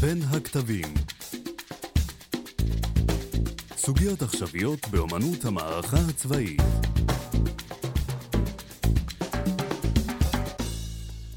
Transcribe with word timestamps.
בין 0.00 0.22
הקטבים. 0.22 0.94
סוגיות 3.76 4.22
עכשוויות 4.22 4.88
באמנות 4.90 5.44
המערכה 5.44 5.96
הצבאית. 6.10 6.60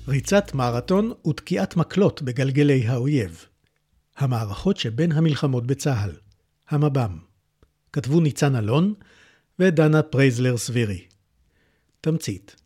ריצת 0.08 0.54
מרתון 0.54 1.12
ותקיעת 1.28 1.76
מקלות 1.76 2.21
בגלגלי 2.21 2.88
האויב. 2.88 3.46
המערכות 4.18 4.78
שבין 4.78 5.12
המלחמות 5.12 5.68
בצה"ל. 5.68 6.12
המב"ם 6.70 7.18
כתבו 7.93 8.20
ניצן 8.20 8.55
אלון 8.55 8.93
ודנה 9.59 10.04
פרייזלר 10.04 10.57
סווירי. 10.57 11.07
תמצית 12.02 12.61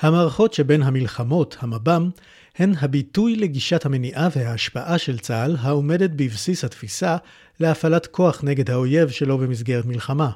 המערכות 0.00 0.54
שבין 0.54 0.82
המלחמות, 0.82 1.56
המב"ם, 1.60 2.10
הן 2.58 2.74
הביטוי 2.80 3.36
לגישת 3.36 3.86
המניעה 3.86 4.28
וההשפעה 4.36 4.98
של 4.98 5.18
צה"ל 5.18 5.56
העומדת 5.60 6.10
בבסיס 6.10 6.64
התפיסה 6.64 7.16
להפעלת 7.60 8.06
כוח 8.06 8.44
נגד 8.44 8.70
האויב 8.70 9.08
שלא 9.08 9.36
במסגרת 9.36 9.84
מלחמה. 9.84 10.30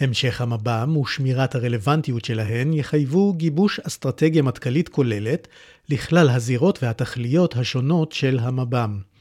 המשך 0.00 0.40
המב"ם 0.40 0.96
ושמירת 0.96 1.54
הרלוונטיות 1.54 2.24
שלהן 2.24 2.72
יחייבו 2.72 3.32
גיבוש 3.32 3.80
אסטרטגיה 3.80 4.42
מטכ"לית 4.42 4.88
כוללת 4.88 5.48
לכלל 5.88 6.30
הזירות 6.30 6.82
והתכליות 6.82 7.56
השונות 7.56 8.12
של 8.12 8.38
המב"ם. 8.38 9.13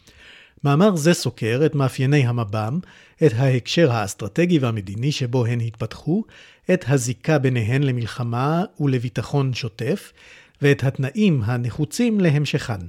מאמר 0.63 0.95
זה 0.95 1.13
סוקר 1.13 1.62
את 1.66 1.76
מאפייני 1.76 2.27
המב"ם, 2.27 2.80
את 3.26 3.31
ההקשר 3.35 3.91
האסטרטגי 3.91 4.59
והמדיני 4.59 5.12
שבו 5.12 5.45
הן 5.45 5.62
התפתחו, 5.62 6.23
את 6.73 6.85
הזיקה 6.88 7.40
ביניהן 7.40 7.84
למלחמה 7.84 8.63
ולביטחון 8.80 9.54
שוטף, 9.54 10.13
ואת 10.62 10.84
התנאים 10.84 11.41
הנחוצים 11.44 12.20
להמשכן. 12.20 12.80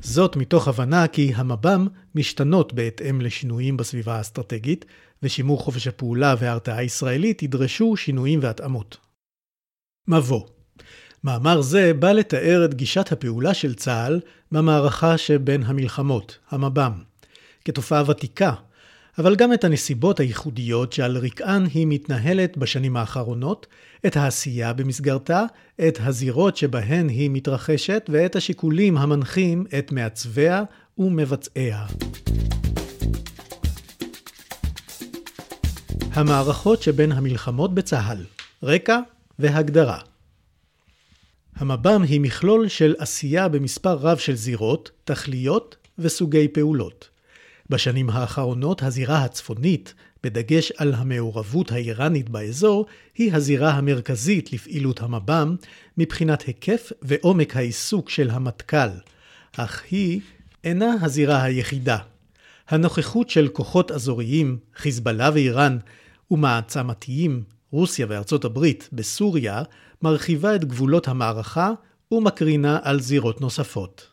זאת 0.00 0.36
מתוך 0.36 0.68
הבנה 0.68 1.06
כי 1.08 1.32
המב"ם 1.34 1.86
משתנות 2.14 2.72
בהתאם 2.72 3.20
לשינויים 3.20 3.76
בסביבה 3.76 4.16
האסטרטגית, 4.16 4.84
ושימור 5.22 5.60
חופש 5.60 5.86
הפעולה 5.86 6.34
וההרתעה 6.38 6.78
הישראלית 6.78 7.42
ידרשו 7.42 7.96
שינויים 7.96 8.38
והתאמות. 8.42 8.96
מבוא 10.08 10.46
מאמר 11.24 11.60
זה 11.60 11.94
בא 11.94 12.12
לתאר 12.12 12.64
את 12.64 12.74
גישת 12.74 13.12
הפעולה 13.12 13.54
של 13.54 13.74
צה"ל 13.74 14.20
במערכה 14.52 15.18
שבין 15.18 15.62
המלחמות, 15.62 16.38
המב"ם, 16.50 16.92
כתופעה 17.64 18.02
ותיקה, 18.10 18.52
אבל 19.18 19.36
גם 19.36 19.52
את 19.52 19.64
הנסיבות 19.64 20.20
הייחודיות 20.20 20.92
שעל 20.92 21.16
רקען 21.16 21.66
היא 21.74 21.86
מתנהלת 21.86 22.56
בשנים 22.56 22.96
האחרונות, 22.96 23.66
את 24.06 24.16
העשייה 24.16 24.72
במסגרתה, 24.72 25.44
את 25.88 25.98
הזירות 26.02 26.56
שבהן 26.56 27.08
היא 27.08 27.30
מתרחשת 27.32 28.10
ואת 28.12 28.36
השיקולים 28.36 28.98
המנחים 28.98 29.64
את 29.78 29.92
מעצביה 29.92 30.62
ומבצעיה. 30.98 31.86
המערכות 36.12 36.82
שבין 36.82 37.12
המלחמות 37.12 37.74
בצה"ל, 37.74 38.24
רקע 38.62 38.98
והגדרה 39.38 39.98
המב"ם 41.62 42.02
היא 42.02 42.20
מכלול 42.20 42.68
של 42.68 42.94
עשייה 42.98 43.48
במספר 43.48 43.92
רב 43.92 44.18
של 44.18 44.34
זירות, 44.34 44.90
תכליות 45.04 45.76
וסוגי 45.98 46.48
פעולות. 46.48 47.08
בשנים 47.70 48.10
האחרונות 48.10 48.82
הזירה 48.82 49.24
הצפונית, 49.24 49.94
בדגש 50.22 50.72
על 50.76 50.94
המעורבות 50.94 51.72
האיראנית 51.72 52.28
באזור, 52.28 52.86
היא 53.14 53.34
הזירה 53.34 53.70
המרכזית 53.70 54.52
לפעילות 54.52 55.00
המב"ם 55.00 55.56
מבחינת 55.98 56.42
היקף 56.42 56.92
ועומק 57.02 57.56
העיסוק 57.56 58.10
של 58.10 58.30
המטכ"ל, 58.30 58.90
אך 59.56 59.82
היא 59.90 60.20
אינה 60.64 60.94
הזירה 61.00 61.42
היחידה. 61.42 61.98
הנוכחות 62.68 63.30
של 63.30 63.48
כוחות 63.48 63.90
אזוריים, 63.90 64.58
חיזבאללה 64.76 65.30
ואיראן, 65.34 65.78
ומעצמתיים, 66.30 67.42
רוסיה 67.70 68.06
וארצות 68.08 68.44
הברית, 68.44 68.88
בסוריה, 68.92 69.62
מרחיבה 70.02 70.54
את 70.54 70.64
גבולות 70.64 71.08
המערכה 71.08 71.70
ומקרינה 72.12 72.78
על 72.82 73.00
זירות 73.00 73.40
נוספות. 73.40 74.08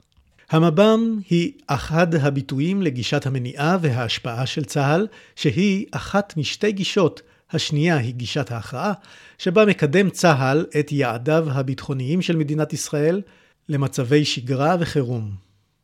המב"ם 0.49 1.19
היא 1.29 1.51
אחד 1.67 2.15
הביטויים 2.15 2.81
לגישת 2.81 3.25
המניעה 3.25 3.77
וההשפעה 3.81 4.45
של 4.45 4.63
צה"ל, 4.63 5.07
שהיא 5.35 5.85
אחת 5.91 6.33
משתי 6.37 6.71
גישות, 6.71 7.21
השנייה 7.51 7.97
היא 7.97 8.13
גישת 8.13 8.51
ההכרעה, 8.51 8.93
שבה 9.37 9.65
מקדם 9.65 10.09
צה"ל 10.09 10.65
את 10.79 10.91
יעדיו 10.91 11.47
הביטחוניים 11.51 12.21
של 12.21 12.35
מדינת 12.35 12.73
ישראל 12.73 13.21
למצבי 13.69 14.25
שגרה 14.25 14.75
וחירום. 14.79 15.31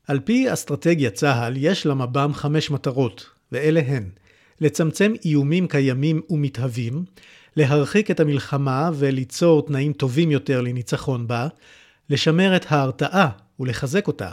על 0.07 0.19
פי 0.19 0.53
אסטרטגיית 0.53 1.13
צה"ל 1.13 1.53
יש 1.57 1.85
למב"ם 1.85 2.31
חמש 2.33 2.71
מטרות, 2.71 3.25
ואלה 3.51 3.81
הן 3.87 4.09
לצמצם 4.61 5.13
איומים 5.25 5.67
קיימים 5.67 6.21
ומתהווים, 6.29 7.05
להרחיק 7.57 8.11
את 8.11 8.19
המלחמה 8.19 8.89
וליצור 8.93 9.65
תנאים 9.65 9.93
טובים 9.93 10.31
יותר 10.31 10.61
לניצחון 10.61 11.27
בה, 11.27 11.47
לשמר 12.09 12.55
את 12.55 12.65
ההרתעה 12.69 13.29
ולחזק 13.59 14.07
אותה, 14.07 14.31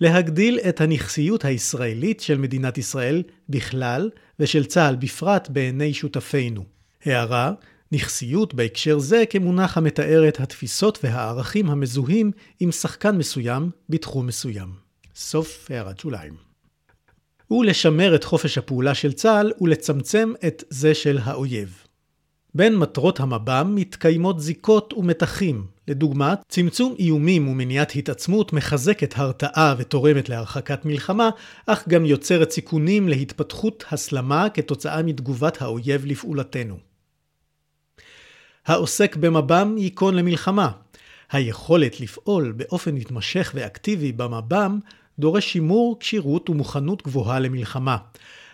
להגדיל 0.00 0.58
את 0.68 0.80
הנכסיות 0.80 1.44
הישראלית 1.44 2.20
של 2.20 2.38
מדינת 2.38 2.78
ישראל 2.78 3.22
בכלל 3.48 4.10
ושל 4.40 4.64
צה"ל 4.64 4.96
בפרט 4.96 5.48
בעיני 5.48 5.94
שותפינו. 5.94 6.64
הערה, 7.04 7.52
נכסיות 7.92 8.54
בהקשר 8.54 8.98
זה 8.98 9.24
כמונח 9.30 9.76
המתאר 9.76 10.28
את 10.28 10.40
התפיסות 10.40 10.98
והערכים 11.02 11.70
המזוהים 11.70 12.30
עם 12.60 12.72
שחקן 12.72 13.16
מסוים 13.16 13.70
בתחום 13.88 14.26
מסוים. 14.26 14.68
סוף 15.14 15.70
הערת 15.70 16.00
שוליים. 16.00 16.34
ולשמר 17.50 18.14
את 18.14 18.24
חופש 18.24 18.58
הפעולה 18.58 18.94
של 18.94 19.12
צה"ל 19.12 19.52
ולצמצם 19.60 20.32
את 20.46 20.64
זה 20.70 20.94
של 20.94 21.18
האויב. 21.22 21.85
בין 22.56 22.76
מטרות 22.76 23.20
המב"ם 23.20 23.72
מתקיימות 23.74 24.40
זיקות 24.40 24.92
ומתחים. 24.92 25.66
לדוגמה, 25.88 26.34
צמצום 26.48 26.94
איומים 26.98 27.48
ומניעת 27.48 27.92
התעצמות 27.96 28.52
מחזקת 28.52 29.14
הרתעה 29.16 29.74
ותורמת 29.78 30.28
להרחקת 30.28 30.84
מלחמה, 30.84 31.30
אך 31.66 31.88
גם 31.88 32.04
יוצרת 32.04 32.50
סיכונים 32.50 33.08
להתפתחות 33.08 33.84
הסלמה 33.90 34.48
כתוצאה 34.54 35.02
מתגובת 35.02 35.62
האויב 35.62 36.06
לפעולתנו. 36.06 36.76
העוסק 38.66 39.16
במב"ם 39.16 39.74
ייכון 39.78 40.14
למלחמה. 40.14 40.70
היכולת 41.30 42.00
לפעול 42.00 42.52
באופן 42.56 42.94
מתמשך 42.94 43.52
ואקטיבי 43.54 44.12
במב"ם 44.12 44.78
דורש 45.18 45.52
שימור 45.52 45.96
כשירות 46.00 46.50
ומוכנות 46.50 47.02
גבוהה 47.02 47.38
למלחמה. 47.38 47.96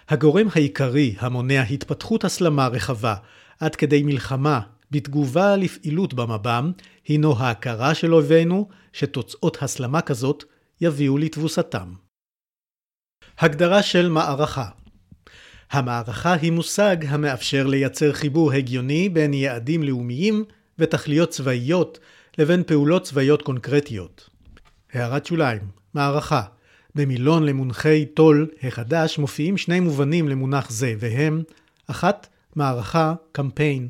הגורם 0.09 0.47
העיקרי 0.55 1.15
המונע 1.19 1.63
התפתחות 1.63 2.25
הסלמה 2.25 2.69
רחבה 2.69 3.15
עד 3.61 3.77
כדי 3.77 4.03
מלחמה 4.03 4.61
בתגובה 4.91 5.57
לפעילות 5.57 6.15
במב"ם, 6.15 6.73
הינו 7.07 7.39
ההכרה 7.39 7.95
של 7.95 8.15
אויבינו 8.15 8.69
שתוצאות 8.93 9.63
הסלמה 9.63 10.01
כזאת 10.01 10.45
יביאו 10.81 11.19
לתבוסתם. 11.19 11.93
הגדרה 13.39 13.83
של 13.83 14.09
מערכה 14.09 14.69
המערכה 15.73 16.33
היא 16.33 16.53
מושג 16.53 16.97
המאפשר 17.09 17.67
לייצר 17.67 18.13
חיבור 18.13 18.53
הגיוני 18.53 19.09
בין 19.09 19.35
יעדים 19.35 19.83
לאומיים 19.83 20.45
ותכליות 20.79 21.31
צבאיות 21.31 21.99
לבין 22.39 22.63
פעולות 22.63 23.03
צבאיות 23.03 23.43
קונקרטיות. 23.43 24.29
הערת 24.93 25.27
שוליים 25.27 25.61
מערכה 25.95 26.43
במילון 26.95 27.43
למונחי 27.43 28.07
טול 28.07 28.51
החדש 28.63 29.19
מופיעים 29.19 29.57
שני 29.57 29.81
מובנים 29.81 30.29
למונח 30.29 30.71
זה, 30.71 30.95
והם 30.99 31.43
אחת, 31.87 32.29
מערכה, 32.57 33.15
קמפיין, 33.33 33.89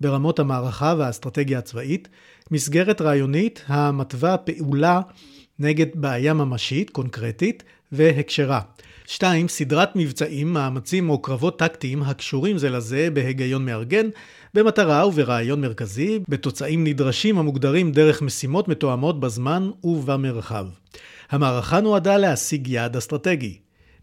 ברמות 0.00 0.38
המערכה 0.38 0.94
והאסטרטגיה 0.98 1.58
הצבאית, 1.58 2.08
מסגרת 2.50 3.00
רעיונית 3.00 3.64
המתווה 3.66 4.36
פעולה 4.36 5.00
נגד 5.58 5.86
בעיה 5.94 6.34
ממשית, 6.34 6.90
קונקרטית, 6.90 7.62
והקשרה. 7.92 8.60
2. 9.06 9.48
סדרת 9.48 9.96
מבצעים, 9.96 10.52
מאמצים 10.52 11.10
או 11.10 11.22
קרבות 11.22 11.58
טקטיים 11.58 12.02
הקשורים 12.02 12.58
זה 12.58 12.70
לזה 12.70 13.08
בהיגיון 13.12 13.64
מארגן, 13.64 14.08
במטרה 14.54 15.06
וברעיון 15.06 15.60
מרכזי, 15.60 16.18
בתוצאים 16.28 16.84
נדרשים 16.84 17.38
המוגדרים 17.38 17.92
דרך 17.92 18.22
משימות 18.22 18.68
מתואמות 18.68 19.20
בזמן 19.20 19.70
ובמרחב. 19.84 20.66
המערכה 21.30 21.80
נועדה 21.80 22.16
להשיג 22.16 22.68
יעד 22.68 22.96
אסטרטגי. 22.96 23.58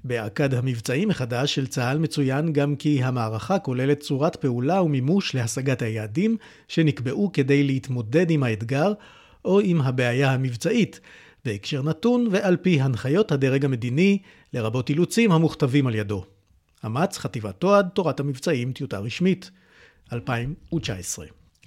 באכד 0.07 0.53
המבצעים 0.53 1.07
מחדש 1.07 1.55
של 1.55 1.67
צה"ל 1.67 1.97
מצוין 1.97 2.53
גם 2.53 2.75
כי 2.75 3.03
המערכה 3.03 3.59
כוללת 3.59 3.99
צורת 3.99 4.35
פעולה 4.35 4.81
ומימוש 4.81 5.35
להשגת 5.35 5.81
היעדים 5.81 6.37
שנקבעו 6.67 7.31
כדי 7.33 7.63
להתמודד 7.63 8.31
עם 8.31 8.43
האתגר 8.43 8.93
או 9.45 9.59
עם 9.59 9.81
הבעיה 9.81 10.33
המבצעית, 10.33 10.99
בהקשר 11.45 11.81
נתון 11.81 12.27
ועל 12.31 12.57
פי 12.57 12.81
הנחיות 12.81 13.31
הדרג 13.31 13.65
המדיני, 13.65 14.17
לרבות 14.53 14.89
אילוצים 14.89 15.31
המוכתבים 15.31 15.87
על 15.87 15.95
ידו. 15.95 16.25
אמ"ץ, 16.85 17.17
חטיבת 17.17 17.55
תועד, 17.59 17.87
תורת 17.93 18.19
המבצעים, 18.19 18.71
טיוטה 18.71 18.99
רשמית, 18.99 19.51
2019. 20.13 21.25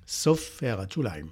סוף 0.09 0.63
הערת 0.63 0.93
שוליים. 0.93 1.27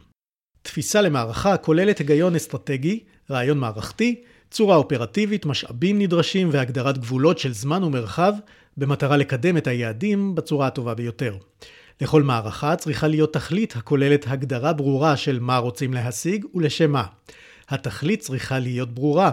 תפיסה 0.62 1.02
למערכה 1.02 1.56
כוללת 1.56 1.99
היגיון 1.99 2.37
אסטרטגי, 2.37 3.00
רעיון 3.31 3.58
מערכתי, 3.58 4.22
צורה 4.50 4.77
אופרטיבית, 4.77 5.47
משאבים 5.47 5.99
נדרשים 5.99 6.49
והגדרת 6.53 6.99
גבולות 6.99 7.39
של 7.39 7.53
זמן 7.53 7.85
ומרחב, 7.85 8.35
במטרה 8.77 9.17
לקדם 9.17 9.56
את 9.56 9.67
היעדים 9.67 10.35
בצורה 10.35 10.67
הטובה 10.67 10.95
ביותר. 10.95 11.37
לכל 12.00 12.23
מערכה 12.23 12.77
צריכה 12.77 13.09
להיות 13.09 13.33
תכלית 13.33 13.77
הכוללת 13.77 14.25
הגדרה 14.29 14.73
ברורה 14.73 15.17
של 15.17 15.41
מה 15.41 15.59
רוצים 15.59 15.95
להשיג 15.95 16.45
ולשם 16.55 16.93
מה. 16.93 17.05
התכלית 17.69 18.21
צריכה 18.21 18.59
להיות 18.59 18.95
ברורה, 18.95 19.31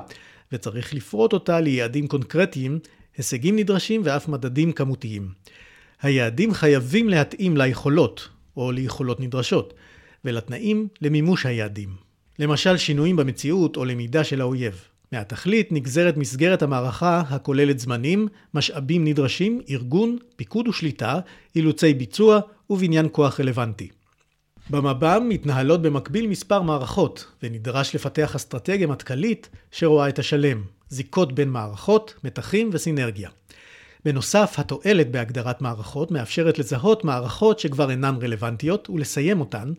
וצריך 0.52 0.94
לפרוט 0.94 1.34
אותה 1.34 1.60
ליעדים 1.60 2.08
קונקרטיים, 2.08 2.80
הישגים 3.18 3.56
נדרשים 3.56 4.02
ואף 4.04 4.28
מדדים 4.28 4.72
כמותיים. 4.72 5.30
היעדים 6.02 6.54
חייבים 6.54 7.10
להתאים 7.10 7.58
ליכולות, 7.58 8.30
או 8.58 8.72
ליכולות 8.72 9.20
נדרשות, 9.20 9.74
ולתנאים 10.26 10.88
למימוש 11.02 11.46
היעדים. 11.46 11.90
למשל 12.40 12.78
שינויים 12.78 13.16
במציאות 13.16 13.78
או 13.78 13.86
למידה 13.86 14.24
של 14.24 14.42
האויב. 14.42 14.88
מהתכלית 15.12 15.72
נגזרת 15.72 16.18
מסגרת 16.18 16.62
המערכה 16.62 17.24
הכוללת 17.30 17.80
זמנים, 17.80 18.28
משאבים 18.54 19.06
נדרשים, 19.06 19.62
ארגון, 19.70 20.18
פיקוד 20.36 20.68
ושליטה, 20.68 21.20
אילוצי 21.56 21.94
ביצוע 21.94 22.40
ובניין 22.70 23.08
כוח 23.12 23.40
רלוונטי. 23.40 23.90
במב"ם 24.70 25.26
מתנהלות 25.30 25.82
במקביל 25.82 26.28
מספר 26.28 26.62
מערכות, 26.62 27.26
ונדרש 27.44 27.96
לפתח 27.96 28.36
אסטרטגיה 28.36 28.88
מטכ"לית 28.88 29.50
שרואה 29.72 30.10
את 30.10 30.20
השלם, 30.20 30.62
זיקות 30.90 31.36
בין 31.36 31.50
מערכות, 31.50 32.14
מתחים 32.24 32.70
וסינרגיה. 32.74 33.30
בנוסף, 34.06 34.56
התועלת 34.58 35.12
בהגדרת 35.12 35.62
מערכות 35.62 36.12
מאפשרת 36.12 36.60
לזהות 36.60 37.04
מערכות 37.04 37.60
שכבר 37.60 37.92
אינן 37.92 38.16
רלוונטיות 38.22 38.90
ולסיים 38.90 39.40
אותן. 39.40 39.74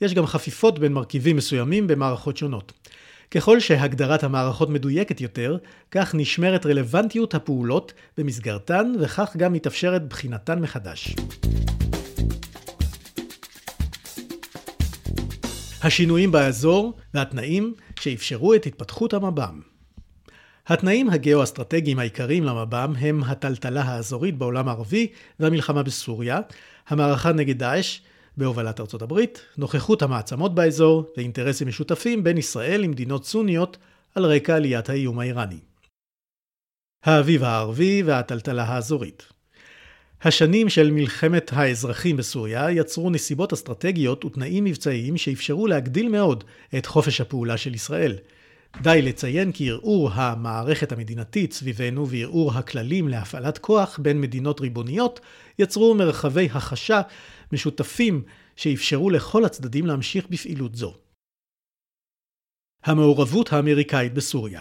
יש 0.00 0.14
גם 0.14 0.26
חפיפות 0.26 0.78
בין 0.78 0.92
מרכיבים 0.92 1.36
מסוימים 1.36 1.86
במערכות 1.86 2.36
שונות. 2.36 2.72
ככל 3.30 3.60
שהגדרת 3.60 4.24
המערכות 4.24 4.68
מדויקת 4.68 5.20
יותר, 5.20 5.56
כך 5.90 6.14
נשמרת 6.14 6.66
רלוונטיות 6.66 7.34
הפעולות 7.34 7.92
במסגרתן 8.18 8.92
וכך 9.00 9.36
גם 9.36 9.52
מתאפשרת 9.52 10.08
בחינתן 10.08 10.58
מחדש. 10.58 11.14
השינויים 15.82 16.32
באזור 16.32 16.92
והתנאים 17.14 17.74
שאפשרו 18.00 18.54
את 18.54 18.66
התפתחות 18.66 19.14
המב"ם. 19.14 19.60
התנאים 20.66 21.10
הגאו-אסטרטגיים 21.10 21.98
העיקריים 21.98 22.44
למב"ם 22.44 22.92
הם 22.98 23.24
הטלטלה 23.24 23.82
האזורית 23.82 24.38
בעולם 24.38 24.68
הערבי 24.68 25.06
והמלחמה 25.40 25.82
בסוריה, 25.82 26.40
המערכה 26.88 27.32
נגד 27.32 27.58
דאעש 27.58 28.00
בהובלת 28.36 28.80
ארצות 28.80 29.02
הברית, 29.02 29.40
נוכחות 29.58 30.02
המעצמות 30.02 30.54
באזור 30.54 31.04
ואינטרסים 31.16 31.68
משותפים 31.68 32.24
בין 32.24 32.38
ישראל 32.38 32.80
למדינות 32.80 33.24
סוניות 33.24 33.76
על 34.14 34.24
רקע 34.24 34.56
עליית 34.56 34.88
האיום 34.88 35.18
האיראני. 35.18 35.58
האביב 37.04 37.44
הערבי 37.44 38.02
והטלטלה 38.02 38.64
האזורית 38.64 39.26
השנים 40.22 40.68
של 40.68 40.90
מלחמת 40.90 41.50
האזרחים 41.52 42.16
בסוריה 42.16 42.70
יצרו 42.70 43.10
נסיבות 43.10 43.52
אסטרטגיות 43.52 44.24
ותנאים 44.24 44.64
מבצעיים 44.64 45.16
שאפשרו 45.16 45.66
להגדיל 45.66 46.08
מאוד 46.08 46.44
את 46.78 46.86
חופש 46.86 47.20
הפעולה 47.20 47.56
של 47.56 47.74
ישראל. 47.74 48.16
די 48.82 49.02
לציין 49.02 49.52
כי 49.52 49.70
ערעור 49.70 50.10
המערכת 50.12 50.92
המדינתית 50.92 51.52
סביבנו 51.52 52.08
וערעור 52.08 52.52
הכללים 52.52 53.08
להפעלת 53.08 53.58
כוח 53.58 53.98
בין 54.02 54.20
מדינות 54.20 54.60
ריבוניות 54.60 55.20
יצרו 55.58 55.94
מרחבי 55.94 56.48
הכחשה 56.52 57.00
משותפים 57.52 58.22
שאפשרו 58.56 59.10
לכל 59.10 59.44
הצדדים 59.44 59.86
להמשיך 59.86 60.26
בפעילות 60.28 60.74
זו. 60.74 60.94
המעורבות 62.84 63.52
האמריקאית 63.52 64.14
בסוריה 64.14 64.60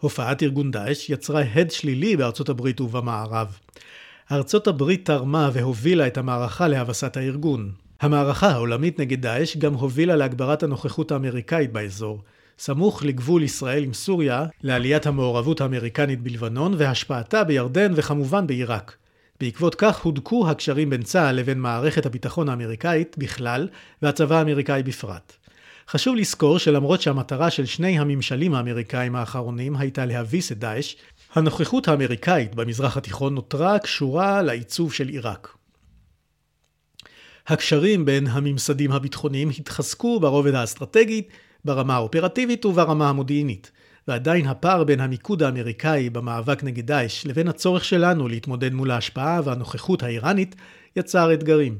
הופעת 0.00 0.42
ארגון 0.42 0.70
דאעש 0.70 1.10
יצרה 1.10 1.42
הד 1.42 1.70
שלילי 1.70 2.16
בארצות 2.16 2.48
הברית 2.48 2.80
ובמערב. 2.80 3.58
ארצות 4.32 4.66
הברית 4.66 5.06
תרמה 5.06 5.50
והובילה 5.52 6.06
את 6.06 6.18
המערכה 6.18 6.68
להבסת 6.68 7.16
הארגון. 7.16 7.72
המערכה 8.00 8.48
העולמית 8.48 9.00
נגד 9.00 9.20
דאעש 9.20 9.56
גם 9.56 9.74
הובילה 9.74 10.16
להגברת 10.16 10.62
הנוכחות 10.62 11.12
האמריקאית 11.12 11.72
באזור, 11.72 12.22
סמוך 12.58 13.02
לגבול 13.02 13.42
ישראל 13.42 13.84
עם 13.84 13.92
סוריה, 13.92 14.46
לעליית 14.62 15.06
המעורבות 15.06 15.60
האמריקנית 15.60 16.22
בלבנון 16.22 16.74
והשפעתה 16.78 17.44
בירדן 17.44 17.92
וכמובן 17.96 18.46
בעיראק. 18.46 18.96
בעקבות 19.40 19.74
כך 19.74 20.02
הודקו 20.02 20.50
הקשרים 20.50 20.90
בין 20.90 21.02
צה"ל 21.02 21.34
לבין 21.36 21.60
מערכת 21.60 22.06
הביטחון 22.06 22.48
האמריקאית 22.48 23.16
בכלל 23.18 23.68
והצבא 24.02 24.38
האמריקאי 24.38 24.82
בפרט. 24.82 25.32
חשוב 25.88 26.16
לזכור 26.16 26.58
שלמרות 26.58 27.02
שהמטרה 27.02 27.50
של 27.50 27.66
שני 27.66 27.98
הממשלים 27.98 28.54
האמריקאים 28.54 29.16
האחרונים 29.16 29.76
הייתה 29.76 30.06
להביס 30.06 30.52
את 30.52 30.58
דאעש, 30.58 30.94
הנוכחות 31.34 31.88
האמריקאית 31.88 32.54
במזרח 32.54 32.96
התיכון 32.96 33.34
נותרה 33.34 33.78
קשורה 33.78 34.42
לעיצוב 34.42 34.92
של 34.92 35.08
עיראק. 35.08 35.56
הקשרים 37.46 38.04
בין 38.04 38.26
הממסדים 38.26 38.92
הביטחוניים 38.92 39.50
התחזקו 39.58 40.20
ברובד 40.20 40.54
האסטרטגית, 40.54 41.28
ברמה 41.64 41.94
האופרטיבית 41.94 42.64
וברמה 42.64 43.08
המודיעינית, 43.08 43.70
ועדיין 44.08 44.46
הפער 44.46 44.84
בין 44.84 45.00
המיקוד 45.00 45.42
האמריקאי 45.42 46.10
במאבק 46.10 46.64
נגד 46.64 46.86
דאעש 46.86 47.26
לבין 47.26 47.48
הצורך 47.48 47.84
שלנו 47.84 48.28
להתמודד 48.28 48.72
מול 48.72 48.90
ההשפעה 48.90 49.40
והנוכחות 49.44 50.02
האיראנית 50.02 50.56
יצר 50.96 51.34
אתגרים. 51.34 51.78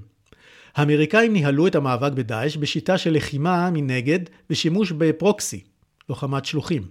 האמריקאים 0.77 1.33
ניהלו 1.33 1.67
את 1.67 1.75
המאבק 1.75 2.13
בדאעש 2.13 2.57
בשיטה 2.57 2.99
של 2.99 3.13
לחימה 3.13 3.71
מנגד 3.71 4.19
ושימוש 4.51 4.93
בפרוקסי, 4.93 5.61
לוחמת 6.09 6.45
שלוחים. 6.45 6.83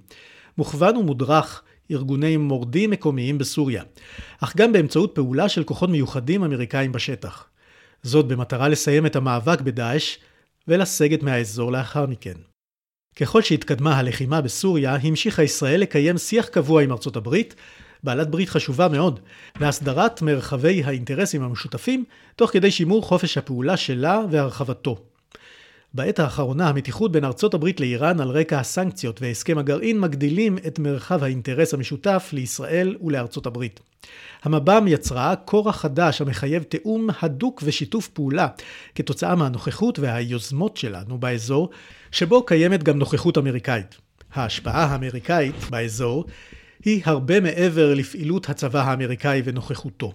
מוכוון 0.58 0.98
ומודרך 0.98 1.64
ארגוני 1.92 2.38
מורדים 2.38 2.90
מקומיים 2.90 3.38
בסוריה, 3.38 3.84
אך 4.40 4.56
גם 4.58 4.74
באמצעות 4.74 5.16
פעולה 5.16 5.50
של 5.50 5.64
כוחות 5.64 5.90
מיוחדים 5.90 6.44
אמריקאים 6.44 6.92
בשטח. 6.92 7.48
זאת 8.04 8.28
במטרה 8.28 8.70
לסיים 8.70 9.06
את 9.06 9.16
המאבק 9.16 9.62
בדאעש 9.62 10.18
ולסגת 10.68 11.24
מהאזור 11.24 11.72
לאחר 11.72 12.06
מכן. 12.06 12.55
ככל 13.16 13.42
שהתקדמה 13.42 13.98
הלחימה 13.98 14.42
בסוריה, 14.42 14.96
המשיכה 14.96 15.44
ישראל 15.44 15.82
לקיים 15.82 16.18
שיח 16.18 16.48
קבוע 16.48 16.84
עם 16.84 16.92
ארצות 16.92 17.16
הברית, 17.16 17.56
בעלת 18.04 18.30
ברית 18.30 18.50
חשובה 18.50 18.88
מאוד, 18.88 19.20
להסדרת 19.62 20.22
מרחבי 20.22 20.84
האינטרסים 20.84 21.44
המשותפים, 21.44 22.04
תוך 22.36 22.52
כדי 22.52 22.72
שימור 22.72 23.04
חופש 23.04 23.38
הפעולה 23.38 23.78
שלה 23.78 24.22
והרחבתו. 24.32 24.98
בעת 25.96 26.20
האחרונה 26.20 26.70
המתיחות 26.70 27.12
בין 27.12 27.26
ארצות 27.26 27.54
הברית 27.54 27.80
לאיראן 27.80 28.20
על 28.20 28.30
רקע 28.30 28.60
הסנקציות 28.60 29.22
והסכם 29.22 29.58
הגרעין 29.58 30.00
מגדילים 30.00 30.58
את 30.68 30.80
מרחב 30.80 31.24
האינטרס 31.24 31.74
המשותף 31.74 32.30
לישראל 32.34 32.96
ולארצות 33.02 33.46
הברית. 33.46 33.80
המב"ם 34.44 34.86
יצרה 34.88 35.36
כורח 35.36 35.82
חדש 35.82 36.22
המחייב 36.22 36.64
תיאום 36.64 37.10
הדוק 37.22 37.62
ושיתוף 37.66 38.08
פעולה 38.08 38.48
כתוצאה 38.96 39.36
מהנוכחות 39.36 40.00
והיוזמות 40.00 40.78
שלנו 40.78 41.18
באזור, 41.18 41.70
שבו 42.12 42.46
קיימת 42.46 42.84
גם 42.84 43.00
נוכחות 43.00 43.38
אמריקאית. 43.38 43.98
ההשפעה 44.34 44.86
האמריקאית 44.86 45.56
באזור 45.70 46.26
היא 46.86 47.02
הרבה 47.06 47.40
מעבר 47.40 47.94
לפעילות 47.94 48.50
הצבא 48.50 48.82
האמריקאי 48.82 49.42
ונוכחותו. 49.46 50.14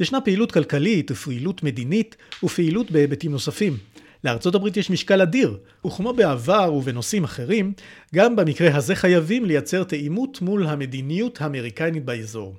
ישנה 0.00 0.20
פעילות 0.20 0.52
כלכלית 0.52 1.10
ופעילות 1.10 1.62
מדינית 1.62 2.16
ופעילות 2.42 2.90
בהיבטים 2.90 3.32
נוספים. 3.32 3.76
לארצות 4.24 4.54
הברית 4.54 4.76
יש 4.76 4.90
משקל 4.90 5.22
אדיר, 5.22 5.58
וכמו 5.86 6.12
בעבר 6.12 6.72
ובנושאים 6.74 7.24
אחרים, 7.24 7.72
גם 8.14 8.36
במקרה 8.36 8.76
הזה 8.76 8.94
חייבים 8.94 9.44
לייצר 9.44 9.84
תאימות 9.84 10.42
מול 10.42 10.66
המדיניות 10.66 11.40
האמריקנית 11.40 12.04
באזור. 12.04 12.56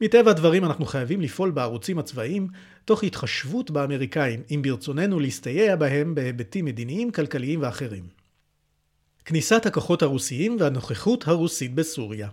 מטבע 0.00 0.30
הדברים 0.30 0.64
אנחנו 0.64 0.86
חייבים 0.86 1.20
לפעול 1.20 1.50
בערוצים 1.50 1.98
הצבאיים 1.98 2.48
תוך 2.84 3.04
התחשבות 3.04 3.70
באמריקאים, 3.70 4.42
אם 4.50 4.62
ברצוננו 4.62 5.20
להסתייע 5.20 5.76
בהם 5.76 6.14
בהיבטים 6.14 6.64
מדיניים, 6.64 7.10
כלכליים 7.10 7.62
ואחרים. 7.62 8.04
כניסת 9.24 9.66
הכוחות 9.66 10.02
הרוסיים 10.02 10.56
והנוכחות 10.60 11.28
הרוסית 11.28 11.74
בסוריה 11.74 12.28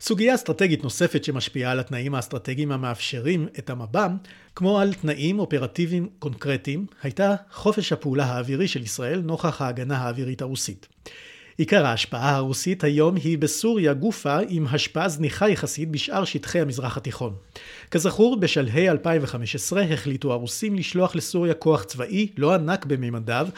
סוגיה 0.00 0.34
אסטרטגית 0.34 0.82
נוספת 0.82 1.24
שמשפיעה 1.24 1.72
על 1.72 1.80
התנאים 1.80 2.14
האסטרטגיים 2.14 2.72
המאפשרים 2.72 3.48
את 3.58 3.70
המב"ם, 3.70 4.16
כמו 4.56 4.80
על 4.80 4.94
תנאים 4.94 5.38
אופרטיביים 5.38 6.08
קונקרטיים, 6.18 6.86
הייתה 7.02 7.34
חופש 7.52 7.92
הפעולה 7.92 8.24
האווירי 8.24 8.68
של 8.68 8.82
ישראל 8.82 9.20
נוכח 9.20 9.62
ההגנה 9.62 9.96
האווירית 9.96 10.42
הרוסית. 10.42 10.88
עיקר 11.58 11.86
ההשפעה 11.86 12.36
הרוסית 12.36 12.84
היום 12.84 13.16
היא 13.16 13.38
בסוריה 13.38 13.94
גופה 13.94 14.38
עם 14.48 14.66
השפעה 14.70 15.08
זניחה 15.08 15.48
יחסית 15.48 15.90
בשאר 15.90 16.24
שטחי 16.24 16.60
המזרח 16.60 16.96
התיכון. 16.96 17.34
כזכור, 17.90 18.36
בשלהי 18.36 18.90
2015 18.90 19.82
החליטו 19.82 20.32
הרוסים 20.32 20.74
לשלוח 20.74 21.16
לסוריה 21.16 21.54
כוח 21.54 21.84
צבאי 21.84 22.28
לא 22.36 22.54
ענק 22.54 22.86
בממדיו, 22.86 23.48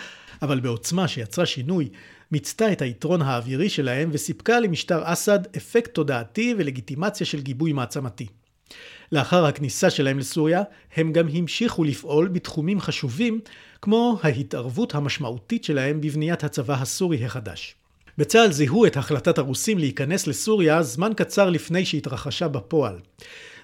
אבל 0.42 0.60
בעוצמה 0.60 1.08
שיצרה 1.08 1.46
שינוי 1.46 1.88
מיצתה 2.32 2.72
את 2.72 2.82
היתרון 2.82 3.22
האווירי 3.22 3.68
שלהם 3.68 4.10
וסיפקה 4.12 4.60
למשטר 4.60 5.02
אסד 5.04 5.38
אפקט 5.56 5.94
תודעתי 5.94 6.54
ולגיטימציה 6.58 7.26
של 7.26 7.40
גיבוי 7.40 7.72
מעצמתי. 7.72 8.26
לאחר 9.12 9.46
הכניסה 9.46 9.90
שלהם 9.90 10.18
לסוריה, 10.18 10.62
הם 10.96 11.12
גם 11.12 11.28
המשיכו 11.28 11.84
לפעול 11.84 12.28
בתחומים 12.28 12.80
חשובים, 12.80 13.40
כמו 13.82 14.18
ההתערבות 14.22 14.94
המשמעותית 14.94 15.64
שלהם 15.64 16.00
בבניית 16.00 16.44
הצבא 16.44 16.74
הסורי 16.74 17.24
החדש. 17.24 17.74
בצה"ל 18.18 18.52
זיהו 18.52 18.86
את 18.86 18.96
החלטת 18.96 19.38
הרוסים 19.38 19.78
להיכנס 19.78 20.26
לסוריה 20.26 20.82
זמן 20.82 21.12
קצר 21.16 21.50
לפני 21.50 21.84
שהתרחשה 21.84 22.48
בפועל. 22.48 22.98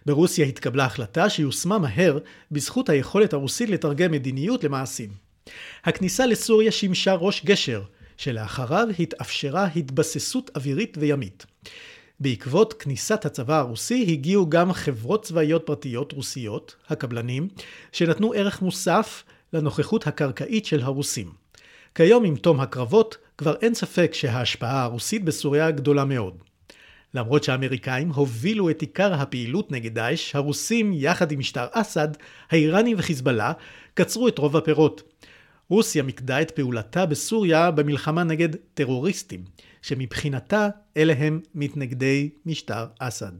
ברוסיה 0.07 0.47
התקבלה 0.47 0.85
החלטה 0.85 1.31
שיושמה 1.31 1.78
מהר 1.78 2.19
בזכות 2.50 2.88
היכולת 2.88 3.33
הרוסית 3.33 3.71
לתרגם 3.71 4.11
מדיניות 4.11 4.64
למעשים. 4.64 5.09
הכניסה 5.85 6.26
לסוריה 6.26 6.73
שימשה 6.73 7.14
ראש 7.14 7.45
גשר, 7.45 7.83
שלאחריו 8.23 8.88
התאפשרה 8.99 9.67
התבססות 9.76 10.50
אווירית 10.55 10.97
וימית. 11.00 11.47
בעקבות 12.21 12.73
כניסת 12.73 13.25
הצבא 13.26 13.59
הרוסי 13.59 14.07
הגיעו 14.09 14.50
גם 14.50 14.73
חברות 14.73 15.23
צבאיות 15.23 15.62
פרטיות 15.67 16.12
רוסיות, 16.12 16.76
הקבלנים, 16.88 17.49
שנתנו 17.93 18.33
ערך 18.33 18.62
מוסף 18.62 19.25
לנוכחות 19.52 20.07
הקרקעית 20.07 20.67
של 20.67 20.83
הרוסים. 20.83 21.31
כיום 21.95 22.25
עם 22.25 22.37
תום 22.37 22.61
הקרבות 22.61 23.17
כבר 23.38 23.55
אין 23.62 23.75
ספק 23.75 24.14
שההשפעה 24.14 24.83
הרוסית 24.83 25.25
בסוריה 25.25 25.71
גדולה 25.71 26.05
מאוד. 26.05 26.35
למרות 27.14 27.45
שהאמריקאים 27.45 28.09
הובילו 28.09 28.71
את 28.71 28.81
עיקר 28.81 29.14
הפעילות 29.14 29.73
נגד 29.73 29.95
דאעש, 29.95 30.37
הרוסים 30.37 30.93
יחד 30.95 31.33
עם 31.33 31.38
משטר 31.38 31.67
אסד, 31.73 32.09
האיראנים 32.50 32.97
וחיזבאללה 32.99 33.52
קצרו 33.95 34.29
את 34.29 34.38
רוב 34.38 34.57
הפירות. 34.57 35.02
רוסיה 35.69 36.02
מיקדה 36.02 36.42
את 36.42 36.50
פעולתה 36.50 37.07
בסוריה 37.07 37.71
במלחמה 37.71 38.25
נגד 38.25 38.49
טרוריסטים, 38.75 39.45
שמבחינתה 39.83 40.69
אלה 40.97 41.14
הם 41.19 41.40
מתנגדי 41.54 42.31
משטר 42.47 42.87
אסד. 42.99 43.33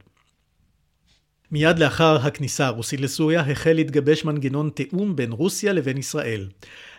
מיד 1.51 1.79
לאחר 1.79 2.17
הכניסה 2.17 2.67
הרוסית 2.67 3.01
לסוריה 3.01 3.41
החל 3.41 3.73
להתגבש 3.73 4.25
מנגנון 4.25 4.71
תיאום 4.71 5.17
בין 5.17 5.33
רוסיה 5.33 5.73
לבין 5.73 5.97
ישראל. 5.99 6.49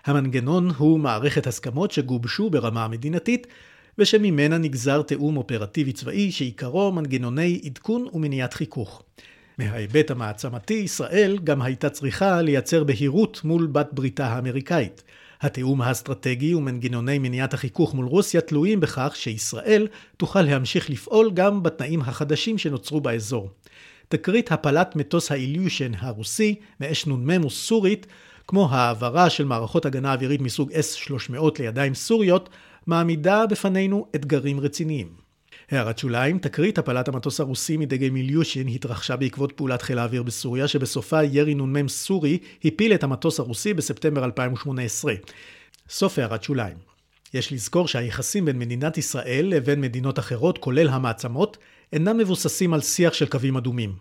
המנגנון 0.05 0.69
הוא 0.77 0.99
מערכת 0.99 1.47
הסכמות 1.47 1.91
שגובשו 1.91 2.49
ברמה 2.49 2.85
המדינתית 2.85 3.47
ושממנה 3.97 4.57
נגזר 4.57 5.01
תיאום 5.01 5.37
אופרטיבי 5.37 5.93
צבאי 5.93 6.31
שעיקרו 6.31 6.91
מנגנוני 6.91 7.61
עדכון 7.65 8.07
ומניעת 8.13 8.53
חיכוך. 8.53 9.03
מההיבט 9.57 10.11
המעצמתי, 10.11 10.73
ישראל 10.73 11.39
גם 11.43 11.61
הייתה 11.61 11.89
צריכה 11.89 12.41
לייצר 12.41 12.83
בהירות 12.83 13.41
מול 13.43 13.67
בת 13.67 13.89
בריתה 13.91 14.27
האמריקאית. 14.27 15.03
התיאום 15.41 15.81
האסטרטגי 15.81 16.53
ומנגנוני 16.53 17.19
מניעת 17.19 17.53
החיכוך 17.53 17.93
מול 17.93 18.05
רוסיה 18.05 18.41
תלויים 18.41 18.79
בכך 18.79 19.13
שישראל 19.15 19.87
תוכל 20.17 20.41
להמשיך 20.41 20.89
לפעול 20.89 21.31
גם 21.33 21.63
בתנאים 21.63 22.01
החדשים 22.01 22.57
שנוצרו 22.57 23.01
באזור. 23.01 23.49
תקרית 24.07 24.51
הפלת 24.51 24.95
מטוס 24.95 25.31
האיליושן 25.31 25.91
הרוסי 25.97 26.55
מאש 26.79 27.07
נ"מ 27.07 27.49
סורית, 27.49 28.07
כמו 28.47 28.67
העברה 28.71 29.29
של 29.29 29.45
מערכות 29.45 29.85
הגנה 29.85 30.13
אווירית 30.13 30.41
מסוג 30.41 30.71
S-300 30.71 31.35
לידיים 31.59 31.93
סוריות, 31.93 32.49
מעמידה 32.87 33.45
בפנינו 33.45 34.05
אתגרים 34.15 34.59
רציניים. 34.59 35.22
הערת 35.71 35.97
שוליים, 35.97 36.39
תקרית 36.39 36.77
הפלת 36.77 37.07
המטוס 37.07 37.39
הרוסי 37.39 37.77
מדגי 37.77 38.09
מיליושין 38.09 38.67
התרחשה 38.67 39.15
בעקבות 39.15 39.51
פעולת 39.51 39.81
חיל 39.81 39.99
האוויר 39.99 40.23
בסוריה, 40.23 40.67
שבסופה 40.67 41.23
ירי 41.23 41.55
נ"מ 41.55 41.87
סורי 41.87 42.37
הפיל 42.65 42.93
את 42.93 43.03
המטוס 43.03 43.39
הרוסי 43.39 43.73
בספטמבר 43.73 44.25
2018. 44.25 45.13
סוף 45.89 46.19
הערת 46.19 46.43
שוליים. 46.43 46.77
יש 47.33 47.53
לזכור 47.53 47.87
שהיחסים 47.87 48.45
בין 48.45 48.59
מדינת 48.59 48.97
ישראל 48.97 49.45
לבין 49.49 49.81
מדינות 49.81 50.19
אחרות, 50.19 50.57
כולל 50.57 50.89
המעצמות, 50.89 51.57
אינם 51.93 52.17
מבוססים 52.17 52.73
על 52.73 52.81
שיח 52.81 53.13
של 53.13 53.25
קווים 53.25 53.57
אדומים. 53.57 53.95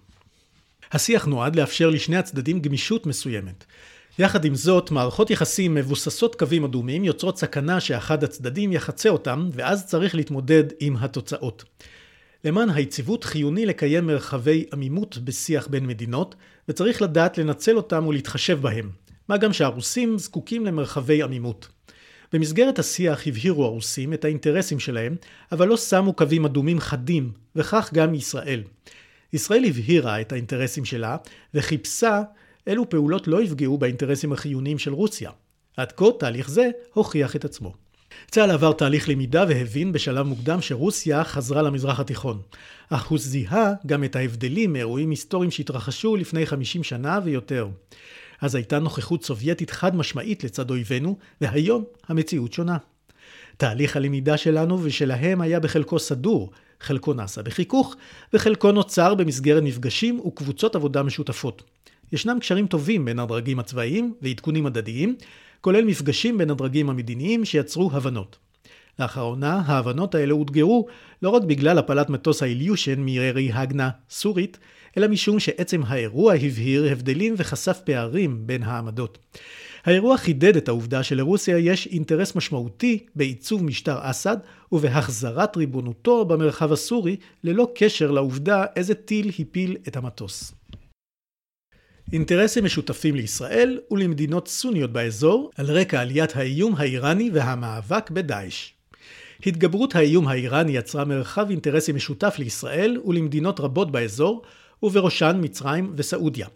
השיח 0.92 1.26
נועד 1.26 1.56
לאפשר 1.56 1.90
לשני 1.90 2.16
הצדדים 2.16 2.60
גמישות 2.60 3.06
מסוימת. 3.06 3.64
יחד 4.18 4.44
עם 4.44 4.54
זאת, 4.54 4.90
מערכות 4.90 5.30
יחסים 5.30 5.74
מבוססות 5.74 6.34
קווים 6.34 6.64
אדומים 6.64 7.04
יוצרות 7.04 7.38
סכנה 7.38 7.80
שאחד 7.80 8.24
הצדדים 8.24 8.72
יחצה 8.72 9.08
אותם, 9.08 9.48
ואז 9.52 9.86
צריך 9.86 10.14
להתמודד 10.14 10.64
עם 10.80 10.96
התוצאות. 10.96 11.64
למען 12.44 12.70
היציבות 12.70 13.24
חיוני 13.24 13.66
לקיים 13.66 14.06
מרחבי 14.06 14.64
עמימות 14.72 15.18
בשיח 15.18 15.66
בין 15.66 15.86
מדינות, 15.86 16.34
וצריך 16.68 17.02
לדעת 17.02 17.38
לנצל 17.38 17.76
אותם 17.76 18.06
ולהתחשב 18.06 18.60
בהם. 18.60 18.90
מה 19.28 19.36
גם 19.36 19.52
שהרוסים 19.52 20.18
זקוקים 20.18 20.66
למרחבי 20.66 21.22
עמימות. 21.22 21.68
במסגרת 22.32 22.78
השיח 22.78 23.26
הבהירו 23.26 23.64
הרוסים 23.64 24.12
את 24.12 24.24
האינטרסים 24.24 24.80
שלהם, 24.80 25.16
אבל 25.52 25.68
לא 25.68 25.76
שמו 25.76 26.12
קווים 26.12 26.44
אדומים 26.44 26.80
חדים, 26.80 27.32
וכך 27.56 27.90
גם 27.94 28.14
ישראל. 28.14 28.62
ישראל 29.32 29.64
הבהירה 29.64 30.20
את 30.20 30.32
האינטרסים 30.32 30.84
שלה, 30.84 31.16
וחיפשה 31.54 32.22
אילו 32.66 32.88
פעולות 32.88 33.28
לא 33.28 33.42
יפגעו 33.42 33.78
באינטרסים 33.78 34.32
החיוניים 34.32 34.78
של 34.78 34.92
רוסיה. 34.92 35.30
עד 35.76 35.92
כה 35.92 36.04
תהליך 36.18 36.50
זה 36.50 36.70
הוכיח 36.94 37.36
את 37.36 37.44
עצמו. 37.44 37.72
צה"ל 38.30 38.50
עבר 38.50 38.72
תהליך 38.72 39.08
למידה 39.08 39.44
והבין 39.48 39.92
בשלב 39.92 40.26
מוקדם 40.26 40.60
שרוסיה 40.60 41.24
חזרה 41.24 41.62
למזרח 41.62 42.00
התיכון. 42.00 42.40
אך 42.90 43.06
הוא 43.06 43.18
זיהה 43.18 43.72
גם 43.86 44.04
את 44.04 44.16
ההבדלים 44.16 44.72
מאירועים 44.72 45.10
היסטוריים 45.10 45.50
שהתרחשו 45.50 46.16
לפני 46.16 46.46
50 46.46 46.84
שנה 46.84 47.20
ויותר. 47.24 47.68
אז 48.40 48.54
הייתה 48.54 48.78
נוכחות 48.78 49.24
סובייטית 49.24 49.70
חד 49.70 49.96
משמעית 49.96 50.44
לצד 50.44 50.70
אויבינו, 50.70 51.18
והיום 51.40 51.84
המציאות 52.08 52.52
שונה. 52.52 52.76
תהליך 53.56 53.96
הלמידה 53.96 54.36
שלנו 54.36 54.78
ושלהם 54.82 55.40
היה 55.40 55.60
בחלקו 55.60 55.98
סדור, 55.98 56.50
חלקו 56.80 57.12
נעשה 57.14 57.42
בחיכוך, 57.42 57.96
וחלקו 58.32 58.72
נוצר 58.72 59.14
במסגרת 59.14 59.62
מפגשים 59.62 60.20
וקבוצות 60.20 60.76
עבודה 60.76 61.02
משותפות. 61.02 61.62
ישנם 62.12 62.38
קשרים 62.40 62.66
טובים 62.66 63.04
בין 63.04 63.18
הדרגים 63.18 63.58
הצבאיים 63.58 64.14
ועדכונים 64.22 64.66
הדדיים, 64.66 65.16
כולל 65.60 65.84
מפגשים 65.84 66.38
בין 66.38 66.50
הדרגים 66.50 66.90
המדיניים 66.90 67.44
שיצרו 67.44 67.90
הבנות. 67.92 68.36
לאחרונה 68.98 69.62
ההבנות 69.66 70.14
האלה 70.14 70.32
אותגרו 70.32 70.86
לא 71.22 71.28
רק 71.30 71.42
בגלל 71.42 71.78
הפלת 71.78 72.10
מטוס 72.10 72.42
האיליושן 72.42 73.00
מירי 73.00 73.52
הגנה 73.52 73.90
סורית, 74.10 74.58
אלא 74.96 75.08
משום 75.08 75.40
שעצם 75.40 75.82
האירוע 75.86 76.34
הבהיר 76.34 76.92
הבדלים 76.92 77.34
וחשף 77.36 77.80
פערים 77.84 78.46
בין 78.46 78.62
העמדות. 78.62 79.18
האירוע 79.84 80.16
חידד 80.16 80.56
את 80.56 80.68
העובדה 80.68 81.02
שלרוסיה 81.02 81.58
יש 81.58 81.86
אינטרס 81.86 82.36
משמעותי 82.36 83.06
בעיצוב 83.16 83.64
משטר 83.64 83.98
אסד 84.00 84.36
ובהחזרת 84.72 85.56
ריבונותו 85.56 86.24
במרחב 86.24 86.72
הסורי 86.72 87.16
ללא 87.44 87.68
קשר 87.74 88.10
לעובדה 88.10 88.64
איזה 88.76 88.94
טיל 88.94 89.30
הפיל 89.38 89.76
את 89.88 89.96
המטוס. 89.96 90.61
אינטרסים 92.12 92.64
משותפים 92.64 93.14
לישראל 93.14 93.80
ולמדינות 93.90 94.48
סוניות 94.48 94.92
באזור 94.92 95.50
על 95.56 95.66
רקע 95.66 96.00
עליית 96.00 96.36
האיום 96.36 96.74
האיראני 96.76 97.30
והמאבק 97.32 98.10
בדאעש. 98.10 98.70
התגברות 99.46 99.96
האיום 99.96 100.28
האיראני 100.28 100.72
יצרה 100.72 101.04
מרחב 101.04 101.50
אינטרסים 101.50 101.96
משותף 101.96 102.34
לישראל 102.38 102.98
ולמדינות 103.04 103.60
רבות 103.60 103.92
באזור, 103.92 104.42
ובראשן 104.82 105.38
מצרים 105.40 105.92
וסעודיה. 105.96 106.46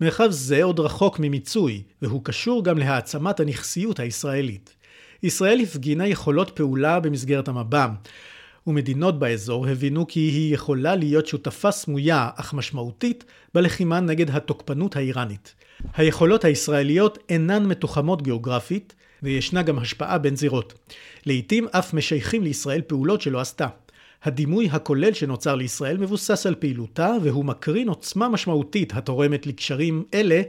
מרחב 0.00 0.30
זה 0.30 0.62
עוד 0.62 0.80
רחוק 0.80 1.18
ממיצוי, 1.18 1.82
והוא 2.02 2.24
קשור 2.24 2.64
גם 2.64 2.78
להעצמת 2.78 3.40
הנכסיות 3.40 4.00
הישראלית. 4.00 4.76
ישראל 5.22 5.60
הפגינה 5.60 6.06
יכולות 6.06 6.50
פעולה 6.50 7.00
במסגרת 7.00 7.48
המב"ם, 7.48 7.94
ומדינות 8.66 9.18
באזור 9.18 9.68
הבינו 9.68 10.06
כי 10.06 10.20
היא 10.20 10.54
יכולה 10.54 10.94
להיות 10.96 11.26
שותפה 11.26 11.70
סמויה 11.70 12.28
אך 12.36 12.54
משמעותית 12.54 13.24
בלחימה 13.54 14.00
נגד 14.00 14.30
התוקפנות 14.30 14.96
האיראנית. 14.96 15.54
היכולות 15.96 16.44
הישראליות 16.44 17.18
אינן 17.28 17.66
מתוחמות 17.66 18.22
גיאוגרפית, 18.22 18.94
וישנה 19.22 19.62
גם 19.62 19.78
השפעה 19.78 20.18
בין 20.18 20.36
זירות. 20.36 20.74
לעתים 21.26 21.66
אף 21.70 21.94
משייכים 21.94 22.42
לישראל 22.42 22.80
פעולות 22.80 23.20
שלא 23.20 23.40
עשתה. 23.40 23.66
הדימוי 24.22 24.68
הכולל 24.72 25.12
שנוצר 25.12 25.54
לישראל 25.54 25.96
מבוסס 25.96 26.46
על 26.46 26.54
פעילותה, 26.54 27.12
והוא 27.22 27.44
מקרין 27.44 27.88
עוצמה 27.88 28.28
משמעותית 28.28 28.92
התורמת 28.94 29.46
לקשרים 29.46 30.04
אלה 30.14 30.42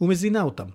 ומזינה 0.00 0.42
אותם. 0.42 0.66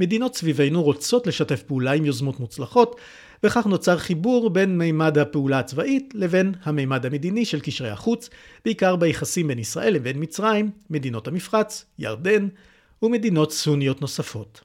מדינות 0.00 0.36
סביבנו 0.36 0.82
רוצות 0.82 1.26
לשתף 1.26 1.62
פעולה 1.62 1.92
עם 1.92 2.04
יוזמות 2.04 2.40
מוצלחות, 2.40 2.96
וכך 3.44 3.66
נוצר 3.66 3.98
חיבור 3.98 4.50
בין 4.50 4.78
מימד 4.78 5.18
הפעולה 5.18 5.58
הצבאית 5.58 6.14
לבין 6.14 6.54
המימד 6.62 7.06
המדיני 7.06 7.44
של 7.44 7.60
קשרי 7.60 7.90
החוץ, 7.90 8.30
בעיקר 8.64 8.96
ביחסים 8.96 9.48
בין 9.48 9.58
ישראל 9.58 9.94
לבין 9.94 10.16
מצרים, 10.22 10.70
מדינות 10.90 11.28
המפרץ, 11.28 11.84
ירדן 11.98 12.48
ומדינות 13.02 13.52
סוניות 13.52 14.00
נוספות. 14.00 14.60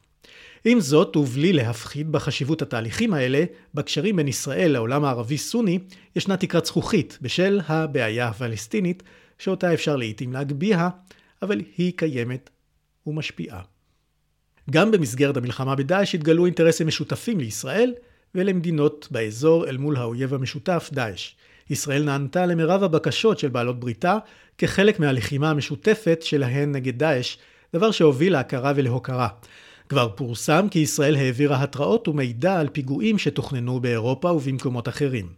עם 0.65 0.79
זאת, 0.79 1.15
ובלי 1.15 1.53
להפחיד 1.53 2.11
בחשיבות 2.11 2.61
התהליכים 2.61 3.13
האלה, 3.13 3.43
בקשרים 3.73 4.15
בין 4.15 4.27
ישראל 4.27 4.71
לעולם 4.71 5.05
הערבי-סוני, 5.05 5.79
ישנה 6.15 6.37
תקרת 6.37 6.65
זכוכית 6.65 7.17
בשל 7.21 7.61
הבעיה 7.67 8.27
הפלסטינית, 8.27 9.03
שאותה 9.39 9.73
אפשר 9.73 9.95
לעיתים 9.95 10.33
להגביה, 10.33 10.89
אבל 11.41 11.61
היא 11.77 11.93
קיימת 11.95 12.49
ומשפיעה. 13.07 13.61
גם 14.71 14.91
במסגרת 14.91 15.37
המלחמה 15.37 15.75
בדאעש 15.75 16.15
התגלו 16.15 16.45
אינטרסים 16.45 16.87
משותפים 16.87 17.39
לישראל 17.39 17.93
ולמדינות 18.35 19.07
באזור 19.11 19.67
אל 19.67 19.77
מול 19.77 19.97
האויב 19.97 20.33
המשותף 20.33 20.89
דאעש. 20.93 21.31
ישראל 21.69 22.03
נענתה 22.03 22.45
למרב 22.45 22.83
הבקשות 22.83 23.39
של 23.39 23.49
בעלות 23.49 23.79
בריתה 23.79 24.17
כחלק 24.57 24.99
מהלחימה 24.99 25.49
המשותפת 25.49 26.21
שלהן 26.21 26.71
נגד 26.71 26.97
דאעש, 26.97 27.37
דבר 27.73 27.91
שהוביל 27.91 28.33
להכרה 28.33 28.73
ולהוקרה. 28.75 29.27
כבר 29.89 30.09
פורסם 30.15 30.67
כי 30.71 30.79
ישראל 30.79 31.15
העבירה 31.15 31.63
התראות 31.63 32.07
ומידע 32.07 32.59
על 32.59 32.67
פיגועים 32.69 33.17
שתוכננו 33.17 33.79
באירופה 33.79 34.31
ובמקומות 34.31 34.87
אחרים. 34.87 35.29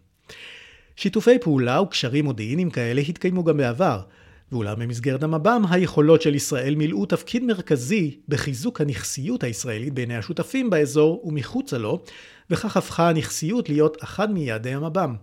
שיתופי 0.96 1.40
פעולה 1.40 1.82
וקשרים 1.82 2.26
מודיעיניים 2.26 2.70
כאלה 2.70 3.02
התקיימו 3.02 3.44
גם 3.44 3.58
בעבר, 3.58 4.02
ואולם 4.52 4.80
במסגרת 4.80 5.24
המב"ם 5.24 5.64
היכולות 5.70 6.22
של 6.22 6.36
ישראל 6.36 6.76
מילאו 6.76 7.06
תפקיד 7.06 7.44
מרכזי 7.44 8.18
בחיזוק 8.28 8.82
הנכסיות 8.82 9.44
הישראלית 9.44 9.94
בעיני 9.94 10.16
השותפים 10.16 10.70
באזור 10.70 11.22
ומחוצה 11.24 11.78
לו, 11.78 12.04
וכך 12.50 12.78
הפכה 12.78 13.10
הנכסיות 13.10 13.70
להיות 13.70 14.04
אחד 14.04 14.32
מיעדי 14.32 14.74
המב"ם. 14.74 15.16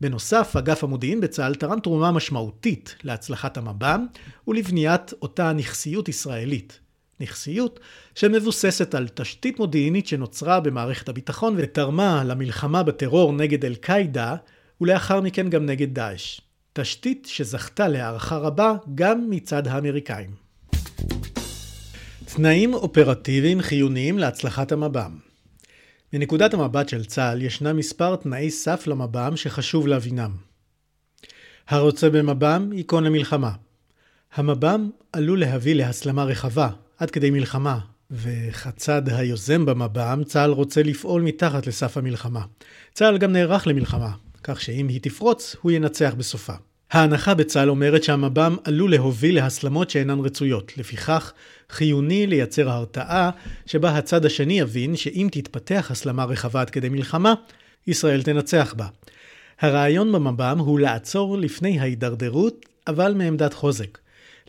בנוסף, 0.00 0.56
אגף 0.58 0.84
המודיעין 0.84 1.20
בצה"ל 1.20 1.54
תרם 1.54 1.80
תרומה 1.80 2.12
משמעותית 2.12 2.96
להצלחת 3.04 3.56
המב"ם 3.56 4.06
ולבניית 4.48 5.12
אותה 5.22 5.52
נכסיות 5.52 6.08
ישראלית. 6.08 6.80
נכסיות 7.20 7.80
שמבוססת 8.14 8.94
על 8.94 9.08
תשתית 9.08 9.58
מודיעינית 9.58 10.06
שנוצרה 10.06 10.60
במערכת 10.60 11.08
הביטחון 11.08 11.54
ותרמה 11.56 12.24
למלחמה 12.24 12.82
בטרור 12.82 13.32
נגד 13.32 13.64
אל-קאעידה 13.64 14.36
ולאחר 14.80 15.20
מכן 15.20 15.50
גם 15.50 15.66
נגד 15.66 15.94
דאעש. 15.94 16.40
תשתית 16.72 17.26
שזכתה 17.30 17.88
להערכה 17.88 18.36
רבה 18.36 18.74
גם 18.94 19.30
מצד 19.30 19.68
האמריקאים. 19.68 20.30
תנאים 22.24 22.74
אופרטיביים 22.74 23.62
חיוניים 23.62 24.18
להצלחת 24.18 24.72
המב"ם 24.72 25.25
מנקודת 26.18 26.54
המבט 26.54 26.88
של 26.88 27.04
צה"ל 27.04 27.42
ישנם 27.42 27.76
מספר 27.76 28.16
תנאי 28.16 28.50
סף 28.50 28.86
למב"ם 28.86 29.36
שחשוב 29.36 29.86
להבינם. 29.86 30.30
הרוצה 31.68 32.10
במב"ם 32.10 32.70
ייכון 32.72 33.04
למלחמה. 33.04 33.50
המב"ם 34.34 34.90
עלול 35.12 35.40
להביא 35.40 35.74
להסלמה 35.74 36.24
רחבה, 36.24 36.68
עד 36.98 37.10
כדי 37.10 37.30
מלחמה, 37.30 37.78
וכצד 38.10 39.08
היוזם 39.08 39.66
במב"ם, 39.66 40.22
צה"ל 40.24 40.50
רוצה 40.50 40.82
לפעול 40.82 41.22
מתחת 41.22 41.66
לסף 41.66 41.96
המלחמה. 41.96 42.44
צה"ל 42.92 43.18
גם 43.18 43.32
נערך 43.32 43.66
למלחמה, 43.66 44.10
כך 44.42 44.60
שאם 44.60 44.88
היא 44.88 45.00
תפרוץ, 45.02 45.56
הוא 45.62 45.72
ינצח 45.72 46.14
בסופה. 46.16 46.54
ההנחה 46.92 47.34
בצה"ל 47.34 47.70
אומרת 47.70 48.04
שהמב"ם 48.04 48.56
עלול 48.64 48.90
להוביל 48.90 49.34
להסלמות 49.34 49.90
שאינן 49.90 50.20
רצויות. 50.20 50.78
לפיכך, 50.78 51.32
חיוני 51.70 52.26
לייצר 52.26 52.70
הרתעה 52.70 53.30
שבה 53.66 53.96
הצד 53.96 54.24
השני 54.24 54.60
יבין 54.60 54.96
שאם 54.96 55.28
תתפתח 55.32 55.88
הסלמה 55.90 56.24
רחבה 56.24 56.60
עד 56.60 56.70
כדי 56.70 56.88
מלחמה, 56.88 57.34
ישראל 57.86 58.22
תנצח 58.22 58.74
בה. 58.76 58.86
הרעיון 59.60 60.12
במב"ם 60.12 60.58
הוא 60.58 60.80
לעצור 60.80 61.38
לפני 61.38 61.80
ההידרדרות, 61.80 62.66
אבל 62.86 63.14
מעמדת 63.14 63.54
חוזק. 63.54 63.98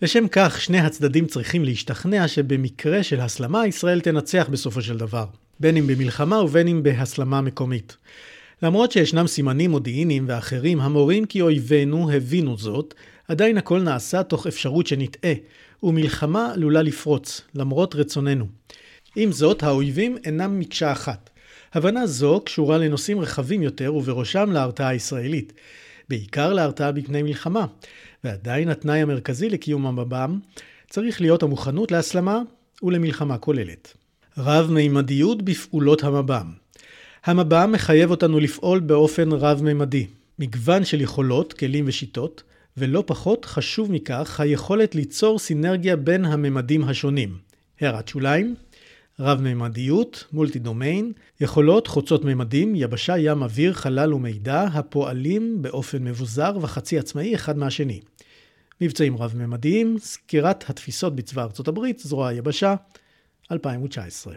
לשם 0.02 0.28
כך, 0.32 0.62
שני 0.62 0.80
הצדדים 0.80 1.26
צריכים 1.26 1.66
להשתכנע 1.66 2.28
שבמקרה 2.28 3.04
של 3.04 3.20
הסלמה, 3.20 3.68
ישראל 3.68 4.02
תנצח 4.02 4.48
בסופו 4.52 4.82
של 4.82 4.98
דבר. 4.98 5.26
בין 5.60 5.78
אם 5.78 5.88
במלחמה 5.88 6.42
ובין 6.42 6.68
אם 6.68 6.84
בהסלמה 6.84 7.42
מקומית. 7.42 7.98
למרות 8.62 8.92
שישנם 8.92 9.28
סימנים 9.28 9.72
מודיעיניים 9.72 10.26
ואחרים 10.28 10.82
המורים 10.82 11.26
כי 11.26 11.42
אויבינו 11.42 12.12
הבינו 12.12 12.58
זאת, 12.58 12.94
עדיין 13.28 13.58
הכל 13.58 13.82
נעשה 13.82 14.24
תוך 14.24 14.48
אפשרות 14.48 14.88
שנטעה, 14.88 15.34
ומלחמה 15.84 16.52
עלולה 16.54 16.82
לפרוץ, 16.82 17.42
למרות 17.56 17.96
רצוננו. 17.96 18.46
עם 19.16 19.32
זאת, 19.32 19.64
האויבים 19.64 20.18
אינם 20.26 20.60
מקשה 20.60 20.92
אחת. 20.92 21.30
הבנה 21.74 22.08
זו 22.08 22.42
קשורה 22.46 22.78
לנושאים 22.78 23.20
רחבים 23.20 23.64
יותר, 23.64 23.96
ובראשם 23.96 24.52
להרתעה 24.52 24.88
הישראלית. 24.88 25.54
בעיקר 26.10 26.54
להרתעה 26.54 26.92
בפני 26.92 27.24
מלחמה. 27.24 27.66
ועדיין 28.24 28.70
התנאי 28.70 29.02
המרכזי 29.02 29.50
לקיום 29.50 29.86
המב"ם 29.88 30.40
צריך 30.90 31.22
להיות 31.22 31.44
המוכנות 31.44 31.92
להסלמה 31.92 32.42
ולמלחמה 32.84 33.38
כוללת. 33.38 33.94
רב-מימדיות 34.38 35.42
בפעולות 35.42 36.04
המב"ם 36.04 36.52
המב"ם 37.28 37.72
מחייב 37.72 38.12
אותנו 38.12 38.40
לפעול 38.40 38.80
באופן 38.80 39.32
רב-ממדי. 39.32 40.08
מגוון 40.40 40.86
של 40.86 41.02
יכולות, 41.02 41.54
כלים 41.54 41.86
ושיטות, 41.88 42.44
ולא 42.78 43.04
פחות 43.08 43.46
חשוב 43.46 43.92
מכך, 43.92 44.40
היכולת 44.40 44.96
ליצור 44.96 45.40
סינרגיה 45.40 45.96
בין 45.96 46.26
הממדים 46.26 46.84
השונים. 46.84 47.38
הערת 47.82 48.08
שוליים, 48.08 48.56
רב-ממדיות, 49.20 50.24
מולטי 50.32 50.60
דומיין, 50.60 51.12
יכולות 51.42 51.88
חוצות 51.88 52.26
ממדים, 52.26 52.76
יבשה, 52.76 53.18
ים, 53.18 53.44
אוויר, 53.44 53.74
חלל 53.74 54.14
ומידע, 54.14 54.64
הפועלים 54.64 55.62
באופן 55.62 56.04
מבוזר 56.04 56.58
וחצי 56.62 57.00
עצמאי 57.00 57.36
אחד 57.36 57.58
מהשני. 57.58 58.00
מבצעים 58.82 59.18
רב-ממדיים, 59.18 59.98
סקירת 60.00 60.70
התפיסות 60.70 61.16
בצבא 61.16 61.44
ארצות 61.44 61.68
הברית, 61.68 62.00
זרוע 62.00 62.28
היבשה, 62.28 62.76
2019. 63.52 64.36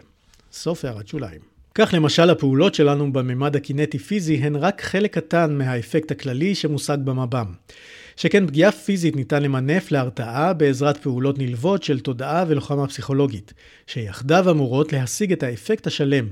סוף 0.51 0.85
הערת 0.85 1.07
שוליים. 1.07 1.50
כך 1.75 1.93
למשל 1.93 2.29
הפעולות 2.29 2.75
שלנו 2.75 3.13
בממד 3.13 3.55
הקינטי-פיזי 3.55 4.35
הן 4.35 4.55
רק 4.55 4.81
חלק 4.81 5.13
קטן 5.13 5.57
מהאפקט 5.57 6.11
הכללי 6.11 6.55
שמושג 6.55 6.97
במב"ם. 7.03 7.45
שכן 8.15 8.47
פגיעה 8.47 8.71
פיזית 8.71 9.15
ניתן 9.15 9.43
למנף 9.43 9.91
להרתעה 9.91 10.53
בעזרת 10.53 10.97
פעולות 10.97 11.39
נלוות 11.39 11.83
של 11.83 11.99
תודעה 11.99 12.45
ולוחמה 12.47 12.87
פסיכולוגית, 12.87 13.53
שיחדיו 13.87 14.51
אמורות 14.51 14.93
להשיג 14.93 15.31
את 15.31 15.43
האפקט 15.43 15.87
השלם, 15.87 16.27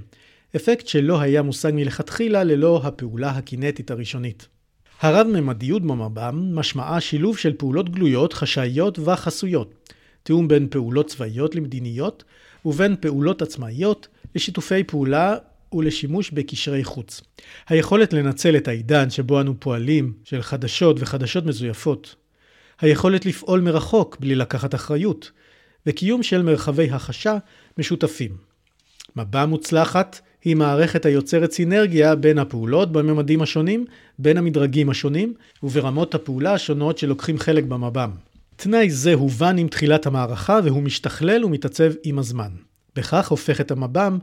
אפקט 0.56 0.88
שלא 0.88 1.19
היה 1.21 1.41
מושג 1.41 1.71
מלכתחילה 1.75 2.43
ללא 2.43 2.82
הפעולה 2.84 3.30
הקינטית 3.30 3.91
הראשונית. 3.91 4.47
הרב-ממדיות 5.02 5.82
במב"ם 5.82 6.56
משמעה 6.56 7.02
שילוב 7.02 7.38
של 7.38 7.54
פעולות 7.58 7.89
גלויות, 7.89 8.34
חשאיות 8.34 8.99
וחסויות, 8.99 9.73
תיאום 10.23 10.47
בין 10.47 10.67
פעולות 10.69 11.08
צבאיות 11.08 11.56
למדיניות 11.56 12.23
ובין 12.65 12.95
פעולות 12.99 13.41
עצמאיות 13.41 14.08
לשיתופי 14.36 14.84
פעולה 14.84 15.36
ולשימוש 15.74 16.32
בקשרי 16.32 16.84
חוץ. 16.84 17.22
היכולת 17.68 18.13
לנצל 18.13 18.58
את 18.58 18.68
העידן 18.68 19.10
שבו 19.10 19.42
אנו 19.42 19.60
פועלים, 19.60 20.13
של 20.24 20.42
חדשות 20.42 20.98
וחדשות 21.00 21.46
מזויפות. 21.46 22.15
היכולת 22.82 23.26
לפעול 23.26 23.62
מרחוק 23.62 24.18
בלי 24.20 24.36
לקחת 24.36 24.76
אחריות, 24.76 25.32
וקיום 25.86 26.24
של 26.24 26.42
מרחבי 26.42 26.92
החשה 26.92 27.38
משותפים. 27.78 28.38
מבע 29.15 29.46
מוצלחת 29.46 30.20
היא 30.44 30.56
מערכת 30.56 31.06
היוצרת 31.06 31.52
סינרגיה 31.52 32.15
בין 32.15 32.38
הפעולות 32.38 32.92
בממדים 32.92 33.42
השונים, 33.42 33.86
בין 34.20 34.38
המדרגים 34.38 34.89
השונים, 34.89 35.34
וברמות 35.63 36.15
הפעולה 36.15 36.54
השונות 36.54 36.98
שלוקחים 36.98 37.39
חלק 37.39 37.63
במב"ם. 37.63 38.12
תנאי 38.56 38.89
זה 38.89 39.13
הובן 39.13 39.58
עם 39.58 39.68
תחילת 39.68 40.06
המערכה 40.06 40.60
והוא 40.63 40.84
משתכלל 40.84 41.46
ומתעצב 41.46 41.92
עם 42.04 42.20
הזמן. 42.20 42.50
בכך 43.00 43.30
הופך 43.30 43.62
את 43.62 43.72
המב"ם 43.72 44.18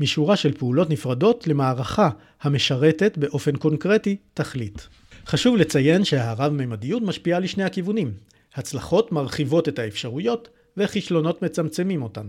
משורה 0.00 0.36
של 0.36 0.52
פעולות 0.52 0.90
נפרדות 0.90 1.46
למערכה 1.46 2.10
המשרתת 2.42 3.18
באופן 3.18 3.56
קונקרטי 3.56 4.16
תכלית. 4.34 4.88
חשוב 5.26 5.56
לציין 5.56 6.04
שהרב-ממדיות 6.04 7.02
משפיעה 7.02 7.40
לשני 7.40 7.64
הכיוונים. 7.64 8.12
הצלחות 8.54 9.12
מרחיבות 9.12 9.68
את 9.68 9.78
האפשרויות 9.78 10.48
וכישלונות 10.76 11.42
מצמצמים 11.42 12.02
אותן. 12.02 12.26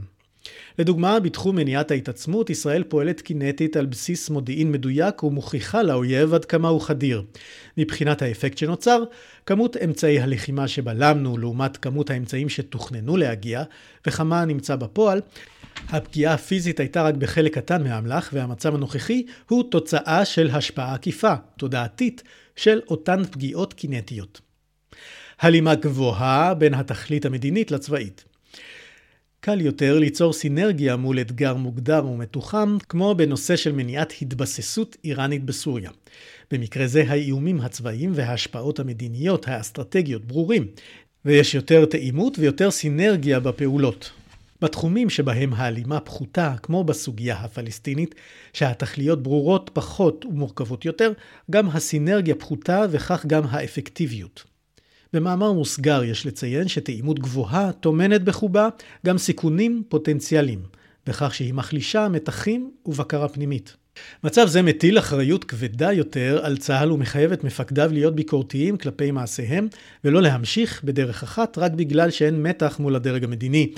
לדוגמה, 0.80 1.20
בתחום 1.20 1.56
מניעת 1.56 1.92
ההתעצמות, 1.92 2.50
ישראל 2.50 2.84
פועלת 2.84 3.22
קינטית 3.22 3.78
על 3.78 3.86
בסיס 3.86 4.30
מודיעין 4.30 4.72
מדויק 4.72 5.24
ומוכיחה 5.24 5.84
לאויב 5.84 6.34
עד 6.34 6.46
כמה 6.46 6.68
הוא 6.68 6.82
חדיר. 6.82 7.24
מבחינת 7.78 8.22
האפקט 8.22 8.58
שנוצר, 8.58 9.04
כמות 9.46 9.78
אמצעי 9.78 10.20
הלחימה 10.20 10.68
שבלמנו 10.68 11.38
לעומת 11.38 11.78
כמות 11.78 12.10
האמצעים 12.10 12.50
שתוכננו 12.50 13.18
להגיע, 13.18 13.64
וכמה 14.08 14.46
נמצא 14.46 14.76
בפועל, 14.76 15.22
הפגיעה 15.90 16.34
הפיזית 16.34 16.80
הייתה 16.80 17.04
רק 17.04 17.16
בחלק 17.16 17.54
קטן 17.54 17.84
מהאמל"ח, 17.84 18.30
והמצב 18.34 18.76
הנוכחי 18.76 19.26
הוא 19.50 19.64
תוצאה 19.72 20.26
של 20.26 20.50
השפעה 20.50 20.94
עקיפה, 20.94 21.34
תודעתית, 21.58 22.24
של 22.56 22.82
אותן 22.88 23.24
פגיעות 23.32 23.74
קינטיות. 23.74 24.42
הלימה 25.40 25.76
גבוהה 25.76 26.54
בין 26.54 26.74
התכלית 26.74 27.26
המדינית 27.26 27.72
לצבאית. 27.72 28.33
קל 29.46 29.62
יותר 29.62 30.00
ליצור 30.00 30.34
סינרגיה 30.34 30.96
מול 30.96 31.20
אתגר 31.22 31.56
מוגדר 31.56 32.06
ומתוחם, 32.08 32.78
כמו 32.90 33.16
בנושא 33.16 33.56
של 33.56 33.72
מניעת 33.72 34.14
התבססות 34.22 34.98
איראנית 35.04 35.44
בסוריה. 35.44 35.92
במקרה 36.52 36.88
זה 36.88 37.04
האיומים 37.08 37.62
הצבאיים 37.62 38.12
וההשפעות 38.16 38.80
המדיניות 38.80 39.48
האסטרטגיות 39.48 40.26
ברורים, 40.26 40.68
ויש 41.26 41.56
יותר 41.56 41.86
תאימות 41.86 42.40
ויותר 42.40 42.72
סינרגיה 42.72 43.40
בפעולות. 43.40 44.12
בתחומים 44.62 45.10
שבהם 45.10 45.54
ההלימה 45.54 46.00
פחותה, 46.00 46.54
כמו 46.64 46.84
בסוגיה 46.84 47.36
הפלסטינית, 47.36 48.16
שהתכליות 48.54 49.24
ברורות 49.24 49.70
פחות 49.74 50.26
ומורכבות 50.26 50.86
יותר, 50.86 51.12
גם 51.52 51.70
הסינרגיה 51.70 52.36
פחותה 52.36 52.86
וכך 52.92 53.26
גם 53.26 53.44
האפקטיביות. 53.50 54.53
במאמר 55.14 55.52
מוסגר 55.52 56.04
יש 56.04 56.26
לציין 56.26 56.68
שתאימות 56.68 57.20
גבוהה 57.20 57.72
טומנת 57.72 58.24
בחובה 58.24 58.70
גם 59.06 59.18
סיכונים 59.18 59.84
פוטנציאליים, 59.90 60.64
בכך 61.08 61.36
שהיא 61.36 61.54
מחלישה 61.54 62.08
מתחים 62.10 62.72
ובקרה 62.86 63.28
פנימית. 63.28 63.76
מצב 64.24 64.48
זה 64.48 64.62
מטיל 64.62 65.00
אחריות 65.00 65.44
כבדה 65.44 65.94
יותר 65.94 66.40
על 66.44 66.58
צה"ל 66.58 66.92
ומחייב 66.92 67.32
את 67.32 67.44
מפקדיו 67.44 67.90
להיות 67.94 68.16
ביקורתיים 68.16 68.78
כלפי 68.78 69.12
מעשיהם, 69.12 69.68
ולא 70.04 70.22
להמשיך 70.22 70.84
בדרך 70.84 71.24
אחת 71.24 71.58
רק 71.58 71.72
בגלל 71.72 72.10
שאין 72.12 72.44
מתח 72.44 72.80
מול 72.80 72.96
הדרג 72.96 73.24
המדיני, 73.24 73.72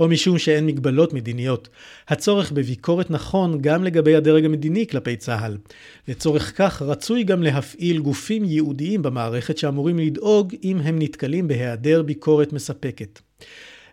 או 0.00 0.08
משום 0.08 0.38
שאין 0.38 0.66
מגבלות 0.66 1.12
מדיניות. 1.12 1.68
הצורך 2.08 2.52
בביקורת 2.52 3.10
נכון 3.10 3.58
גם 3.60 3.84
לגבי 3.84 4.16
הדרג 4.16 4.44
המדיני 4.44 4.86
כלפי 4.86 5.16
צה"ל. 5.16 5.58
לצורך 6.08 6.52
כך 6.56 6.82
רצוי 6.82 7.24
גם 7.24 7.42
להפעיל 7.42 7.98
גופים 7.98 8.44
ייעודיים 8.44 9.02
במערכת 9.02 9.58
שאמורים 9.58 9.98
לדאוג 9.98 10.54
אם 10.64 10.78
הם 10.78 10.98
נתקלים 10.98 11.48
בהיעדר 11.48 12.02
ביקורת 12.02 12.52
מספקת. 12.52 13.20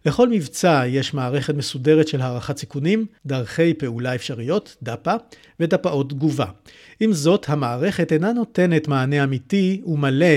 לכל 0.06 0.30
מבצע 0.30 0.84
יש 0.88 1.14
מערכת 1.14 1.56
מסודרת 1.56 2.08
של 2.08 2.22
הערכת 2.22 2.58
סיכונים, 2.58 3.06
דרכי 3.26 3.74
פעולה 3.74 4.16
אפשריות, 4.16 4.76
דפ"א, 4.84 5.16
ודפ"אות 5.60 6.10
תגובה. 6.10 6.46
עם 7.00 7.14
זאת, 7.14 7.46
המערכת 7.50 8.12
אינה 8.12 8.34
נותנת 8.34 8.88
מענה 8.88 9.24
אמיתי 9.24 9.82
ומלא 9.86 10.36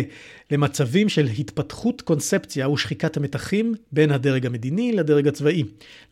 למצבים 0.50 1.08
של 1.08 1.26
התפתחות 1.38 2.00
קונספציה 2.00 2.68
ושחיקת 2.68 3.16
המתחים 3.16 3.74
בין 3.92 4.10
הדרג 4.10 4.46
המדיני 4.46 4.92
לדרג 4.92 5.28
הצבאי. 5.28 5.64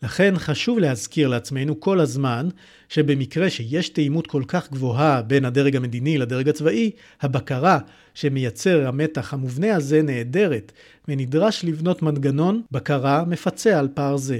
לכן 0.03 0.33
חשוב 0.37 0.79
להזכיר 0.79 1.27
לעצמנו 1.27 1.79
כל 1.79 1.99
הזמן 1.99 2.49
שבמקרה 2.91 3.49
שיש 3.49 3.89
תאימות 3.89 4.27
כל 4.27 4.43
כך 4.47 4.71
גבוהה 4.71 5.21
בין 5.21 5.45
הדרג 5.45 5.75
המדיני 5.75 6.17
לדרג 6.17 6.49
הצבאי, 6.49 6.91
הבקרה 7.21 7.79
שמייצר 8.13 8.87
המתח 8.87 9.33
המובנה 9.33 9.75
הזה 9.75 10.01
נעדרת, 10.01 10.71
ונדרש 11.07 11.65
לבנות 11.65 12.01
מנגנון 12.01 12.61
בקרה 12.71 13.25
מפצה 13.25 13.79
על 13.79 13.87
פער 13.93 14.17
זה. 14.17 14.39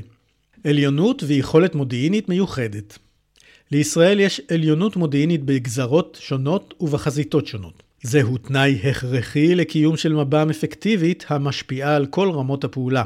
עליונות 0.63 1.23
ויכולת 1.27 1.75
מודיעינית 1.75 2.29
מיוחדת 2.29 2.97
לישראל 3.71 4.19
יש 4.19 4.41
עליונות 4.51 4.95
מודיעינית 4.95 5.43
בגזרות 5.43 6.17
שונות 6.21 6.73
ובחזיתות 6.79 7.47
שונות. 7.47 7.83
זהו 8.03 8.37
תנאי 8.37 8.79
הכרחי 8.83 9.55
לקיום 9.55 9.97
של 9.97 10.13
מב"ם 10.13 10.49
אפקטיבית 10.49 11.25
המשפיעה 11.29 11.95
על 11.95 12.05
כל 12.05 12.31
רמות 12.31 12.63
הפעולה. 12.63 13.03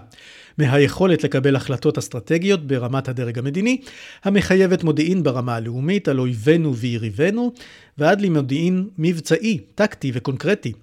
מהיכולת 0.57 1.23
לקבל 1.23 1.55
החלטות 1.55 1.97
אסטרטגיות 1.97 2.67
ברמת 2.67 3.07
הדרג 3.07 3.39
המדיני, 3.39 3.81
המחייבת 4.23 4.83
מודיעין 4.83 5.23
ברמה 5.23 5.55
הלאומית 5.55 6.07
על 6.07 6.19
אויבינו 6.19 6.75
ויריבינו, 6.75 7.53
ועד 7.97 8.21
למודיעין 8.21 8.89
מבצעי, 8.97 9.57
טקטי 9.75 10.11
וקונקרטי. 10.13 10.73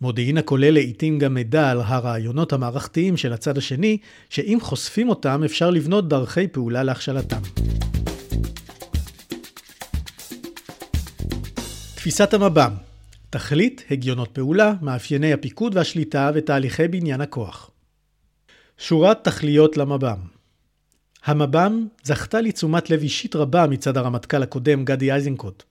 מודיעין 0.00 0.38
הכולל 0.38 0.70
לעיתים 0.70 1.18
גם 1.18 1.34
מידע 1.34 1.70
על 1.70 1.80
הרעיונות 1.84 2.52
המערכתיים 2.52 3.16
של 3.16 3.32
הצד 3.32 3.58
השני, 3.58 3.98
שאם 4.30 4.58
חושפים 4.60 5.08
אותם 5.08 5.42
אפשר 5.44 5.70
לבנות 5.70 6.08
דרכי 6.08 6.48
פעולה 6.48 6.82
להכשלתם. 6.82 7.40
תפיסת 11.94 12.34
המב"ם 12.34 12.85
תכלית, 13.30 13.84
הגיונות 13.90 14.28
פעולה, 14.32 14.72
מאפייני 14.82 15.32
הפיקוד 15.32 15.76
והשליטה 15.76 16.30
ותהליכי 16.34 16.88
בניין 16.88 17.20
הכוח. 17.20 17.70
שורת 18.78 19.24
תכליות 19.24 19.76
למב"ם 19.76 20.36
המב"ם 21.26 21.86
זכתה 22.04 22.40
לתשומת 22.40 22.90
לב 22.90 23.02
אישית 23.02 23.36
רבה 23.36 23.66
מצד 23.66 23.96
הרמטכ"ל 23.96 24.42
הקודם 24.42 24.84
גדי 24.84 25.12
איזנקוט. 25.12 25.62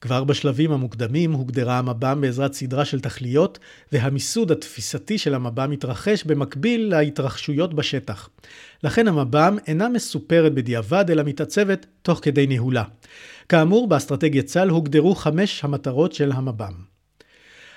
כבר 0.00 0.24
בשלבים 0.24 0.72
המוקדמים 0.72 1.32
הוגדרה 1.32 1.78
המב"ם 1.78 2.20
בעזרת 2.20 2.54
סדרה 2.54 2.84
של 2.84 3.00
תכליות, 3.00 3.58
והמיסוד 3.92 4.52
התפיסתי 4.52 5.18
של 5.18 5.34
המב"ם 5.34 5.70
מתרחש 5.70 6.24
במקביל 6.24 6.88
להתרחשויות 6.88 7.74
בשטח. 7.74 8.28
לכן 8.84 9.08
המב"ם 9.08 9.56
אינה 9.66 9.88
מסופרת 9.88 10.54
בדיעבד, 10.54 11.10
אלא 11.10 11.22
מתעצבת 11.22 11.86
תוך 12.02 12.18
כדי 12.22 12.46
ניהולה. 12.46 12.84
כאמור, 13.48 13.88
באסטרטגיית 13.88 14.46
צה"ל 14.46 14.68
הוגדרו 14.68 15.14
חמש 15.14 15.64
המטרות 15.64 16.12
של 16.12 16.32
המב"ם. 16.32 16.72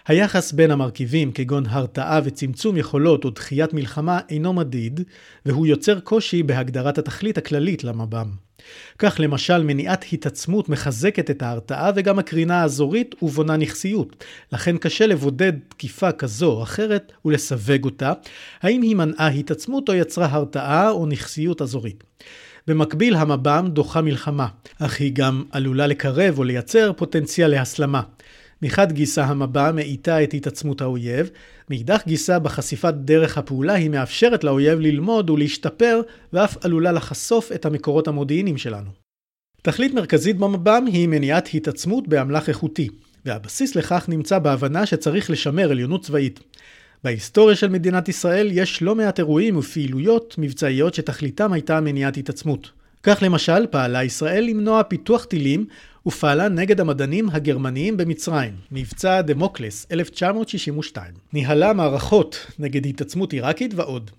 היחס 0.08 0.51
בין 0.51 0.71
המרכיבים 0.71 1.32
כגון 1.32 1.63
הרתעה 1.65 2.19
וצמצום 2.23 2.77
יכולות 2.77 3.25
או 3.25 3.29
דחיית 3.29 3.73
מלחמה 3.73 4.19
אינו 4.29 4.53
מדיד, 4.53 5.01
והוא 5.45 5.67
יוצר 5.67 5.99
קושי 5.99 6.43
בהגדרת 6.43 6.97
התכלית 6.97 7.38
הכללית 7.38 7.84
למב"ם. 7.84 8.29
כך 8.99 9.15
למשל 9.19 9.63
מניעת 9.63 10.05
התעצמות 10.13 10.69
מחזקת 10.69 11.29
את 11.29 11.41
ההרתעה 11.41 11.91
וגם 11.95 12.19
הקרינה 12.19 12.62
האזורית 12.62 13.15
ובונה 13.21 13.58
נכסיות. 13.58 14.23
לכן 14.51 14.77
קשה 14.77 15.08
לבודד 15.08 15.53
תקיפה 15.67 16.12
כזו 16.12 16.51
או 16.51 16.63
אחרת 16.63 17.12
ולסווג 17.25 17.86
אותה, 17.86 18.13
האם 18.62 18.82
היא 18.82 18.95
מנעה 18.95 19.27
התעצמות 19.27 19.89
או 19.89 19.93
יצרה 19.93 20.27
הרתעה 20.32 20.89
או 20.89 21.05
נכסיות 21.05 21.62
אזורית. 21.62 22.03
במקביל 22.69 23.15
המב"ם 23.15 23.69
דוחה 23.73 24.01
מלחמה, 24.01 24.47
אך 24.79 24.99
היא 24.99 25.12
גם 25.13 25.43
עלולה 25.51 25.88
לקרב 25.88 26.38
או 26.38 26.43
לייצר 26.43 26.91
פוטנציאל 26.93 27.51
להסלמה. 27.51 28.01
מחד 28.62 28.91
גיסא 28.91 29.21
המב"ם 29.21 29.75
מאיטה 29.75 30.23
את 30.23 30.34
התעצמות 30.34 30.82
האויב, 30.82 31.29
מאידך 31.69 32.01
גיסא 32.08 32.39
בחשיפת 32.39 32.93
דרך 32.93 33.38
הפעולה 33.38 33.73
היא 33.73 33.89
מאפשרת 33.89 34.43
לאויב 34.43 34.79
ללמוד 34.79 35.29
ולהשתפר, 35.29 36.01
ואף 36.34 36.65
עלולה 36.65 36.91
לחשוף 36.91 37.51
את 37.51 37.65
המקורות 37.65 38.08
המודיעיניים 38.08 38.58
שלנו. 38.58 38.89
תכלית 39.62 39.93
מרכזית 39.93 40.38
במב"ם 40.38 40.86
היא 40.88 41.08
מניעת 41.08 41.49
התעצמות 41.53 42.08
באמל"ח 42.08 42.49
איכותי, 42.49 42.88
והבסיס 43.25 43.75
לכך 43.75 44.05
נמצא 44.10 44.39
בהבנה 44.39 44.86
שצריך 44.86 45.29
לשמר 45.29 45.71
עליונות 45.71 46.03
צבאית. 46.03 46.39
בהיסטוריה 47.03 47.55
של 47.55 47.69
מדינת 47.69 48.09
ישראל 48.09 48.49
יש 48.51 48.81
לא 48.81 48.95
מעט 48.95 49.19
אירועים 49.19 49.57
ופעילויות 49.57 50.35
מבצעיות 50.38 50.93
שתכליתם 50.93 51.53
הייתה 51.53 51.81
מניעת 51.81 52.17
התעצמות. 52.17 52.71
כך 53.03 53.19
למשל 53.21 53.67
פעלה 53.67 54.03
ישראל 54.03 54.43
למנוע 54.43 54.83
פיתוח 54.83 55.25
טילים 55.25 55.65
ופעלה 56.05 56.49
נגד 56.49 56.79
המדענים 56.79 57.29
הגרמניים 57.29 57.97
במצרים, 57.97 58.53
מבצע 58.71 59.21
דמוקלס 59.21 59.88
1962. 59.91 61.13
ניהלה 61.33 61.73
מערכות 61.73 62.45
נגד 62.59 62.85
התעצמות 62.85 63.33
עיראקית 63.33 63.73
ועוד. 63.75 64.12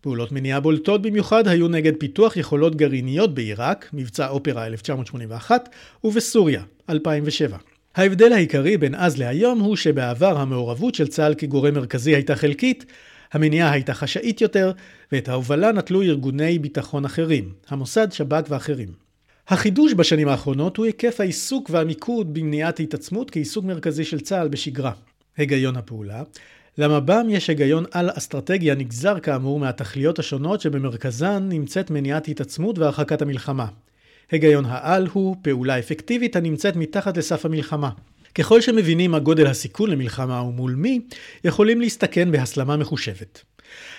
פעולות 0.00 0.32
מניעה 0.32 0.60
בולטות 0.60 1.02
במיוחד 1.02 1.48
היו 1.48 1.68
נגד 1.68 1.92
פיתוח 1.98 2.36
יכולות 2.36 2.76
גרעיניות 2.76 3.34
בעיראק, 3.34 3.90
מבצע 3.92 4.28
אופרה 4.28 4.66
1981, 4.66 5.68
ובסוריה, 6.04 6.62
2007. 6.90 7.58
ההבדל 7.94 8.32
העיקרי 8.32 8.76
בין 8.76 8.94
אז 8.94 9.18
להיום 9.18 9.60
הוא 9.60 9.76
שבעבר 9.76 10.38
המעורבות 10.38 10.94
של 10.94 11.06
צה"ל 11.06 11.34
כגורם 11.34 11.74
מרכזי 11.74 12.14
הייתה 12.14 12.36
חלקית, 12.36 12.84
המניעה 13.32 13.70
הייתה 13.70 13.94
חשאית 13.94 14.40
יותר, 14.40 14.72
ואת 15.12 15.28
ההובלה 15.28 15.72
נטלו 15.72 16.02
ארגוני 16.02 16.58
ביטחון 16.58 17.04
אחרים, 17.04 17.52
המוסד, 17.68 18.12
שב"כ 18.12 18.44
ואחרים. 18.48 18.88
החידוש 19.48 19.94
בשנים 19.94 20.28
האחרונות 20.28 20.76
הוא 20.76 20.86
היקף 20.86 21.20
העיסוק 21.20 21.70
והמיקוד 21.70 22.34
במניעת 22.34 22.80
התעצמות 22.80 23.30
כעיסוק 23.30 23.64
מרכזי 23.64 24.04
של 24.04 24.20
צה"ל 24.20 24.48
בשגרה. 24.48 24.92
היגיון 25.36 25.76
הפעולה 25.76 26.22
למב"ם 26.78 27.26
יש 27.30 27.48
היגיון 27.48 27.84
על 27.90 28.10
אסטרטגיה 28.14 28.74
נגזר 28.74 29.20
כאמור 29.20 29.58
מהתכליות 29.58 30.18
השונות 30.18 30.60
שבמרכזן 30.60 31.48
נמצאת 31.48 31.90
מניעת 31.90 32.28
התעצמות 32.28 32.78
והרחקת 32.78 33.22
המלחמה. 33.22 33.66
היגיון 34.30 34.64
העל 34.68 35.06
הוא 35.12 35.36
פעולה 35.42 35.78
אפקטיבית 35.78 36.36
הנמצאת 36.36 36.76
מתחת 36.76 37.16
לסף 37.16 37.44
המלחמה. 37.44 37.90
ככל 38.34 38.60
שמבינים 38.60 39.10
מה 39.10 39.18
גודל 39.18 39.46
הסיכון 39.46 39.90
למלחמה 39.90 40.42
ומול 40.42 40.74
מי, 40.74 41.00
יכולים 41.44 41.80
להסתכן 41.80 42.32
בהסלמה 42.32 42.76
מחושבת. 42.76 43.42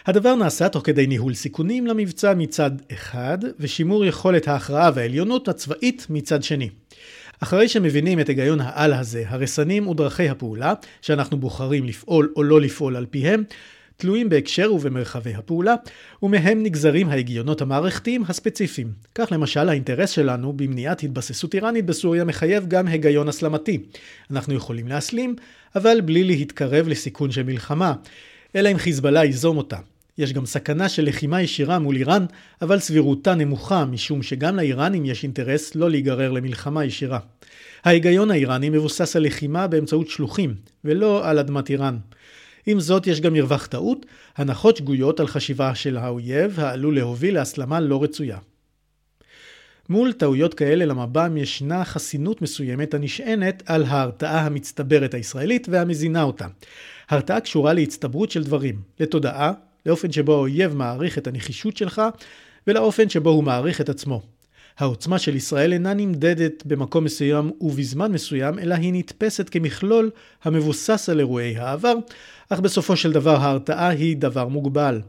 הדבר 0.06 0.36
נעשה 0.36 0.70
תוך 0.70 0.86
כדי 0.86 1.08
ניהול 1.08 1.34
סיכונים 1.34 1.88
למבצע 1.88 2.34
מצד 2.34 2.72
אחד, 2.94 3.38
ושימור 3.60 4.06
יכולת 4.06 4.48
ההכרעה 4.48 4.92
והעליונות 4.96 5.48
הצבאית 5.48 6.08
מצד 6.10 6.44
שני. 6.44 6.70
אחרי 7.40 7.70
שמבינים 7.70 8.20
את 8.20 8.30
היגיון 8.30 8.62
העל 8.62 8.94
הזה, 8.94 9.24
הרסנים 9.28 9.88
ודרכי 9.88 10.30
הפעולה, 10.30 10.74
שאנחנו 11.02 11.38
בוחרים 11.38 11.86
לפעול 11.86 12.34
או 12.36 12.44
לא 12.44 12.62
לפעול 12.62 12.96
על 12.96 13.06
פיהם, 13.06 13.44
תלויים 13.98 14.30
בהקשר 14.30 14.74
ובמרחבי 14.74 15.34
הפעולה, 15.34 15.76
ומהם 16.24 16.64
נגזרים 16.64 17.10
ההגיונות 17.10 17.62
המערכתיים 17.62 18.24
הספציפיים. 18.28 18.92
כך 19.16 19.28
למשל 19.32 19.70
האינטרס 19.70 20.10
שלנו 20.10 20.54
במניעת 20.54 21.04
התבססות 21.04 21.56
איראנית 21.56 21.86
בסוריה 21.86 22.24
מחייב 22.24 22.68
גם 22.68 22.88
היגיון 22.88 23.30
הסלמתי. 23.30 23.84
אנחנו 24.32 24.54
יכולים 24.54 24.88
להסלים, 24.88 25.36
אבל 25.76 26.02
בלי 26.02 26.24
להתקרב 26.24 26.88
לסיכון 26.88 27.32
של 27.32 27.44
מלחמה, 27.44 27.94
אלא 28.56 28.72
אם 28.72 28.78
חיזבאללה 28.78 29.24
ייזום 29.24 29.58
אותה. 29.58 29.78
יש 30.18 30.34
גם 30.34 30.46
סכנה 30.46 30.90
של 30.90 31.06
לחימה 31.06 31.42
ישירה 31.42 31.80
מול 31.80 31.96
איראן, 31.96 32.26
אבל 32.62 32.80
סבירותה 32.80 33.36
נמוכה, 33.36 33.86
משום 33.86 34.24
שגם 34.24 34.56
לאיראנים 34.56 35.06
יש 35.06 35.24
אינטרס 35.24 35.76
לא 35.76 35.90
להיגרר 35.90 36.32
למלחמה 36.32 36.86
ישירה. 36.86 37.20
ההיגיון 37.84 38.32
האיראני 38.32 38.70
מבוסס 38.70 39.16
על 39.16 39.26
לחימה 39.26 39.68
באמצעות 39.68 40.10
שלוחים, 40.10 40.56
ולא 40.86 41.30
על 41.30 41.40
אדמת 41.40 41.70
איראן. 41.70 41.98
עם 42.66 42.80
זאת, 42.80 43.08
יש 43.08 43.22
גם 43.22 43.34
מרווח 43.34 43.66
טעות, 43.66 44.06
הנחות 44.38 44.78
שגויות 44.78 45.20
על 45.20 45.28
חשיבה 45.28 45.76
של 45.76 45.98
האויב, 45.98 46.60
העלול 46.60 46.96
להוביל 46.96 47.34
להסלמה 47.34 47.80
לא 47.80 48.04
רצויה. 48.04 48.38
מול 49.90 50.14
טעויות 50.14 50.54
כאלה 50.54 50.86
למב"ם 50.86 51.38
ישנה 51.38 51.86
חסינות 51.86 52.42
מסוימת 52.42 52.94
הנשענת 52.94 53.64
על 53.66 53.84
ההרתעה 53.84 54.46
המצטברת 54.46 55.14
הישראלית 55.14 55.68
והמזינה 55.70 56.24
אותה. 56.24 56.48
הרתעה 57.10 57.40
קשורה 57.40 57.74
להצטברות 57.74 58.32
של 58.32 58.44
דברים, 58.44 58.82
לתודעה, 59.00 59.54
לאופן 59.86 60.12
שבו 60.12 60.34
האויב 60.34 60.76
מעריך 60.76 61.18
את 61.18 61.28
הנחישות 61.28 61.78
שלך 61.78 62.02
ולאופן 62.68 63.10
שבו 63.10 63.30
הוא 63.30 63.44
מעריך 63.44 63.82
את 63.82 63.90
עצמו. 63.90 64.22
העוצמה 64.78 65.20
של 65.20 65.36
ישראל 65.36 65.74
אינה 65.74 65.94
נמדדת 65.94 66.66
במקום 66.66 67.04
מסוים 67.04 67.52
ובזמן 67.62 68.12
מסוים, 68.12 68.60
אלא 68.60 68.76
היא 68.76 68.94
נתפסת 68.94 69.50
כמכלול 69.50 70.12
המבוסס 70.44 71.10
על 71.10 71.20
אירועי 71.20 71.58
העבר, 71.58 71.94
אך 72.50 72.60
בסופו 72.60 72.96
של 72.96 73.12
דבר 73.12 73.36
ההרתעה 73.36 73.88
היא 73.88 74.18
דבר 74.18 74.48
מוגבל. 74.48 75.02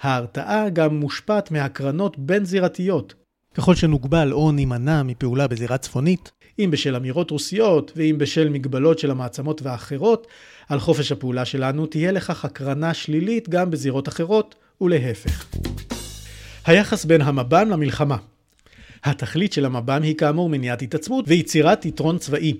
ההרתעה 0.00 0.68
גם 0.68 0.96
מושפעת 0.96 1.50
מהקרנות 1.50 2.18
בין-זירתיות. 2.18 3.14
ככל 3.54 3.74
שנוגבל 3.74 4.32
או 4.32 4.52
נימנע 4.52 5.02
מפעולה 5.02 5.48
בזירה 5.48 5.78
צפונית, 5.78 6.30
אם 6.58 6.70
בשל 6.70 6.96
אמירות 6.96 7.30
רוסיות 7.30 7.92
ואם 7.96 8.14
בשל 8.18 8.48
מגבלות 8.48 8.98
של 8.98 9.10
המעצמות 9.10 9.62
והאחרות, 9.62 10.26
על 10.68 10.80
חופש 10.80 11.12
הפעולה 11.12 11.44
שלנו 11.44 11.86
תהיה 11.86 12.12
לכך 12.12 12.44
הקרנה 12.44 12.94
שלילית 12.94 13.48
גם 13.48 13.70
בזירות 13.70 14.08
אחרות, 14.08 14.54
ולהפך. 14.80 15.46
היחס 16.66 17.04
בין 17.04 17.20
המב"ם 17.20 17.70
למלחמה 17.70 18.16
התכלית 19.04 19.52
של 19.52 19.64
המב"ם 19.64 20.02
היא 20.02 20.16
כאמור 20.16 20.48
מניעת 20.48 20.82
התעצמות 20.82 21.24
ויצירת 21.28 21.84
יתרון 21.84 22.18
צבאי. 22.18 22.54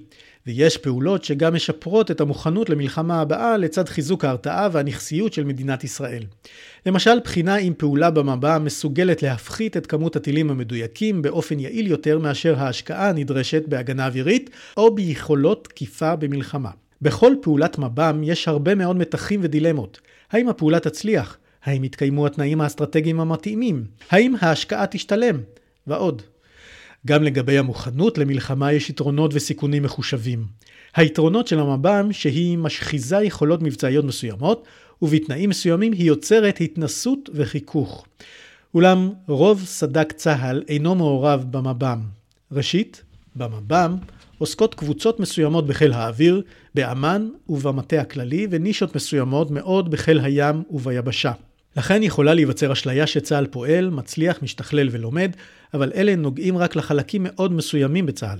ויש 0.47 0.77
פעולות 0.77 1.25
שגם 1.25 1.55
משפרות 1.55 2.11
את 2.11 2.21
המוכנות 2.21 2.71
למלחמה 2.71 3.21
הבאה 3.21 3.57
לצד 3.57 3.89
חיזוק 3.89 4.25
ההרתעה 4.25 4.69
והנכסיות 4.73 5.33
של 5.33 5.45
מדינת 5.45 5.85
ישראל. 5.85 6.23
למשל, 6.87 7.21
בחינה 7.25 7.57
אם 7.57 7.73
פעולה 7.77 8.11
במב"ם 8.11 8.65
מסוגלת 8.65 9.23
להפחית 9.23 9.77
את 9.77 9.87
כמות 9.87 10.17
הטילים 10.17 10.51
המדויקים 10.51 11.23
באופן 11.23 11.59
יעיל 11.59 11.87
יותר 11.87 12.19
מאשר 12.19 12.55
ההשקעה 12.59 13.09
הנדרשת 13.09 13.63
בהגנה 13.69 14.07
אווירית 14.07 14.51
או 14.77 14.95
ביכולות 14.95 15.65
תקיפה 15.65 16.17
במלחמה. 16.17 16.71
בכל 17.03 17.33
פעולת 17.43 17.79
מב"ם 17.79 18.21
יש 18.25 18.49
הרבה 18.49 18.75
מאוד 18.75 18.97
מתחים 18.97 19.41
ודילמות. 19.43 20.01
האם 20.31 20.49
הפעולה 20.49 20.81
תצליח? 20.81 21.37
האם 21.65 21.85
יתקיימו 21.85 22.27
התנאים 22.27 22.61
האסטרטגיים 22.61 23.21
המתאימים? 23.21 23.85
האם 24.11 24.35
ההשקעה 24.41 24.87
תשתלם? 24.87 25.37
ועוד. 25.87 26.23
גם 27.07 27.23
לגבי 27.23 27.59
המוכנות 27.59 28.19
למלחמה 28.19 28.73
יש 28.73 28.91
יתרונות 28.91 29.31
וסיכונים 29.35 29.83
מחושבים. 29.83 30.47
היתרונות 30.97 31.47
של 31.47 31.61
המב"ם 31.61 32.13
שהיא 32.13 32.59
משחיזה 32.59 33.17
יכולות 33.17 33.63
מבצעיות 33.63 34.05
מסוימות, 34.05 34.65
ובתנאים 35.03 35.51
מסוימים 35.51 35.93
היא 35.93 36.05
יוצרת 36.05 36.61
התנסות 36.61 37.31
וחיכוך. 37.35 38.07
אולם 38.75 39.11
רוב 39.29 39.63
סד"כ 39.65 40.13
צה"ל 40.13 40.63
אינו 40.69 40.95
מעורב 40.95 41.45
במב"ם. 41.51 42.01
ראשית, 42.53 43.03
במב"ם 43.37 43.97
עוסקות 44.39 44.75
קבוצות 44.75 45.21
מסוימות 45.21 45.67
בחיל 45.67 45.93
האוויר, 45.93 46.43
באמ"ן 46.75 47.29
ובמטה 47.49 48.01
הכללי, 48.01 48.47
ונישות 48.51 48.97
מסוימות 48.97 49.51
מאוד 49.51 49.91
בחיל 49.91 50.21
הים 50.21 50.63
וביבשה. 50.71 51.33
לכן 51.77 52.03
יכולה 52.03 52.35
להיווצר 52.35 52.73
אשליה 52.73 53.07
שצה"ל 53.07 53.47
פועל, 53.47 53.91
מצליח, 53.91 54.43
משתכלל 54.43 54.89
ולומד, 54.91 55.31
אבל 55.75 55.93
אלה 55.95 56.17
נוגעים 56.17 56.59
רק 56.59 56.77
לחלקים 56.77 57.23
מאוד 57.25 57.53
מסוימים 57.53 58.07
בצה"ל. 58.07 58.39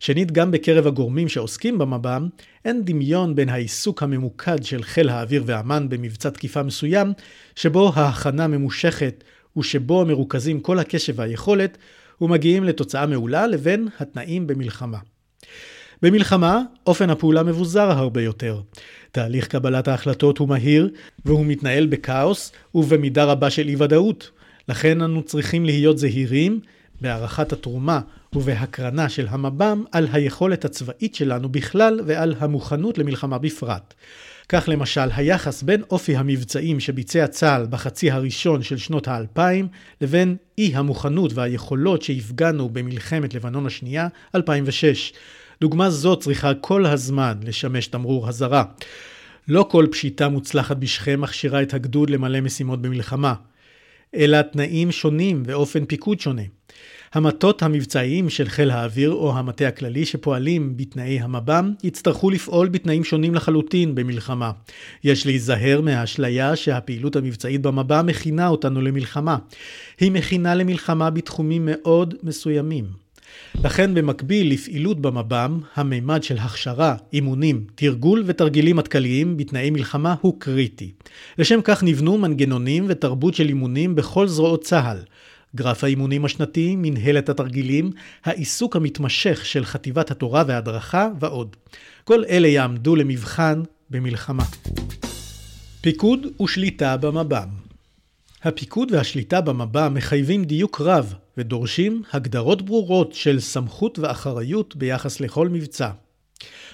שנית, 0.00 0.32
גם 0.32 0.50
בקרב 0.50 0.86
הגורמים 0.86 1.28
שעוסקים 1.28 1.78
במב"ם, 1.78 2.28
אין 2.64 2.84
דמיון 2.84 3.34
בין 3.34 3.48
העיסוק 3.48 4.02
הממוקד 4.02 4.62
של 4.62 4.82
חיל 4.82 5.08
האוויר 5.08 5.42
ואמ"ן 5.46 5.88
במבצע 5.88 6.30
תקיפה 6.30 6.62
מסוים, 6.62 7.12
שבו 7.56 7.92
ההכנה 7.94 8.46
ממושכת 8.46 9.24
ושבו 9.56 10.04
מרוכזים 10.04 10.60
כל 10.60 10.78
הקשב 10.78 11.12
והיכולת, 11.16 11.78
ומגיעים 12.20 12.64
לתוצאה 12.64 13.06
מעולה, 13.06 13.46
לבין 13.46 13.88
התנאים 14.00 14.46
במלחמה. 14.46 14.98
במלחמה, 16.02 16.62
אופן 16.86 17.10
הפעולה 17.10 17.42
מבוזר 17.42 17.90
הרבה 17.90 18.22
יותר. 18.22 18.60
תהליך 19.12 19.46
קבלת 19.48 19.88
ההחלטות 19.88 20.38
הוא 20.38 20.48
מהיר, 20.48 20.90
והוא 21.24 21.46
מתנהל 21.46 21.86
בכאוס 21.86 22.52
ובמידה 22.74 23.24
רבה 23.24 23.50
של 23.50 23.68
אי 23.68 23.76
ודאות. 23.76 24.30
לכן 24.68 25.02
אנו 25.02 25.22
צריכים 25.22 25.64
להיות 25.64 25.98
זהירים 25.98 26.60
בהערכת 27.00 27.52
התרומה 27.52 28.00
ובהקרנה 28.32 29.08
של 29.08 29.26
המב"ם 29.28 29.84
על 29.92 30.08
היכולת 30.12 30.64
הצבאית 30.64 31.14
שלנו 31.14 31.48
בכלל 31.48 32.00
ועל 32.06 32.34
המוכנות 32.38 32.98
למלחמה 32.98 33.38
בפרט. 33.38 33.94
כך 34.48 34.68
למשל, 34.68 35.08
היחס 35.16 35.62
בין 35.62 35.82
אופי 35.90 36.16
המבצעים 36.16 36.80
שביצע 36.80 37.26
צה"ל 37.26 37.66
בחצי 37.70 38.10
הראשון 38.10 38.62
של 38.62 38.76
שנות 38.76 39.08
האלפיים 39.08 39.68
לבין 40.00 40.36
אי 40.58 40.72
המוכנות 40.74 41.32
והיכולות 41.34 42.02
שהפגנו 42.02 42.68
במלחמת 42.68 43.34
לבנון 43.34 43.66
השנייה, 43.66 44.08
2006. 44.34 45.12
דוגמה 45.60 45.90
זו 45.90 46.16
צריכה 46.16 46.54
כל 46.54 46.86
הזמן 46.86 47.34
לשמש 47.42 47.86
תמרור 47.86 48.28
אזהרה. 48.28 48.64
לא 49.48 49.66
כל 49.70 49.86
פשיטה 49.90 50.28
מוצלחת 50.28 50.76
בשכם 50.76 51.20
מכשירה 51.20 51.62
את 51.62 51.74
הגדוד 51.74 52.10
למלא 52.10 52.40
משימות 52.40 52.82
במלחמה, 52.82 53.34
אלא 54.14 54.42
תנאים 54.42 54.92
שונים 54.92 55.42
ואופן 55.46 55.84
פיקוד 55.84 56.20
שונה. 56.20 56.42
המטות 57.12 57.62
המבצעיים 57.62 58.30
של 58.30 58.48
חיל 58.48 58.70
האוויר 58.70 59.10
או 59.10 59.38
המטה 59.38 59.68
הכללי 59.68 60.04
שפועלים 60.04 60.76
בתנאי 60.76 61.20
המב"ם 61.20 61.72
יצטרכו 61.84 62.30
לפעול 62.30 62.68
בתנאים 62.68 63.04
שונים 63.04 63.34
לחלוטין 63.34 63.94
במלחמה. 63.94 64.50
יש 65.04 65.26
להיזהר 65.26 65.80
מהאשליה 65.80 66.56
שהפעילות 66.56 67.16
המבצעית 67.16 67.62
במב"ם 67.62 68.06
מכינה 68.06 68.48
אותנו 68.48 68.80
למלחמה. 68.80 69.36
היא 70.00 70.12
מכינה 70.12 70.54
למלחמה 70.54 71.10
בתחומים 71.10 71.62
מאוד 71.70 72.14
מסוימים. 72.22 73.05
לכן 73.64 73.94
במקביל 73.94 74.52
לפעילות 74.52 75.00
במב"ם, 75.00 75.60
המימד 75.74 76.22
של 76.22 76.38
הכשרה, 76.38 76.96
אימונים, 77.12 77.64
תרגול 77.74 78.22
ותרגילים 78.26 78.76
מטכ"ליים 78.76 79.36
בתנאי 79.36 79.70
מלחמה 79.70 80.14
הוא 80.20 80.40
קריטי. 80.40 80.92
לשם 81.38 81.60
כך 81.64 81.82
נבנו 81.82 82.18
מנגנונים 82.18 82.84
ותרבות 82.88 83.34
של 83.34 83.48
אימונים 83.48 83.94
בכל 83.94 84.28
זרועות 84.28 84.64
צה"ל. 84.64 84.98
גרף 85.56 85.84
האימונים 85.84 86.24
השנתי, 86.24 86.76
מנהלת 86.76 87.28
התרגילים, 87.28 87.90
העיסוק 88.24 88.76
המתמשך 88.76 89.46
של 89.46 89.64
חטיבת 89.64 90.10
התורה 90.10 90.44
וההדרכה 90.46 91.08
ועוד. 91.20 91.56
כל 92.04 92.24
אלה 92.28 92.48
יעמדו 92.48 92.96
למבחן 92.96 93.62
במלחמה. 93.90 94.44
פיקוד 95.80 96.26
ושליטה 96.42 96.96
במב"ם 96.96 97.48
הפיקוד 98.42 98.92
והשליטה 98.92 99.40
במב"ם 99.40 99.94
מחייבים 99.94 100.44
דיוק 100.44 100.80
רב 100.80 101.14
ודורשים 101.38 102.02
הגדרות 102.12 102.62
ברורות 102.62 103.12
של 103.12 103.40
סמכות 103.40 103.98
ואחריות 103.98 104.76
ביחס 104.76 105.20
לכל 105.20 105.48
מבצע. 105.48 105.90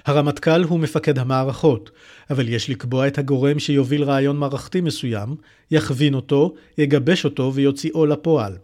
הרמטכ"ל 0.06 0.62
הוא 0.62 0.80
מפקד 0.80 1.18
המערכות, 1.18 1.90
אבל 2.30 2.48
יש 2.48 2.70
לקבוע 2.70 3.06
את 3.06 3.18
הגורם 3.18 3.58
שיוביל 3.58 4.04
רעיון 4.04 4.36
מערכתי 4.36 4.80
מסוים, 4.80 5.36
יכווין 5.70 6.14
אותו, 6.14 6.54
יגבש 6.78 7.24
אותו 7.24 7.54
ויוציאו 7.54 8.06
לפועל. 8.06 8.56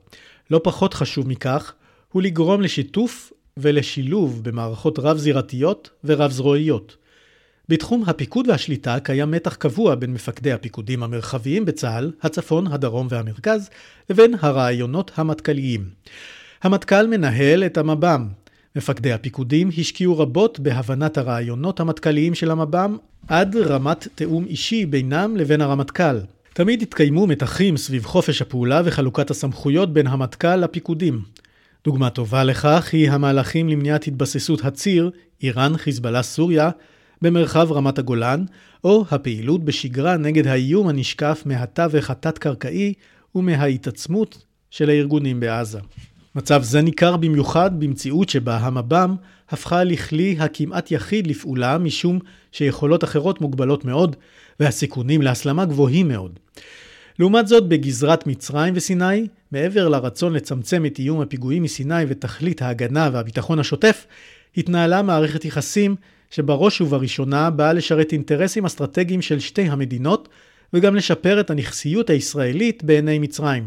לא 0.51 0.61
פחות 0.65 0.95
חשוב 0.95 1.29
מכך, 1.29 1.73
הוא 2.13 2.23
לגרום 2.23 2.61
לשיתוף 2.61 3.33
ולשילוב 3.57 4.45
במערכות 4.45 4.99
רב-זירתיות 4.99 5.91
ורב-זרועיות. 6.05 6.97
בתחום 7.69 8.05
הפיקוד 8.07 8.49
והשליטה 8.49 9.01
קיים 9.01 9.31
מתח 9.31 9.55
קבוע 9.55 9.95
בין 9.95 10.13
מפקדי 10.13 10.53
הפיקודים 10.53 11.03
המרחביים 11.03 11.65
בצה"ל, 11.65 12.13
הצפון, 12.23 12.67
הדרום 12.67 13.07
והמרכז, 13.11 13.71
לבין 14.11 14.35
הרעיונות 14.41 15.11
המטכ"ליים. 15.15 15.85
המטכ"ל 16.63 17.07
מנהל 17.07 17.65
את 17.65 17.79
המב"ם. 17.79 18.29
מפקדי 18.77 19.13
הפיקודים 19.13 19.71
השקיעו 19.79 20.19
רבות 20.19 20.61
בהבנת 20.61 21.19
הרעיונות 21.19 21.81
המטכ"ליים 21.81 22.35
של 22.35 22.51
המב"ם 22.51 22.97
עד 23.29 23.57
רמת 23.57 24.09
תיאום 24.15 24.45
אישי 24.45 24.87
בינם 24.87 25.37
לבין 25.37 25.61
הרמטכ"ל. 25.61 26.19
תמיד 26.53 26.83
התקיימו 26.83 27.27
מתחים 27.27 27.77
סביב 27.77 28.05
חופש 28.05 28.43
הפעולה 28.43 28.83
וחלוקת 28.85 29.31
הסמכויות 29.31 29.93
בין 29.93 30.07
המטכ"ל 30.07 30.57
לפיקודים. 30.57 31.23
דוגמה 31.85 32.11
טובה 32.11 32.45
לכך 32.45 32.89
היא 32.93 33.11
המהלכים 33.11 33.69
למניעת 33.69 34.07
התבססות 34.07 34.65
הציר, 34.65 35.11
איראן, 35.43 35.77
חיזבאללה, 35.77 36.23
סוריה, 36.23 36.71
במרחב 37.23 37.73
רמת 37.73 37.99
הגולן, 37.99 38.45
או 38.85 39.05
הפעילות 39.11 39.65
בשגרה 39.65 40.17
נגד 40.17 40.47
האיום 40.47 40.89
הנשקף 40.89 41.43
מהתווך 41.47 42.11
התת-קרקעי 42.11 42.95
ומההתעצמות 43.35 44.45
של 44.71 44.91
הארגונים 44.91 45.41
בעזה. 45.41 45.79
מצב 46.35 46.63
זה 46.63 46.81
ניכר 46.83 47.17
במיוחד 47.17 47.81
במציאות 47.81 48.29
שבה 48.29 48.57
המב"ם 48.57 49.17
הפכה 49.51 49.85
לכלי 49.85 50.37
הכמעט 50.39 50.91
יחיד 50.91 51.27
לפעולה 51.27 51.79
משום 51.79 52.19
שיכולות 52.53 53.05
אחרות 53.05 53.41
מוגבלות 53.41 53.85
מאוד 53.85 54.17
והסיכונים 54.61 55.23
להסלמה 55.23 55.65
גבוהים 55.65 56.09
מאוד. 56.09 56.39
לעומת 57.19 57.49
זאת, 57.49 57.69
בגזרת 57.69 58.27
מצרים 58.27 58.75
וסיני, 58.77 59.27
מעבר 59.53 59.89
לרצון 59.89 60.33
לצמצם 60.33 60.87
את 60.87 60.99
איום 60.99 61.21
הפיגועים 61.21 61.63
מסיני 61.63 62.05
ותכלית 62.09 62.63
ההגנה 62.63 63.11
והביטחון 63.13 63.59
השוטף, 63.59 64.07
התנהלה 64.57 65.03
מערכת 65.03 65.45
יחסים 65.45 65.97
שבראש 66.31 66.81
ובראשונה 66.81 67.51
באה 67.51 67.73
לשרת 67.73 68.13
אינטרסים 68.13 68.65
אסטרטגיים 68.65 69.23
של 69.23 69.39
שתי 69.39 69.63
המדינות, 69.63 70.29
וגם 70.73 70.97
לשפר 70.97 71.41
את 71.41 71.51
הנכסיות 71.51 72.11
הישראלית 72.11 72.85
בעיני 72.85 73.19
מצרים. 73.19 73.67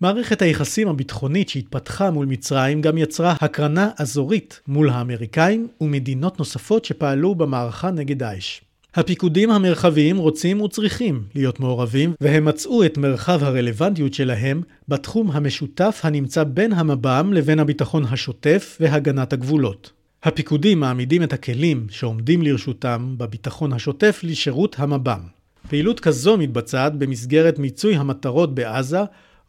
מערכת 0.00 0.42
היחסים 0.42 0.88
הביטחונית 0.88 1.48
שהתפתחה 1.48 2.10
מול 2.10 2.26
מצרים 2.26 2.80
גם 2.80 2.98
יצרה 2.98 3.34
הקרנה 3.40 3.90
אזורית 3.98 4.60
מול 4.68 4.90
האמריקאים 4.90 5.68
ומדינות 5.80 6.38
נוספות 6.38 6.84
שפעלו 6.84 7.34
במערכה 7.34 7.90
נגד 7.90 8.18
דאעש. 8.18 8.60
הפיקודים 8.94 9.50
המרחביים 9.50 10.16
רוצים 10.16 10.60
וצריכים 10.60 11.22
להיות 11.34 11.60
מעורבים, 11.60 12.12
והם 12.20 12.44
מצאו 12.44 12.84
את 12.84 12.98
מרחב 12.98 13.44
הרלוונטיות 13.44 14.14
שלהם 14.14 14.62
בתחום 14.88 15.30
המשותף 15.30 16.00
הנמצא 16.02 16.44
בין 16.44 16.72
המב"ם 16.72 17.32
לבין 17.32 17.58
הביטחון 17.58 18.04
השוטף 18.04 18.78
והגנת 18.80 19.32
הגבולות. 19.32 20.01
הפיקודים 20.24 20.80
מעמידים 20.80 21.22
את 21.22 21.32
הכלים 21.32 21.86
שעומדים 21.90 22.42
לרשותם 22.42 23.14
בביטחון 23.18 23.72
השוטף 23.72 24.20
לשירות 24.22 24.76
המב"ם. 24.78 25.20
פעילות 25.68 26.00
כזו 26.00 26.36
מתבצעת 26.36 26.94
במסגרת 26.94 27.58
מיצוי 27.58 27.96
המטרות 27.96 28.54
בעזה 28.54 29.00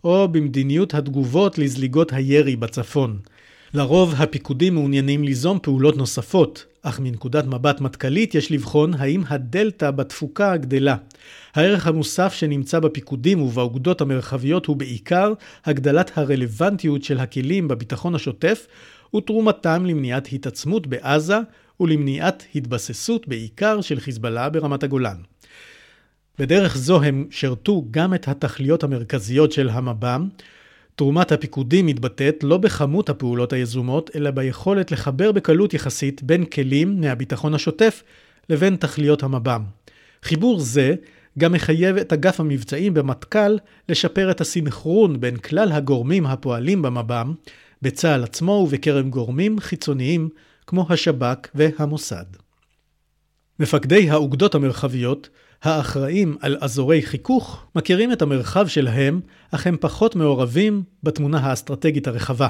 או 0.03 0.27
במדיניות 0.27 0.93
התגובות 0.93 1.57
לזליגות 1.57 2.13
הירי 2.13 2.55
בצפון. 2.55 3.19
לרוב 3.73 4.13
הפיקודים 4.17 4.73
מעוניינים 4.73 5.23
ליזום 5.23 5.59
פעולות 5.61 5.97
נוספות, 5.97 6.65
אך 6.81 6.99
מנקודת 6.99 7.45
מבט 7.45 7.81
מטכ"לית 7.81 8.35
יש 8.35 8.51
לבחון 8.51 8.93
האם 8.93 9.23
הדלתא 9.27 9.91
בתפוקה 9.91 10.57
גדלה. 10.57 10.95
הערך 11.55 11.87
המוסף 11.87 12.33
שנמצא 12.33 12.79
בפיקודים 12.79 13.41
ובאוגדות 13.41 14.01
המרחביות 14.01 14.65
הוא 14.65 14.75
בעיקר 14.75 15.33
הגדלת 15.65 16.17
הרלוונטיות 16.17 17.03
של 17.03 17.19
הכלים 17.19 17.67
בביטחון 17.67 18.15
השוטף 18.15 18.67
ותרומתם 19.15 19.85
למניעת 19.85 20.27
התעצמות 20.33 20.87
בעזה 20.87 21.37
ולמניעת 21.79 22.43
התבססות 22.55 23.27
בעיקר 23.27 23.81
של 23.81 23.99
חיזבאללה 23.99 24.49
ברמת 24.49 24.83
הגולן. 24.83 25.17
בדרך 26.39 26.77
זו 26.77 27.03
הם 27.03 27.27
שרתו 27.29 27.85
גם 27.91 28.13
את 28.13 28.27
התכליות 28.27 28.83
המרכזיות 28.83 29.51
של 29.51 29.69
המב"ם. 29.69 30.29
תרומת 30.95 31.31
הפיקודים 31.31 31.85
מתבטאת 31.85 32.43
לא 32.43 32.57
בכמות 32.57 33.09
הפעולות 33.09 33.53
היזומות, 33.53 34.09
אלא 34.15 34.31
ביכולת 34.31 34.91
לחבר 34.91 35.31
בקלות 35.31 35.73
יחסית 35.73 36.23
בין 36.23 36.45
כלים 36.45 37.01
מהביטחון 37.01 37.53
השוטף 37.53 38.03
לבין 38.49 38.75
תכליות 38.75 39.23
המב"ם. 39.23 39.63
חיבור 40.23 40.59
זה 40.59 40.95
גם 41.39 41.51
מחייב 41.51 41.97
את 41.97 42.13
אגף 42.13 42.39
המבצעים 42.39 42.93
במטכ"ל 42.93 43.57
לשפר 43.89 44.31
את 44.31 44.41
הסינכרון 44.41 45.19
בין 45.21 45.37
כלל 45.37 45.71
הגורמים 45.71 46.25
הפועלים 46.25 46.81
במב"ם, 46.81 47.33
בצה"ל 47.83 48.23
עצמו 48.23 48.51
ובקרב 48.51 49.09
גורמים 49.09 49.59
חיצוניים 49.59 50.29
כמו 50.67 50.85
השב"כ 50.89 51.47
והמוסד. 51.55 52.25
מפקדי 53.59 54.09
האוגדות 54.09 54.55
המרחביות 54.55 55.29
האחראים 55.63 56.37
על 56.41 56.57
אזורי 56.61 57.01
חיכוך 57.01 57.65
מכירים 57.75 58.11
את 58.11 58.21
המרחב 58.21 58.67
שלהם, 58.67 59.21
אך 59.51 59.67
הם 59.67 59.77
פחות 59.79 60.15
מעורבים 60.15 60.83
בתמונה 61.03 61.39
האסטרטגית 61.39 62.07
הרחבה. 62.07 62.47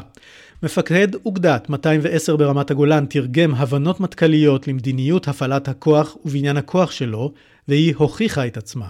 מפקד 0.64 1.08
אוגדת 1.26 1.70
210 1.70 2.36
ברמת 2.36 2.72
הגולן 2.72 3.06
תרגם 3.06 3.56
הבנות 3.56 4.00
מטכ"ליות 4.00 4.68
למדיניות 4.68 5.28
הפעלת 5.28 5.68
הכוח 5.68 6.18
ובניין 6.26 6.58
הכוח 6.58 6.92
שלו, 6.92 7.34
והיא 7.68 7.94
הוכיחה 7.98 8.48
את 8.48 8.58
עצמה. 8.58 8.88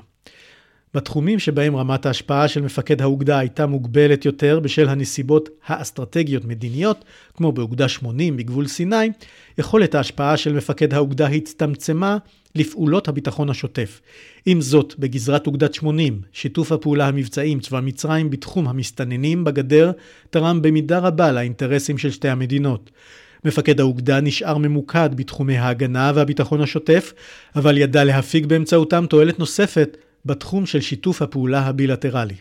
בתחומים 0.96 1.40
שבהם 1.40 1.76
רמת 1.76 2.06
ההשפעה 2.06 2.48
של 2.48 2.62
מפקד 2.62 3.02
האוגדה 3.02 3.40
הייתה 3.40 3.66
מוגבלת 3.66 4.26
יותר 4.26 4.60
בשל 4.60 4.90
הנסיבות 4.90 5.50
האסטרטגיות-מדיניות, 5.66 7.06
כמו 7.34 7.52
באוגדה 7.52 7.88
80 7.88 8.38
בגבול 8.38 8.68
סיני, 8.68 9.10
יכולת 9.58 9.96
ההשפעה 9.96 10.38
של 10.38 10.54
מפקד 10.54 10.94
האוגדה 10.94 11.28
הצטמצמה 11.28 12.18
לפעולות 12.56 13.08
הביטחון 13.08 13.50
השוטף. 13.50 14.02
עם 14.46 14.62
זאת, 14.62 14.96
בגזרת 15.00 15.48
אוגדת 15.48 15.74
80, 15.74 16.22
שיתוף 16.32 16.72
הפעולה 16.72 17.08
המבצעי 17.08 17.50
עם 17.50 17.60
צבא 17.60 17.80
מצרים 17.80 18.30
בתחום 18.30 18.68
המסתננים 18.68 19.44
בגדר 19.44 19.92
תרם 20.30 20.62
במידה 20.62 21.00
רבה 21.00 21.32
לאינטרסים 21.32 21.98
של 21.98 22.12
שתי 22.12 22.30
המדינות. 22.30 22.92
מפקד 23.46 23.80
האוגדה 23.80 24.22
נשאר 24.22 24.58
ממוקד 24.58 25.10
בתחומי 25.16 25.58
ההגנה 25.58 26.12
והביטחון 26.16 26.62
השוטף, 26.62 27.14
אבל 27.56 27.78
ידע 27.78 28.04
להפיק 28.04 28.46
באמצעותם 28.46 29.06
תועלת 29.10 29.40
נוספת 29.40 29.98
בתחום 30.26 30.66
של 30.66 30.82
שיתוף 30.82 31.22
הפעולה 31.22 31.60
הבילטרלי. 31.60 32.36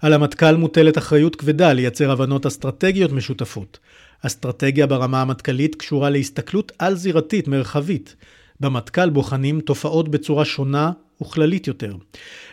על 0.00 0.12
המטכ"ל 0.12 0.56
מוטלת 0.56 0.98
אחריות 0.98 1.36
כבדה 1.36 1.72
לייצר 1.72 2.10
הבנות 2.10 2.46
אסטרטגיות 2.46 3.12
משותפות. 3.12 3.78
אסטרטגיה 4.22 4.86
ברמה 4.86 5.22
המטכ"לית 5.22 5.74
קשורה 5.74 6.10
להסתכלות 6.10 6.72
על-זירתית 6.78 7.48
מרחבית. 7.48 8.16
במטכ"ל 8.60 9.10
בוחנים 9.10 9.60
תופעות 9.60 10.08
בצורה 10.08 10.44
שונה 10.44 10.92
וכללית 11.22 11.66
יותר. 11.66 11.94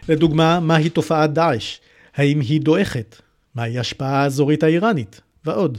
לדוגמה, 0.09 0.59
מהי 0.59 0.89
תופעת 0.89 1.33
דאעש? 1.33 1.77
האם 2.15 2.39
היא 2.39 2.61
דועכת? 2.61 3.21
מהי 3.55 3.77
ההשפעה 3.77 4.23
האזורית 4.23 4.63
האיראנית? 4.63 5.21
ועוד. 5.45 5.77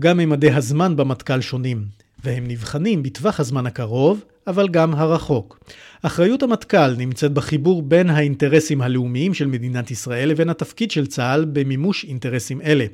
גם 0.00 0.18
ממדי 0.18 0.50
הזמן 0.50 0.96
במטכ"ל 0.96 1.40
שונים, 1.40 1.84
והם 2.26 2.44
נבחנים 2.48 3.02
בטווח 3.02 3.40
הזמן 3.40 3.66
הקרוב, 3.66 4.24
אבל 4.46 4.68
גם 4.68 4.94
הרחוק. 4.94 5.58
אחריות 6.02 6.42
המטכ"ל 6.42 6.96
נמצאת 6.98 7.32
בחיבור 7.32 7.82
בין 7.82 8.10
האינטרסים 8.10 8.80
הלאומיים 8.80 9.34
של 9.34 9.46
מדינת 9.46 9.90
ישראל 9.90 10.28
לבין 10.28 10.48
התפקיד 10.48 10.90
של 10.90 11.06
צה"ל 11.06 11.44
במימוש 11.44 12.04
אינטרסים 12.04 12.60
אלה. 12.60 12.84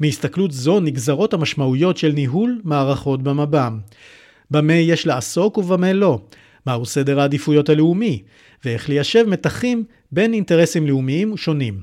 מהסתכלות 0.00 0.52
זו 0.52 0.80
נגזרות 0.80 1.34
המשמעויות 1.34 1.96
של 1.96 2.12
ניהול 2.12 2.60
מערכות 2.64 3.22
במב"ם. 3.22 3.78
במה 4.50 4.74
יש 4.74 5.06
לעסוק 5.06 5.58
ובמה 5.58 5.92
לא, 5.92 6.20
מהו 6.66 6.86
סדר 6.86 7.20
העדיפויות 7.20 7.68
הלאומי, 7.68 8.22
ואיך 8.64 8.88
ליישב 8.88 9.24
מתחים 9.28 9.84
בין 10.12 10.34
אינטרסים 10.34 10.86
לאומיים 10.86 11.36
שונים. 11.36 11.78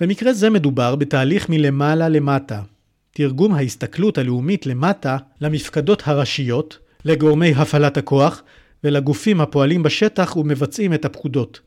במקרה 0.00 0.32
זה 0.32 0.50
מדובר 0.50 0.96
בתהליך 0.96 1.48
מלמעלה 1.48 2.08
למטה. 2.08 2.62
תרגום 3.16 3.54
ההסתכלות 3.54 4.18
הלאומית 4.18 4.66
למטה 4.66 5.16
למפקדות 5.40 6.02
הראשיות, 6.06 6.78
לגורמי 7.04 7.52
הפעלת 7.56 7.96
הכוח 7.96 8.42
ולגופים 8.84 9.40
הפועלים 9.40 9.82
בשטח 9.82 10.36
ומבצעים 10.36 10.94
את 10.94 11.04
הפקודות. 11.04 11.60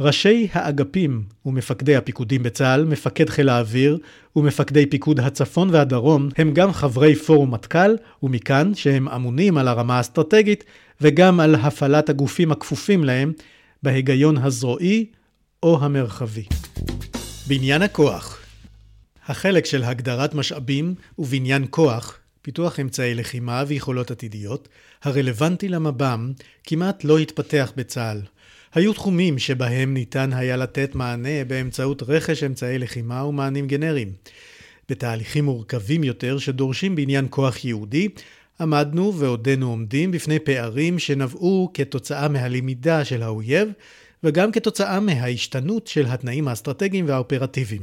ראשי 0.00 0.48
האגפים 0.52 1.22
ומפקדי 1.46 1.96
הפיקודים 1.96 2.42
בצה"ל, 2.42 2.84
מפקד 2.84 3.30
חיל 3.30 3.48
האוויר 3.48 3.98
ומפקדי 4.36 4.86
פיקוד 4.86 5.20
הצפון 5.20 5.70
והדרום 5.72 6.28
הם 6.36 6.54
גם 6.54 6.72
חברי 6.72 7.14
פורום 7.14 7.54
מטכ"ל, 7.54 7.96
ומכאן 8.22 8.74
שהם 8.74 9.08
אמונים 9.08 9.58
על 9.58 9.68
הרמה 9.68 9.96
האסטרטגית 9.96 10.64
וגם 11.00 11.40
על 11.40 11.54
הפעלת 11.54 12.08
הגופים 12.08 12.52
הכפופים 12.52 13.04
להם 13.04 13.32
בהיגיון 13.82 14.36
הזרועי 14.36 15.06
או 15.62 15.78
המרחבי. 15.84 16.44
בניין 17.48 17.82
הכוח 17.82 18.37
החלק 19.28 19.66
של 19.66 19.84
הגדרת 19.84 20.34
משאבים 20.34 20.94
ובניין 21.18 21.66
כוח, 21.70 22.18
פיתוח 22.42 22.80
אמצעי 22.80 23.14
לחימה 23.14 23.64
ויכולות 23.66 24.10
עתידיות, 24.10 24.68
הרלוונטי 25.02 25.68
למב"ם, 25.68 26.32
כמעט 26.64 27.04
לא 27.04 27.18
התפתח 27.18 27.72
בצה"ל. 27.76 28.20
היו 28.74 28.92
תחומים 28.92 29.38
שבהם 29.38 29.94
ניתן 29.94 30.32
היה 30.32 30.56
לתת 30.56 30.94
מענה 30.94 31.44
באמצעות 31.46 32.02
רכש 32.02 32.42
אמצעי 32.42 32.78
לחימה 32.78 33.24
ומענים 33.24 33.66
גנריים. 33.66 34.12
בתהליכים 34.88 35.44
מורכבים 35.44 36.04
יותר 36.04 36.38
שדורשים 36.38 36.96
בעניין 36.96 37.26
כוח 37.30 37.64
יהודי, 37.64 38.08
עמדנו 38.60 39.14
ועודנו 39.18 39.70
עומדים 39.70 40.10
בפני 40.10 40.38
פערים 40.38 40.98
שנבעו 40.98 41.70
כתוצאה 41.74 42.28
מהלמידה 42.28 43.04
של 43.04 43.22
האויב 43.22 43.68
וגם 44.24 44.52
כתוצאה 44.52 45.00
מההשתנות 45.00 45.86
של 45.86 46.06
התנאים 46.06 46.48
האסטרטגיים 46.48 47.08
והאופרטיביים. 47.08 47.82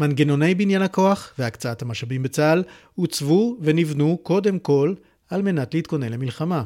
מנגנוני 0.00 0.54
בניין 0.54 0.82
הכוח 0.82 1.32
והקצאת 1.38 1.82
המשאבים 1.82 2.22
בצה"ל 2.22 2.62
עוצבו 2.94 3.56
ונבנו 3.60 4.18
קודם 4.22 4.58
כל 4.58 4.94
על 5.30 5.42
מנת 5.42 5.74
להתכונן 5.74 6.12
למלחמה. 6.12 6.62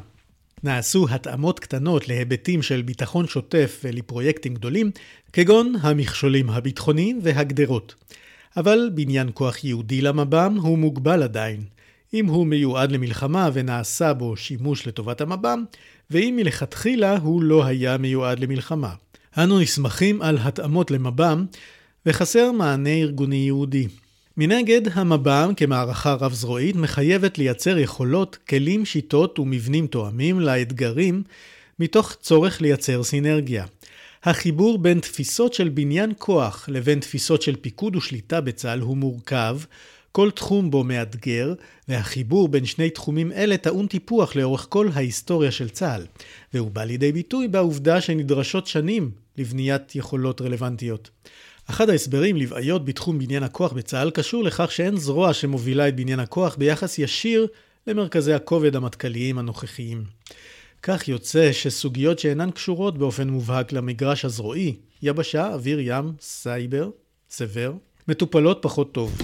נעשו 0.63 1.05
התאמות 1.09 1.59
קטנות 1.59 2.07
להיבטים 2.07 2.61
של 2.61 2.81
ביטחון 2.81 3.27
שוטף 3.27 3.81
ולפרויקטים 3.83 4.53
גדולים, 4.53 4.91
כגון 5.33 5.73
המכשולים 5.81 6.49
הביטחוניים 6.49 7.19
והגדרות. 7.21 7.95
אבל 8.57 8.89
בניין 8.93 9.29
כוח 9.33 9.63
יהודי 9.63 10.01
למב"ם 10.01 10.57
הוא 10.61 10.77
מוגבל 10.77 11.23
עדיין. 11.23 11.63
אם 12.13 12.25
הוא 12.25 12.47
מיועד 12.47 12.91
למלחמה 12.91 13.49
ונעשה 13.53 14.13
בו 14.13 14.37
שימוש 14.37 14.87
לטובת 14.87 15.21
המב"ם, 15.21 15.63
ואם 16.11 16.33
מלכתחילה 16.37 17.17
הוא 17.17 17.43
לא 17.43 17.65
היה 17.65 17.97
מיועד 17.97 18.39
למלחמה. 18.39 18.93
אנו 19.37 19.59
נסמכים 19.59 20.21
על 20.21 20.37
התאמות 20.41 20.91
למב"ם, 20.91 21.45
וחסר 22.05 22.51
מענה 22.51 22.89
ארגוני 22.89 23.35
יהודי. 23.35 23.87
מנגד, 24.37 24.81
המב"ם 24.93 25.51
כמערכה 25.57 26.13
רב-זרועית 26.13 26.75
מחייבת 26.75 27.37
לייצר 27.37 27.77
יכולות, 27.77 28.37
כלים, 28.49 28.85
שיטות 28.85 29.39
ומבנים 29.39 29.87
תואמים 29.87 30.39
לאתגרים, 30.39 31.23
מתוך 31.79 32.15
צורך 32.21 32.61
לייצר 32.61 33.03
סינרגיה. 33.03 33.65
החיבור 34.23 34.77
בין 34.77 34.99
תפיסות 34.99 35.53
של 35.53 35.69
בניין 35.69 36.13
כוח 36.17 36.69
לבין 36.71 36.99
תפיסות 36.99 37.41
של 37.41 37.55
פיקוד 37.55 37.95
ושליטה 37.95 38.41
בצה"ל 38.41 38.79
הוא 38.79 38.97
מורכב, 38.97 39.57
כל 40.11 40.31
תחום 40.31 40.71
בו 40.71 40.83
מאתגר, 40.83 41.53
והחיבור 41.87 42.47
בין 42.47 42.65
שני 42.65 42.89
תחומים 42.89 43.31
אלה 43.31 43.57
טעון 43.57 43.87
טיפוח 43.87 44.35
לאורך 44.35 44.65
כל 44.69 44.89
ההיסטוריה 44.93 45.51
של 45.51 45.69
צה"ל, 45.69 46.05
והוא 46.53 46.71
בא 46.71 46.83
לידי 46.83 47.11
ביטוי 47.11 47.47
בעובדה 47.47 48.01
שנדרשות 48.01 48.67
שנים 48.67 49.11
לבניית 49.37 49.95
יכולות 49.95 50.41
רלוונטיות. 50.41 51.09
אחד 51.69 51.89
ההסברים 51.89 52.37
לבעיות 52.37 52.85
בתחום 52.85 53.19
בניין 53.19 53.43
הכוח 53.43 53.73
בצה"ל 53.73 54.11
קשור 54.11 54.43
לכך 54.43 54.71
שאין 54.71 54.97
זרוע 54.97 55.33
שמובילה 55.33 55.87
את 55.87 55.95
בניין 55.95 56.19
הכוח 56.19 56.55
ביחס 56.55 56.99
ישיר 56.99 57.47
למרכזי 57.87 58.33
הכובד 58.33 58.75
המטכ"ליים 58.75 59.37
הנוכחיים. 59.37 60.03
כך 60.83 61.07
יוצא 61.07 61.51
שסוגיות 61.51 62.19
שאינן 62.19 62.51
קשורות 62.51 62.97
באופן 62.97 63.29
מובהק 63.29 63.71
למגרש 63.71 64.25
הזרועי, 64.25 64.75
יבשה, 65.01 65.53
אוויר, 65.53 65.79
ים, 65.79 66.13
סייבר, 66.19 66.89
סבר, 67.29 67.73
מטופלות 68.07 68.59
פחות 68.61 68.91
טוב. 68.91 69.17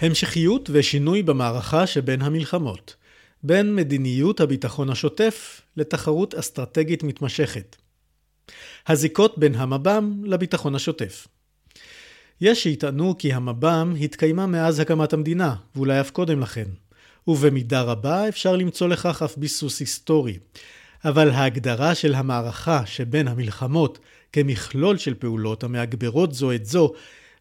המשכיות 0.00 0.70
ושינוי 0.72 1.22
במערכה 1.22 1.86
שבין 1.86 2.22
המלחמות, 2.22 2.94
בין 3.42 3.74
מדיניות 3.74 4.40
הביטחון 4.40 4.90
השוטף 4.90 5.60
לתחרות 5.76 6.34
אסטרטגית 6.34 7.02
מתמשכת. 7.02 7.76
הזיקות 8.86 9.38
בין 9.38 9.54
המב"ם 9.54 10.22
לביטחון 10.24 10.74
השוטף. 10.74 11.28
יש 12.40 12.62
שיטענו 12.62 13.18
כי 13.18 13.32
המב"ם 13.32 13.94
התקיימה 14.00 14.46
מאז 14.46 14.80
הקמת 14.80 15.12
המדינה, 15.12 15.54
ואולי 15.76 16.00
אף 16.00 16.10
קודם 16.10 16.40
לכן, 16.40 16.68
ובמידה 17.28 17.82
רבה 17.82 18.28
אפשר 18.28 18.56
למצוא 18.56 18.88
לכך 18.88 19.22
אף 19.22 19.36
ביסוס 19.36 19.80
היסטורי. 19.80 20.38
אבל 21.04 21.30
ההגדרה 21.30 21.94
של 21.94 22.14
המערכה 22.14 22.86
שבין 22.86 23.28
המלחמות 23.28 23.98
כמכלול 24.32 24.96
של 24.96 25.14
פעולות 25.14 25.64
המאגברות 25.64 26.34
זו 26.34 26.52
את 26.52 26.66
זו 26.66 26.92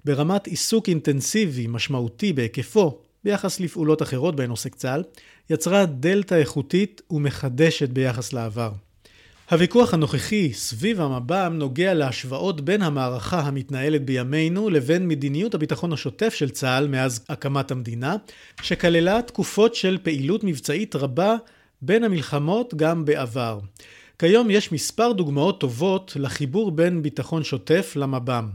ברמת 0.05 0.47
עיסוק 0.47 0.89
אינטנסיבי 0.89 1.67
משמעותי 1.67 2.33
בהיקפו 2.33 3.01
ביחס 3.27 3.59
לפעולות 3.59 4.01
אחרות 4.01 4.35
בהן 4.35 4.49
עוסק 4.49 4.75
צה"ל, 4.75 5.03
יצרה 5.49 5.85
דלתא 5.85 6.35
איכותית 6.35 7.01
ומחדשת 7.11 7.89
ביחס 7.89 8.33
לעבר. 8.33 8.71
הוויכוח 9.51 9.93
הנוכחי 9.93 10.53
סביב 10.53 11.01
המב"ם 11.01 11.55
נוגע 11.57 11.93
להשוואות 11.93 12.61
בין 12.61 12.81
המערכה 12.81 13.39
המתנהלת 13.39 14.05
בימינו 14.05 14.69
לבין 14.69 15.07
מדיניות 15.07 15.55
הביטחון 15.55 15.93
השוטף 15.93 16.33
של 16.33 16.49
צה"ל 16.49 16.87
מאז 16.87 17.25
הקמת 17.29 17.71
המדינה, 17.71 18.15
שכללה 18.61 19.21
תקופות 19.21 19.75
של 19.75 19.97
פעילות 20.03 20.43
מבצעית 20.43 20.95
רבה 20.95 21.35
בין 21.81 22.03
המלחמות 22.03 22.73
גם 22.75 23.05
בעבר. 23.05 23.59
כיום 24.19 24.49
יש 24.49 24.71
מספר 24.71 25.11
דוגמאות 25.11 25.59
טובות 25.59 26.13
לחיבור 26.19 26.71
בין 26.71 27.01
ביטחון 27.01 27.43
שוטף 27.43 27.93
למב"ם. 27.95 28.49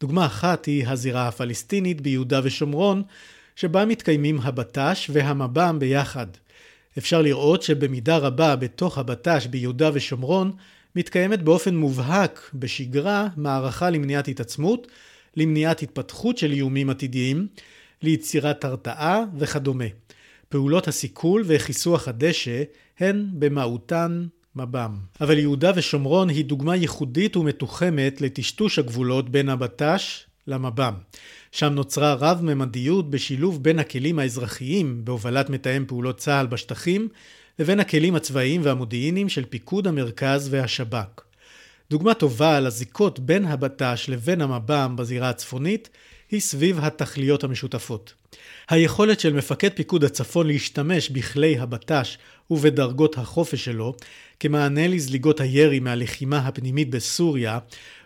דוגמה 0.00 0.26
אחת 0.26 0.64
היא 0.66 0.86
הזירה 0.88 1.28
הפלסטינית 1.28 2.00
ביהודה 2.00 2.40
ושומרון, 2.44 3.02
שבה 3.60 3.84
מתקיימים 3.84 4.40
הבט"ש 4.42 5.10
והמב"ם 5.12 5.76
ביחד. 5.78 6.26
אפשר 6.98 7.22
לראות 7.22 7.62
שבמידה 7.62 8.16
רבה 8.16 8.56
בתוך 8.56 8.98
הבט"ש 8.98 9.46
ביהודה 9.46 9.90
ושומרון 9.94 10.52
מתקיימת 10.96 11.42
באופן 11.42 11.76
מובהק 11.76 12.50
בשגרה 12.54 13.28
מערכה 13.36 13.90
למניעת 13.90 14.28
התעצמות, 14.28 14.86
למניעת 15.36 15.82
התפתחות 15.82 16.38
של 16.38 16.52
איומים 16.52 16.90
עתידיים, 16.90 17.46
ליצירת 18.02 18.64
הרתעה 18.64 19.24
וכדומה. 19.38 19.84
פעולות 20.48 20.88
הסיכול 20.88 21.44
וכיסוח 21.46 22.08
הדשא 22.08 22.62
הן 22.98 23.26
במהותן 23.32 24.26
מב"ם. 24.56 24.96
אבל 25.20 25.38
יהודה 25.38 25.72
ושומרון 25.74 26.28
היא 26.28 26.44
דוגמה 26.44 26.76
ייחודית 26.76 27.36
ומתוחמת 27.36 28.20
לטשטוש 28.20 28.78
הגבולות 28.78 29.30
בין 29.30 29.48
הבט"ש 29.48 30.24
למב"ם. 30.46 30.94
שם 31.58 31.72
נוצרה 31.72 32.14
רב-ממדיות 32.14 33.10
בשילוב 33.10 33.62
בין 33.62 33.78
הכלים 33.78 34.18
האזרחיים 34.18 35.04
בהובלת 35.04 35.50
מתאם 35.50 35.84
פעולות 35.86 36.18
צה"ל 36.18 36.46
בשטחים 36.46 37.08
לבין 37.58 37.80
הכלים 37.80 38.14
הצבאיים 38.14 38.60
והמודיעיניים 38.64 39.28
של 39.28 39.44
פיקוד 39.44 39.86
המרכז 39.86 40.48
והשב"כ. 40.50 41.20
דוגמה 41.90 42.14
טובה 42.14 42.60
לזיקות 42.60 43.18
בין 43.18 43.44
הבט"ש 43.44 44.08
לבין 44.08 44.40
המב"ם 44.40 44.94
בזירה 44.98 45.30
הצפונית 45.30 45.88
היא 46.30 46.40
סביב 46.40 46.78
התכליות 46.80 47.44
המשותפות. 47.44 48.14
היכולת 48.68 49.20
של 49.20 49.32
מפקד 49.32 49.70
פיקוד 49.74 50.04
הצפון 50.04 50.46
להשתמש 50.46 51.10
בכלי 51.10 51.58
הבט"ש 51.58 52.18
ובדרגות 52.50 53.18
החופש 53.18 53.64
שלו 53.64 53.94
כמענה 54.40 54.88
לזליגות 54.88 55.40
הירי 55.40 55.80
מהלחימה 55.80 56.38
הפנימית 56.38 56.90
בסוריה 56.90 57.58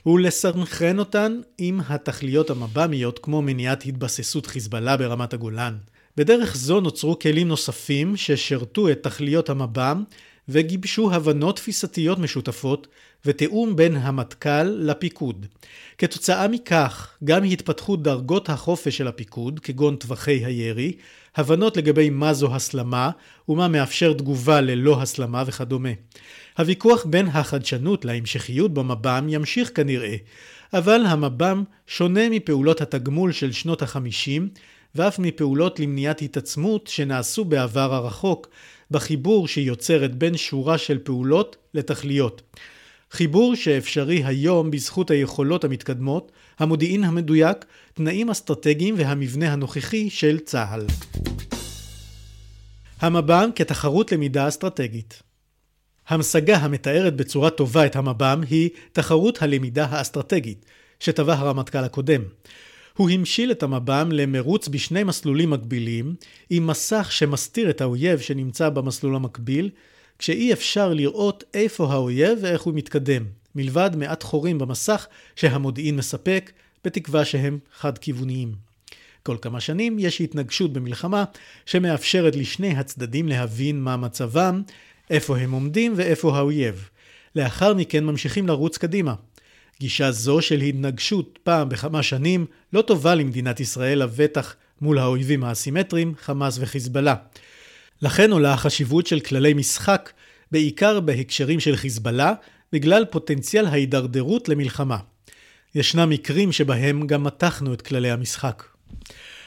ולסנכרן 0.06 0.98
אותן 0.98 1.40
עם 1.58 1.80
התכליות 1.88 2.50
המב"מיות 2.50 3.18
כמו 3.18 3.42
מניעת 3.42 3.86
התבססות 3.86 4.46
חיזבאללה 4.46 4.96
ברמת 4.96 5.32
הגולן. 5.32 5.76
בדרך 6.16 6.56
זו 6.56 6.80
נוצרו 6.80 7.18
כלים 7.18 7.48
נוספים 7.48 8.16
ששירתו 8.16 8.88
את 8.88 9.02
תכליות 9.02 9.50
המב"ם 9.50 10.04
וגיבשו 10.48 11.12
הבנות 11.12 11.56
תפיסתיות 11.56 12.18
משותפות 12.18 12.86
ותיאום 13.24 13.76
בין 13.76 13.96
המטכ"ל 13.96 14.62
לפיקוד. 14.62 15.46
כתוצאה 15.98 16.48
מכך, 16.48 17.14
גם 17.24 17.44
התפתחות 17.44 18.02
דרגות 18.02 18.48
החופש 18.48 18.96
של 18.96 19.08
הפיקוד, 19.08 19.60
כגון 19.60 19.96
טווחי 19.96 20.44
הירי, 20.44 20.92
הבנות 21.36 21.76
לגבי 21.76 22.10
מה 22.10 22.34
זו 22.34 22.54
הסלמה 22.54 23.10
ומה 23.48 23.68
מאפשר 23.68 24.12
תגובה 24.12 24.60
ללא 24.60 25.02
הסלמה 25.02 25.44
וכדומה. 25.46 25.88
הוויכוח 26.58 27.04
בין 27.04 27.28
החדשנות 27.28 28.04
להמשכיות 28.04 28.74
במב"ם 28.74 29.26
ימשיך 29.28 29.70
כנראה, 29.74 30.16
אבל 30.72 31.06
המב"ם 31.06 31.64
שונה 31.86 32.28
מפעולות 32.28 32.80
התגמול 32.80 33.32
של 33.32 33.52
שנות 33.52 33.82
החמישים 33.82 34.48
ואף 34.94 35.18
מפעולות 35.18 35.80
למניעת 35.80 36.22
התעצמות 36.22 36.86
שנעשו 36.86 37.44
בעבר 37.44 37.94
הרחוק, 37.94 38.48
בחיבור 38.90 39.48
שהיא 39.48 39.66
יוצרת 39.66 40.14
בין 40.14 40.36
שורה 40.36 40.78
של 40.78 40.98
פעולות 40.98 41.56
לתכליות. 41.74 42.42
חיבור 43.12 43.54
שאפשרי 43.54 44.24
היום 44.24 44.70
בזכות 44.70 45.10
היכולות 45.10 45.64
המתקדמות, 45.64 46.32
המודיעין 46.58 47.04
המדויק, 47.04 47.64
תנאים 47.94 48.30
אסטרטגיים 48.30 48.94
והמבנה 48.98 49.52
הנוכחי 49.52 50.10
של 50.10 50.38
צה"ל. 50.38 50.86
המב"ם 53.00 53.50
כתחרות 53.54 54.12
למידה 54.12 54.48
אסטרטגית 54.48 55.22
המשגה 56.08 56.56
המתארת 56.56 57.16
בצורה 57.16 57.50
טובה 57.50 57.86
את 57.86 57.96
המב"ם 57.96 58.40
היא 58.50 58.70
תחרות 58.92 59.42
הלמידה 59.42 59.84
האסטרטגית, 59.84 60.66
שטבע 61.00 61.34
הרמטכ"ל 61.34 61.78
הקודם. 61.78 62.22
הוא 62.96 63.10
המשיל 63.10 63.50
את 63.50 63.62
המב"ם 63.62 64.08
למרוץ 64.12 64.68
בשני 64.68 65.04
מסלולים 65.04 65.50
מקבילים, 65.50 66.14
עם 66.50 66.66
מסך 66.66 67.12
שמסתיר 67.12 67.70
את 67.70 67.80
האויב 67.80 68.20
שנמצא 68.20 68.68
במסלול 68.68 69.16
המקביל, 69.16 69.70
כשאי 70.22 70.52
אפשר 70.52 70.94
לראות 70.94 71.44
איפה 71.54 71.92
האויב 71.92 72.38
ואיך 72.42 72.62
הוא 72.62 72.74
מתקדם, 72.74 73.24
מלבד 73.54 73.90
מעט 73.96 74.22
חורים 74.22 74.58
במסך 74.58 75.06
שהמודיעין 75.36 75.96
מספק, 75.96 76.50
בתקווה 76.84 77.24
שהם 77.24 77.58
חד-כיווניים. 77.78 78.54
כל 79.22 79.36
כמה 79.42 79.60
שנים 79.60 79.98
יש 79.98 80.20
התנגשות 80.20 80.72
במלחמה 80.72 81.24
שמאפשרת 81.66 82.36
לשני 82.36 82.70
הצדדים 82.70 83.28
להבין 83.28 83.80
מה 83.80 83.96
מצבם, 83.96 84.62
איפה 85.10 85.38
הם 85.38 85.52
עומדים 85.52 85.92
ואיפה 85.96 86.36
האויב. 86.36 86.88
לאחר 87.36 87.74
מכן 87.74 88.04
ממשיכים 88.04 88.48
לרוץ 88.48 88.78
קדימה. 88.78 89.14
גישה 89.80 90.10
זו 90.10 90.42
של 90.42 90.60
התנגשות 90.60 91.38
פעם 91.42 91.68
בכמה 91.68 92.02
שנים 92.02 92.46
לא 92.72 92.82
טובה 92.82 93.14
למדינת 93.14 93.60
ישראל 93.60 94.02
לבטח 94.02 94.56
מול 94.80 94.98
האויבים 94.98 95.44
האסימטריים, 95.44 96.14
חמאס 96.20 96.58
וחיזבאללה. 96.60 97.14
לכן 98.02 98.32
עולה 98.32 98.52
החשיבות 98.52 99.06
של 99.06 99.20
כללי 99.20 99.54
משחק, 99.54 100.12
בעיקר 100.50 101.00
בהקשרים 101.00 101.60
של 101.60 101.76
חיזבאללה, 101.76 102.34
בגלל 102.72 103.04
פוטנציאל 103.04 103.66
ההידרדרות 103.66 104.48
למלחמה. 104.48 104.96
ישנם 105.74 106.10
מקרים 106.10 106.52
שבהם 106.52 107.06
גם 107.06 107.24
מתחנו 107.24 107.74
את 107.74 107.82
כללי 107.82 108.10
המשחק. 108.10 108.64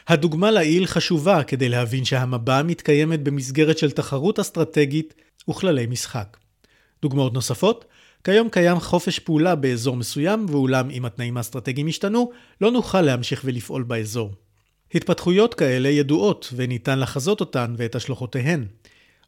הדוגמה 0.07 0.51
לעיל 0.51 0.85
חשובה 0.85 1.43
כדי 1.43 1.69
להבין 1.69 2.05
שהמבע 2.05 2.63
מתקיימת 2.63 3.23
במסגרת 3.23 3.77
של 3.77 3.91
תחרות 3.91 4.39
אסטרטגית 4.39 5.13
וכללי 5.49 5.85
משחק. 5.85 6.37
דוגמאות 7.01 7.33
נוספות 7.33 7.85
כיום 8.23 8.49
קיים 8.49 8.79
חופש 8.79 9.19
פעולה 9.19 9.55
באזור 9.55 9.95
מסוים, 9.95 10.45
ואולם 10.49 10.89
אם 10.89 11.05
התנאים 11.05 11.37
האסטרטגיים 11.37 11.87
ישתנו, 11.87 12.31
לא 12.61 12.71
נוכל 12.71 13.01
להמשיך 13.01 13.41
ולפעול 13.45 13.83
באזור. 13.83 14.31
התפתחויות 14.95 15.53
כאלה 15.53 15.89
ידועות, 15.89 16.53
וניתן 16.55 16.99
לחזות 16.99 17.39
אותן 17.39 17.73
ואת 17.77 17.95
השלכותיהן. 17.95 18.65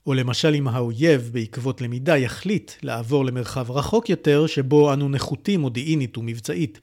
או 0.05 0.13
למשל 0.13 0.55
אם 0.55 0.67
האויב 0.67 1.29
בעקבות 1.33 1.81
למידה 1.81 2.17
יחליט 2.17 2.71
לעבור 2.83 3.25
למרחב 3.25 3.71
רחוק 3.71 4.09
יותר, 4.09 4.47
שבו 4.47 4.93
אנו 4.93 5.09
נחותים 5.09 5.59
מודיעינית 5.59 6.17
ומבצעית. 6.17 6.79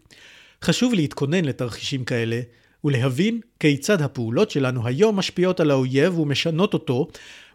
חשוב 0.62 0.94
להתכונן 0.94 1.44
לתרחישים 1.44 2.04
כאלה, 2.04 2.40
ולהבין 2.84 3.40
כיצד 3.60 4.02
הפעולות 4.02 4.50
שלנו 4.50 4.86
היום 4.86 5.16
משפיעות 5.16 5.60
על 5.60 5.70
האויב 5.70 6.18
ומשנות 6.18 6.74
אותו, 6.74 7.08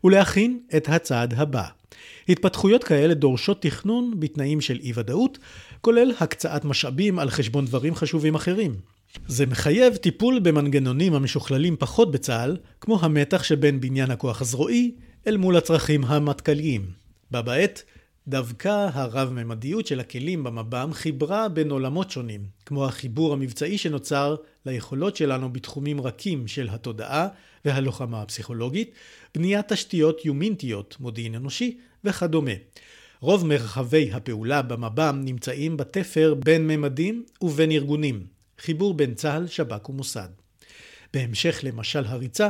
ולהכין 0.04 0.60
את 0.78 0.90
הצעד 0.90 1.34
הבא. 1.34 1.64
התפתחויות 2.30 2.84
כאלה 2.84 3.14
דורשות 3.14 3.62
תכנון 3.62 4.14
בתנאים 4.20 4.62
של 4.62 4.80
אי 4.84 4.92
ודאות, 4.96 5.38
כולל 5.82 6.12
הקצאת 6.20 6.66
משאבים 6.66 7.20
על 7.20 7.30
חשבון 7.30 7.66
דברים 7.66 7.96
חשובים 7.96 8.36
אחרים. 8.36 8.99
זה 9.28 9.46
מחייב 9.46 9.96
טיפול 9.96 10.40
במנגנונים 10.40 11.14
המשוכללים 11.14 11.76
פחות 11.80 12.12
בצה"ל, 12.12 12.58
כמו 12.82 13.00
המתח 13.02 13.44
שבין 13.44 13.80
בניין 13.80 14.12
הכוח 14.12 14.42
הזרועי 14.42 14.92
אל 15.28 15.38
מול 15.38 15.58
הצרכים 15.58 16.04
המטכ"ליים. 16.04 16.86
בה 17.32 17.42
בעת, 17.42 17.84
דווקא 18.28 18.90
הרב-ממדיות 18.94 19.88
של 19.88 20.00
הכלים 20.00 20.44
במב"ם 20.44 20.90
חיברה 20.94 21.50
בין 21.50 21.72
עולמות 21.72 22.12
שונים, 22.12 22.42
כמו 22.66 22.86
החיבור 22.86 23.34
המבצעי 23.34 23.78
שנוצר 23.78 24.36
ליכולות 24.66 25.16
שלנו 25.16 25.54
בתחומים 25.54 26.02
רכים 26.02 26.48
של 26.48 26.70
התודעה 26.72 27.28
והלוחמה 27.66 28.22
הפסיכולוגית, 28.22 28.92
בניית 29.36 29.74
תשתיות 29.74 30.26
יומינטיות, 30.26 30.98
מודיעין 31.00 31.36
אנושי 31.36 31.78
וכדומה. 32.04 32.52
רוב 33.22 33.46
מרחבי 33.46 34.12
הפעולה 34.14 34.62
במב"ם 34.62 35.22
נמצאים 35.26 35.78
בתפר 35.78 36.34
בין 36.34 36.68
ממדים 36.68 37.24
ובין 37.42 37.72
ארגונים, 37.72 38.39
חיבור 38.60 38.94
בין 38.94 39.14
צה"ל, 39.14 39.48
שב"כ 39.48 39.90
ומוסד. 39.90 40.30
בהמשך 41.14 41.60
למשל 41.64 42.06
הריצה, 42.06 42.50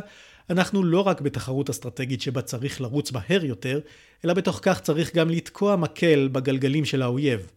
אנחנו 0.50 0.84
לא 0.84 1.02
רק 1.02 1.22
בתחרות 1.22 1.70
אסטרטגית 1.70 2.22
שבה 2.22 2.42
צריך 2.42 2.82
לרוץ 2.82 3.12
מהר 3.12 3.46
יותר, 3.46 3.80
אלא 4.26 4.34
בתוך 4.34 4.60
כך 4.62 4.80
צריך 4.82 5.16
גם 5.16 5.30
לתקוע 5.30 5.76
מקל 5.76 6.30
בגלגלים 6.32 6.86
של 6.86 7.02
האויב. 7.02 7.48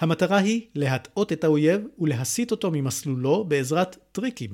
המטרה 0.00 0.38
היא 0.38 0.66
להטעות 0.74 1.32
את 1.32 1.44
האויב 1.44 1.82
ולהסיט 1.98 2.50
אותו 2.50 2.70
ממסלולו 2.70 3.44
בעזרת 3.44 3.96
טריקים, 4.12 4.50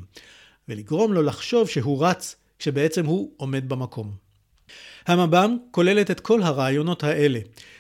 ולגרום 0.69 1.13
לו 1.13 1.23
לחשוב 1.23 1.69
שהוא 1.69 2.07
רץ 2.07 2.37
כשבעצם 2.59 3.07
הוא 3.07 3.33
עומד 3.37 3.69
במקום. 3.69 4.26
המב"ם 5.07 5.57
כוללת 5.71 6.11
את 6.11 6.21
כל 6.21 6.43
הרעיונות 6.43 7.05
האלה. 7.05 7.39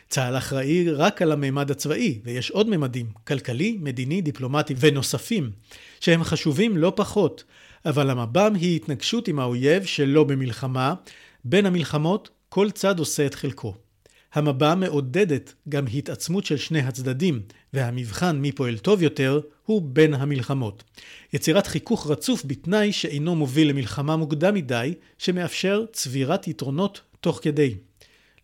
צה"ל 0.08 0.38
אחראי 0.38 0.90
רק 0.90 1.22
על 1.22 1.32
הממד 1.32 1.70
הצבאי, 1.70 2.20
ויש 2.24 2.50
עוד 2.50 2.68
ממדים, 2.68 3.06
כלכלי, 3.26 3.78
מדיני, 3.80 4.20
דיפלומטי 4.20 4.74
ונוספים, 4.80 5.50
שהם 6.00 6.24
חשובים 6.24 6.76
לא 6.76 6.92
פחות, 6.96 7.44
אבל 7.86 8.10
המב"ם 8.10 8.54
היא 8.54 8.76
התנגשות 8.76 9.28
עם 9.28 9.38
האויב 9.38 9.84
שלא 9.84 10.24
במלחמה, 10.24 10.94
בין 11.44 11.66
המלחמות 11.66 12.30
כל 12.48 12.70
צד 12.70 12.98
עושה 12.98 13.26
את 13.26 13.34
חלקו. 13.34 13.74
המב"ם 14.34 14.80
מעודדת 14.80 15.54
גם 15.68 15.84
התעצמות 15.94 16.44
של 16.44 16.56
שני 16.56 16.80
הצדדים, 16.80 17.40
והמבחן 17.72 18.38
מי 18.38 18.52
פועל 18.52 18.78
טוב 18.78 19.02
יותר 19.02 19.40
הוא 19.64 19.82
בין 19.84 20.14
המלחמות. 20.14 20.84
יצירת 21.32 21.66
חיכוך 21.66 22.10
רצוף 22.10 22.42
בתנאי 22.46 22.92
שאינו 22.92 23.34
מוביל 23.34 23.70
למלחמה 23.70 24.16
מוקדם 24.16 24.54
מדי, 24.54 24.94
שמאפשר 25.18 25.84
צבירת 25.92 26.48
יתרונות 26.48 27.00
תוך 27.26 27.38
כדי. 27.42 27.74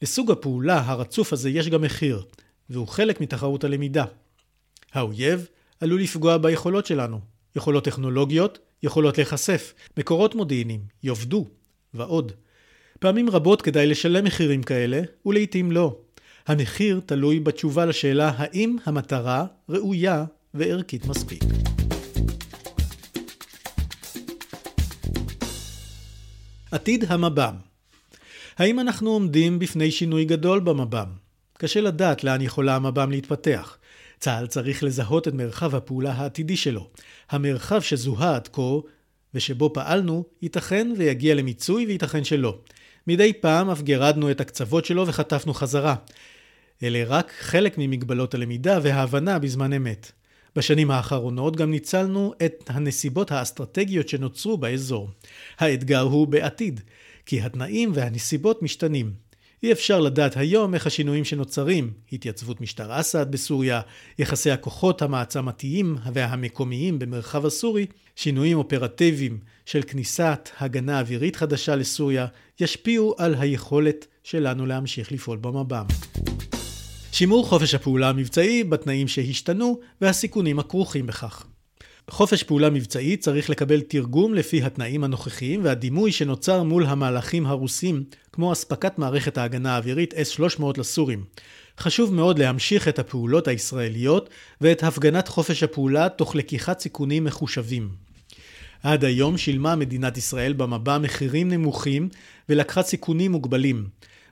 לסוג 0.02 0.30
הפעולה 0.30 0.82
הרצוף 0.86 1.32
הזה 1.32 1.50
יש 1.50 1.68
גם 1.68 1.82
מחיר, 1.82 2.24
והוא 2.70 2.88
חלק 2.88 3.20
מתחרות 3.20 3.64
הלמידה. 3.64 4.04
האויב 4.92 5.46
עלול 5.80 6.00
לפגוע 6.00 6.38
ביכולות 6.38 6.86
שלנו, 6.86 7.20
יכולות 7.56 7.84
טכנולוגיות, 7.84 8.58
יכולות 8.82 9.18
להיחשף, 9.18 9.74
מקורות 9.98 10.34
מודיעיניים, 10.34 10.80
יאבדו, 11.02 11.46
ועוד. 11.94 12.32
פעמים 13.00 13.30
רבות 13.30 13.62
כדאי 13.62 13.86
לשלם 13.86 14.24
מחירים 14.24 14.62
כאלה, 14.62 15.00
ולעיתים 15.26 15.72
לא. 15.72 15.96
המחיר 16.46 17.00
תלוי 17.06 17.40
בתשובה 17.40 17.86
לשאלה 17.86 18.32
האם 18.36 18.76
המטרה 18.84 19.46
ראויה 19.68 20.24
וערכית 20.54 21.06
מספיק. 21.06 21.42
עתיד 26.70 27.04
המב"ם 27.08 27.71
האם 28.62 28.80
אנחנו 28.80 29.10
עומדים 29.10 29.58
בפני 29.58 29.90
שינוי 29.90 30.24
גדול 30.24 30.60
במב"ם? 30.60 31.06
קשה 31.58 31.80
לדעת 31.80 32.24
לאן 32.24 32.40
יכולה 32.40 32.76
המב"ם 32.76 33.10
להתפתח. 33.10 33.78
צה"ל 34.18 34.46
צריך 34.46 34.82
לזהות 34.82 35.28
את 35.28 35.34
מרחב 35.34 35.74
הפעולה 35.74 36.12
העתידי 36.12 36.56
שלו. 36.56 36.88
המרחב 37.30 37.80
שזוהה 37.80 38.34
עד 38.34 38.48
כה 38.52 38.62
ושבו 39.34 39.72
פעלנו, 39.72 40.24
ייתכן 40.42 40.92
ויגיע 40.96 41.34
למיצוי 41.34 41.86
וייתכן 41.86 42.24
שלא. 42.24 42.58
מדי 43.06 43.32
פעם 43.32 43.70
אף 43.70 43.82
גירדנו 43.82 44.30
את 44.30 44.40
הקצוות 44.40 44.84
שלו 44.84 45.06
וחטפנו 45.06 45.54
חזרה. 45.54 45.94
אלה 46.82 47.04
רק 47.06 47.32
חלק 47.40 47.74
ממגבלות 47.78 48.34
הלמידה 48.34 48.78
וההבנה 48.82 49.38
בזמן 49.38 49.72
אמת. 49.72 50.12
בשנים 50.56 50.90
האחרונות 50.90 51.56
גם 51.56 51.70
ניצלנו 51.70 52.34
את 52.44 52.64
הנסיבות 52.68 53.32
האסטרטגיות 53.32 54.08
שנוצרו 54.08 54.56
באזור. 54.56 55.10
האתגר 55.58 56.00
הוא 56.00 56.26
בעתיד, 56.26 56.80
כי 57.26 57.40
התנאים 57.40 57.90
והנסיבות 57.94 58.62
משתנים. 58.62 59.12
אי 59.62 59.72
אפשר 59.72 60.00
לדעת 60.00 60.36
היום 60.36 60.74
איך 60.74 60.86
השינויים 60.86 61.24
שנוצרים, 61.24 61.92
התייצבות 62.12 62.60
משטר 62.60 63.00
אסד 63.00 63.30
בסוריה, 63.30 63.80
יחסי 64.18 64.50
הכוחות 64.50 65.02
המעצמתיים 65.02 65.96
והמקומיים 66.12 66.98
במרחב 66.98 67.46
הסורי, 67.46 67.86
שינויים 68.16 68.58
אופרטיביים 68.58 69.38
של 69.66 69.82
כניסת 69.82 70.48
הגנה 70.60 71.00
אווירית 71.00 71.36
חדשה 71.36 71.76
לסוריה, 71.76 72.26
ישפיעו 72.60 73.14
על 73.18 73.34
היכולת 73.38 74.06
שלנו 74.24 74.66
להמשיך 74.66 75.12
לפעול 75.12 75.38
במב"ם. 75.38 75.86
שימור 77.12 77.46
חופש 77.46 77.74
הפעולה 77.74 78.08
המבצעי 78.08 78.64
בתנאים 78.64 79.08
שהשתנו 79.08 79.80
והסיכונים 80.00 80.58
הכרוכים 80.58 81.06
בכך. 81.06 81.46
חופש 82.12 82.42
פעולה 82.42 82.70
מבצעי 82.70 83.16
צריך 83.16 83.50
לקבל 83.50 83.80
תרגום 83.80 84.34
לפי 84.34 84.62
התנאים 84.62 85.04
הנוכחיים 85.04 85.64
והדימוי 85.64 86.12
שנוצר 86.12 86.62
מול 86.62 86.86
המהלכים 86.86 87.46
הרוסים, 87.46 88.04
כמו 88.32 88.52
אספקת 88.52 88.98
מערכת 88.98 89.38
ההגנה 89.38 89.74
האווירית 89.74 90.14
S-300 90.14 90.64
לסורים. 90.78 91.24
חשוב 91.78 92.14
מאוד 92.14 92.38
להמשיך 92.38 92.88
את 92.88 92.98
הפעולות 92.98 93.48
הישראליות 93.48 94.30
ואת 94.60 94.82
הפגנת 94.82 95.28
חופש 95.28 95.62
הפעולה 95.62 96.08
תוך 96.08 96.36
לקיחת 96.36 96.80
סיכונים 96.80 97.24
מחושבים. 97.24 97.88
עד 98.82 99.04
היום 99.04 99.38
שילמה 99.38 99.76
מדינת 99.76 100.16
ישראל 100.16 100.52
במבע 100.52 100.98
מחירים 100.98 101.48
נמוכים 101.48 102.08
ולקחה 102.48 102.82
סיכונים 102.82 103.32
מוגבלים. 103.32 103.86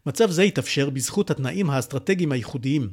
מצב 0.06 0.30
זה 0.30 0.42
התאפשר 0.42 0.90
בזכות 0.90 1.30
התנאים 1.30 1.70
האסטרטגיים 1.70 2.32
הייחודיים. 2.32 2.88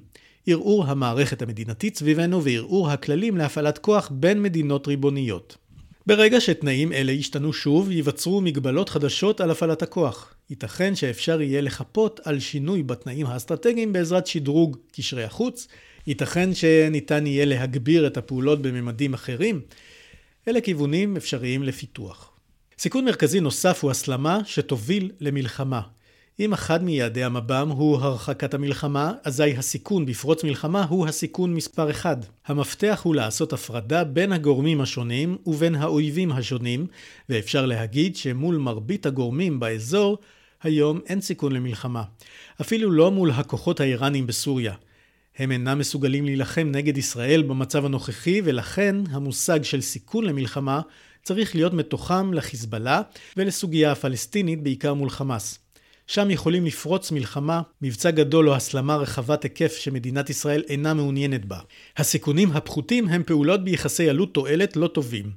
ערעור 0.48 0.86
המערכת 0.86 1.42
המדינתית 1.42 1.98
סביבנו 1.98 2.44
וערעור 2.44 2.90
הכללים 2.90 3.38
להפעלת 3.38 3.78
כוח 3.78 4.12
בין 4.14 4.42
מדינות 4.42 4.88
ריבוניות. 4.88 5.58
ברגע 6.06 6.42
שתנאים 6.42 6.94
אלה 6.94 7.12
ישתנו 7.12 7.54
שוב, 7.54 7.92
ייווצרו 7.92 8.42
מגבלות 8.42 8.90
חדשות 8.90 9.42
על 9.42 9.52
הפעלת 9.52 9.82
הכוח. 9.82 10.34
ייתכן 10.50 10.96
שאפשר 10.96 11.42
יהיה 11.42 11.62
לחפות 11.62 12.20
על 12.24 12.40
שינוי 12.40 12.84
בתנאים 12.84 13.26
האסטרטגיים 13.26 13.94
בעזרת 13.94 14.28
שדרוג 14.28 14.78
קשרי 14.92 15.24
החוץ, 15.24 15.68
ייתכן 16.08 16.54
שניתן 16.54 17.28
יהיה 17.28 17.46
להגביר 17.46 18.08
את 18.08 18.18
הפעולות 18.18 18.62
בממדים 18.62 19.14
אחרים. 19.14 19.62
אלה 20.48 20.62
כיוונים 20.62 21.18
אפשריים 21.18 21.64
לפיתוח. 21.64 22.32
סיכון 22.80 23.06
מרכזי 23.06 23.40
נוסף 23.40 23.84
הוא 23.84 23.92
הסלמה 23.92 24.40
שתוביל 24.46 25.12
למלחמה. 25.20 25.82
אם 26.40 26.54
אחד 26.54 26.84
מיעדי 26.84 27.24
המב"ם 27.24 27.70
הוא 27.70 27.98
הרחקת 27.98 28.54
המלחמה, 28.54 29.14
אזי 29.24 29.58
הסיכון 29.58 30.06
בפרוץ 30.06 30.44
מלחמה 30.44 30.84
הוא 30.84 31.08
הסיכון 31.08 31.54
מספר 31.54 31.92
אחד. 31.92 32.18
המפתח 32.46 33.02
הוא 33.04 33.16
לעשות 33.16 33.54
הפרדה 33.54 34.04
בין 34.04 34.32
הגורמים 34.32 34.82
השונים 34.82 35.38
ובין 35.46 35.76
האויבים 35.76 36.32
השונים, 36.32 36.88
ואפשר 37.30 37.66
להגיד 37.66 38.16
שמול 38.16 38.58
מרבית 38.58 39.06
הגורמים 39.06 39.60
באזור, 39.60 40.18
היום 40.64 41.00
אין 41.06 41.22
סיכון 41.22 41.52
למלחמה. 41.52 42.04
אפילו 42.62 42.92
לא 42.92 43.12
מול 43.12 43.32
הכוחות 43.32 43.80
האיראנים 43.80 44.28
בסוריה. 44.28 44.74
הם 45.38 45.52
אינם 45.52 45.80
מסוגלים 45.80 46.26
להילחם 46.26 46.70
נגד 46.72 46.98
ישראל 46.98 47.42
במצב 47.42 47.86
הנוכחי, 47.86 48.42
ולכן 48.44 48.96
המושג 49.10 49.64
של 49.64 49.82
סיכון 49.82 50.26
למלחמה 50.26 50.82
צריך 51.24 51.56
להיות 51.56 51.74
מתוחם 51.74 52.34
לחיזבאללה 52.34 53.02
ולסוגיה 53.38 53.92
הפלסטינית 53.92 54.64
בעיקר 54.64 54.94
מול 54.94 55.10
חמאס. 55.10 55.67
שם 56.08 56.32
יכולים 56.32 56.66
לפרוץ 56.66 57.12
מלחמה, 57.12 57.62
מבצע 57.82 58.12
גדול 58.12 58.50
או 58.50 58.56
הסלמה 58.56 58.96
רחבת 58.96 59.44
היקף 59.44 59.78
שמדינת 59.78 60.30
ישראל 60.30 60.64
אינה 60.70 60.94
מעוניינת 60.94 61.46
בה. 61.46 61.60
הסיכונים 61.98 62.52
הפחותים 62.52 63.08
הם 63.08 63.24
פעולות 63.24 63.64
ביחסי 63.64 64.10
עלות 64.10 64.34
תועלת 64.34 64.76
לא 64.76 64.88
טובים. 64.88 65.32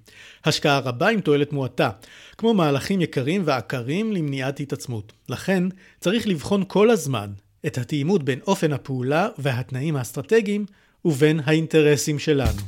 השקעה 0.44 0.78
רבה 0.78 1.08
עם 1.08 1.20
תועלת 1.20 1.52
מועטה, 1.52 1.90
כמו 2.38 2.54
מהלכים 2.54 3.00
יקרים 3.00 3.42
ועקרים 3.44 4.12
למניעת 4.12 4.60
התעצמות. 4.60 5.12
לכן, 5.28 5.64
צריך 6.00 6.26
לבחון 6.26 6.64
כל 6.68 6.90
הזמן 6.90 7.30
את 7.66 7.78
התאימות 7.78 8.22
בין 8.22 8.38
אופן 8.46 8.72
הפעולה 8.72 9.28
והתנאים 9.38 9.96
האסטרטגיים 9.96 10.66
ובין 11.04 11.40
האינטרסים 11.44 12.18
שלנו. 12.18 12.60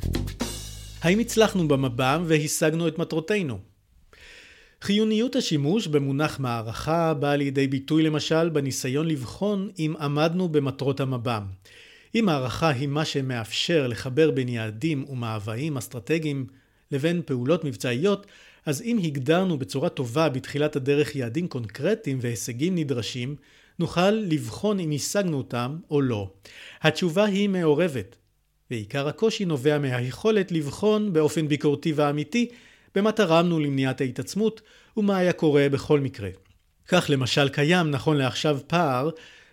האם 1.02 1.18
הצלחנו 1.18 1.68
במב"ם 1.68 2.24
והשגנו 2.26 2.88
את 2.88 2.98
מטרותינו? 2.98 3.71
חיוניות 4.82 5.36
השימוש 5.36 5.86
במונח 5.86 6.40
מערכה 6.40 7.14
באה 7.14 7.36
לידי 7.36 7.66
ביטוי 7.66 8.02
למשל 8.02 8.48
בניסיון 8.48 9.08
לבחון 9.08 9.70
אם 9.78 9.94
עמדנו 10.00 10.48
במטרות 10.48 11.00
המב"ם. 11.00 11.42
אם 12.14 12.22
מערכה 12.26 12.68
היא 12.68 12.88
מה 12.88 13.04
שמאפשר 13.04 13.86
לחבר 13.86 14.30
בין 14.30 14.48
יעדים 14.48 15.04
ומאוויים 15.08 15.76
אסטרטגיים 15.76 16.46
לבין 16.90 17.22
פעולות 17.26 17.64
מבצעיות, 17.64 18.26
אז 18.66 18.82
אם 18.82 18.98
הגדרנו 19.04 19.58
בצורה 19.58 19.88
טובה 19.88 20.28
בתחילת 20.28 20.76
הדרך 20.76 21.16
יעדים 21.16 21.48
קונקרטיים 21.48 22.18
והישגים 22.20 22.74
נדרשים, 22.74 23.36
נוכל 23.78 24.10
לבחון 24.10 24.80
אם 24.80 24.90
השגנו 24.94 25.36
אותם 25.36 25.76
או 25.90 26.00
לא. 26.00 26.30
התשובה 26.82 27.24
היא 27.24 27.48
מעורבת, 27.48 28.16
ועיקר 28.70 29.08
הקושי 29.08 29.44
נובע 29.44 29.78
מהיכולת 29.78 30.52
לבחון 30.52 31.12
באופן 31.12 31.48
ביקורתי 31.48 31.92
ואמיתי 31.92 32.48
במה 32.94 33.12
תרמנו 33.12 33.58
למניעת 33.60 34.00
ההתעצמות 34.00 34.60
ומה 34.96 35.16
היה 35.16 35.32
קורה 35.32 35.68
בכל 35.68 36.00
מקרה. 36.00 36.30
כך 36.88 37.06
למשל 37.08 37.48
קיים 37.48 37.90
נכון 37.90 38.16
לעכשיו 38.16 38.58
פער 38.66 39.10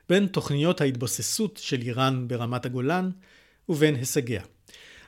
בין 0.10 0.28
תוכניות 0.28 0.82
ההתבוססות 0.82 1.60
של 1.64 1.82
איראן 1.82 2.28
ברמת 2.28 2.66
הגולן 2.66 3.10
ובין 3.70 3.96
הישגיה. 3.96 4.42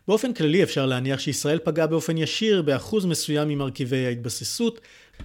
באופן 0.08 0.34
כללי 0.34 0.64
אפשר 0.64 0.86
להניח 0.86 1.20
שישראל 1.20 1.60
פגעה 1.64 1.88
באופן 1.88 2.18
ישיר 2.18 2.62
באחוז 2.62 3.06
מסוים 3.06 3.48
ממרכיבי 3.48 4.06
ההתבססות, 4.06 4.82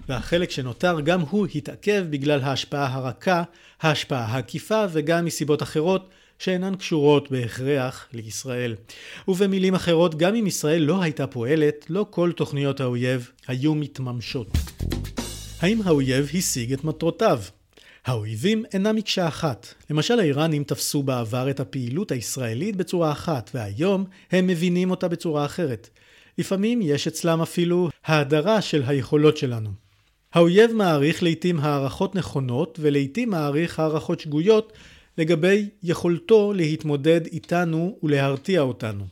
והחלק 0.09 0.51
שנותר 0.51 0.99
גם 1.01 1.21
הוא 1.21 1.47
התעכב 1.55 2.05
בגלל 2.09 2.41
ההשפעה 2.41 2.93
הרכה, 2.93 3.43
ההשפעה 3.81 4.25
העקיפה 4.25 4.85
וגם 4.91 5.25
מסיבות 5.25 5.63
אחרות 5.63 6.09
שאינן 6.39 6.75
קשורות 6.75 7.31
בהכרח 7.31 8.07
לישראל. 8.13 8.75
ובמילים 9.27 9.75
אחרות, 9.75 10.15
גם 10.15 10.35
אם 10.35 10.47
ישראל 10.47 10.81
לא 10.81 11.01
הייתה 11.01 11.27
פועלת, 11.27 11.85
לא 11.89 12.05
כל 12.09 12.31
תוכניות 12.31 12.79
האויב 12.79 13.31
היו 13.47 13.75
מתממשות. 13.75 14.47
האם 15.59 15.81
האויב 15.85 16.29
השיג 16.33 16.73
את 16.73 16.83
מטרותיו? 16.83 17.39
האויבים 18.05 18.63
אינם 18.73 18.95
מקשה 18.95 19.27
אחת. 19.27 19.73
למשל 19.89 20.19
האיראנים 20.19 20.63
תפסו 20.63 21.03
בעבר 21.03 21.49
את 21.49 21.59
הפעילות 21.59 22.11
הישראלית 22.11 22.75
בצורה 22.75 23.11
אחת, 23.11 23.51
והיום 23.53 24.05
הם 24.31 24.47
מבינים 24.47 24.91
אותה 24.91 25.07
בצורה 25.07 25.45
אחרת. 25.45 25.89
לפעמים 26.37 26.79
יש 26.81 27.07
אצלם 27.07 27.41
אפילו 27.41 27.89
האדרה 28.05 28.61
של 28.61 28.83
היכולות 28.87 29.37
שלנו. 29.37 29.69
האויב 30.33 30.71
מעריך 30.71 31.23
לעתים 31.23 31.59
הערכות 31.59 32.15
נכונות 32.15 32.77
ולעתים 32.81 33.29
מעריך 33.29 33.79
הערכות 33.79 34.19
שגויות 34.19 34.73
לגבי 35.17 35.69
יכולתו 35.83 36.53
להתמודד 36.53 37.25
איתנו 37.25 37.97
ולהרתיע 38.03 38.61
אותנו. 38.61 39.05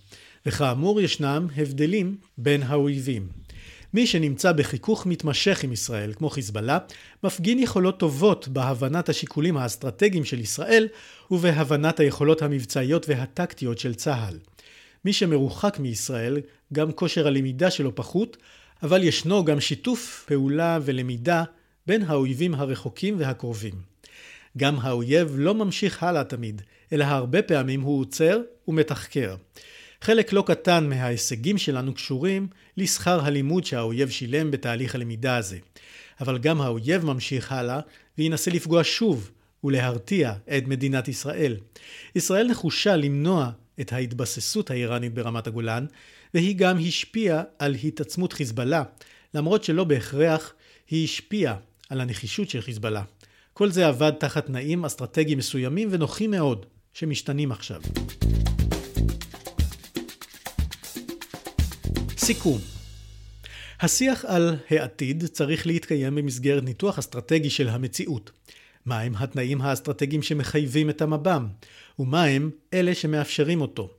וכאמור 0.45 1.01
ישנם 1.01 1.47
הבדלים 1.57 2.17
בין 2.37 2.63
האויבים. 2.63 3.27
מי 3.93 4.07
שנמצא 4.07 4.51
בחיכוך 4.51 5.05
מתמשך 5.05 5.63
עם 5.63 5.71
ישראל, 5.71 6.13
כמו 6.13 6.29
חיזבאללה, 6.29 6.77
מפגין 7.23 7.59
יכולות 7.59 7.99
טובות 7.99 8.47
בהבנת 8.47 9.09
השיקולים 9.09 9.57
האסטרטגיים 9.57 10.25
של 10.25 10.39
ישראל 10.39 10.87
ובהבנת 11.31 11.99
היכולות 11.99 12.41
המבצעיות 12.41 13.09
והטקטיות 13.09 13.79
של 13.79 13.93
צה"ל. 13.93 14.37
מי 15.05 15.13
שמרוחק 15.13 15.79
מישראל, 15.79 16.37
גם 16.73 16.91
כושר 16.91 17.27
הלמידה 17.27 17.71
שלו 17.71 17.95
פחות, 17.95 18.37
אבל 18.83 19.03
ישנו 19.03 19.45
גם 19.45 19.59
שיתוף 19.59 20.25
פעולה 20.27 20.79
ולמידה 20.81 21.43
בין 21.87 22.01
האויבים 22.01 22.55
הרחוקים 22.55 23.15
והקרובים. 23.19 23.94
גם 24.57 24.79
האויב 24.79 25.33
לא 25.35 25.55
ממשיך 25.55 26.03
הלאה 26.03 26.23
תמיד, 26.23 26.61
אלא 26.93 27.03
הרבה 27.03 27.41
פעמים 27.41 27.81
הוא 27.81 28.01
עוצר 28.01 28.41
ומתחקר. 28.67 29.35
חלק 30.01 30.33
לא 30.33 30.43
קטן 30.47 30.89
מההישגים 30.89 31.57
שלנו 31.57 31.93
קשורים 31.93 32.47
לשכר 32.77 33.25
הלימוד 33.25 33.65
שהאויב 33.65 34.09
שילם 34.09 34.51
בתהליך 34.51 34.95
הלמידה 34.95 35.37
הזה. 35.37 35.57
אבל 36.21 36.37
גם 36.37 36.61
האויב 36.61 37.05
ממשיך 37.05 37.51
הלאה 37.51 37.79
וינסה 38.17 38.51
לפגוע 38.51 38.81
שוב 38.83 39.31
ולהרתיע 39.63 40.33
את 40.57 40.67
מדינת 40.67 41.07
ישראל. 41.07 41.57
ישראל 42.15 42.47
נחושה 42.47 42.95
למנוע 42.95 43.49
את 43.81 43.93
ההתבססות 43.93 44.71
האיראנית 44.71 45.13
ברמת 45.13 45.47
הגולן, 45.47 45.85
והיא 46.33 46.55
גם 46.55 46.77
השפיעה 46.87 47.43
על 47.59 47.75
התעצמות 47.83 48.33
חיזבאללה, 48.33 48.83
למרות 49.33 49.63
שלא 49.63 49.83
בהכרח 49.83 50.53
היא 50.89 51.03
השפיעה 51.03 51.55
על 51.89 52.01
הנחישות 52.01 52.49
של 52.49 52.61
חיזבאללה. 52.61 53.03
כל 53.57 53.71
זה 53.71 53.87
עבד 53.87 54.11
תחת 54.19 54.45
תנאים 54.45 54.85
אסטרטגיים 54.85 55.37
מסוימים 55.37 55.87
ונוחים 55.91 56.31
מאוד, 56.31 56.65
שמשתנים 56.93 57.51
עכשיו. 57.51 57.81
סיכום 62.17 62.59
השיח 63.79 64.25
על 64.25 64.55
העתיד 64.69 65.25
צריך 65.25 65.67
להתקיים 65.67 66.15
במסגרת 66.15 66.63
ניתוח 66.63 66.99
אסטרטגי 66.99 67.49
של 67.49 67.69
המציאות. 67.69 68.31
מהם 68.85 69.13
התנאים 69.17 69.61
האסטרטגיים 69.61 70.21
שמחייבים 70.21 70.89
את 70.89 71.01
המב"ם, 71.01 71.47
ומהם 71.99 72.51
אלה 72.73 72.95
שמאפשרים 72.95 73.61
אותו. 73.61 73.89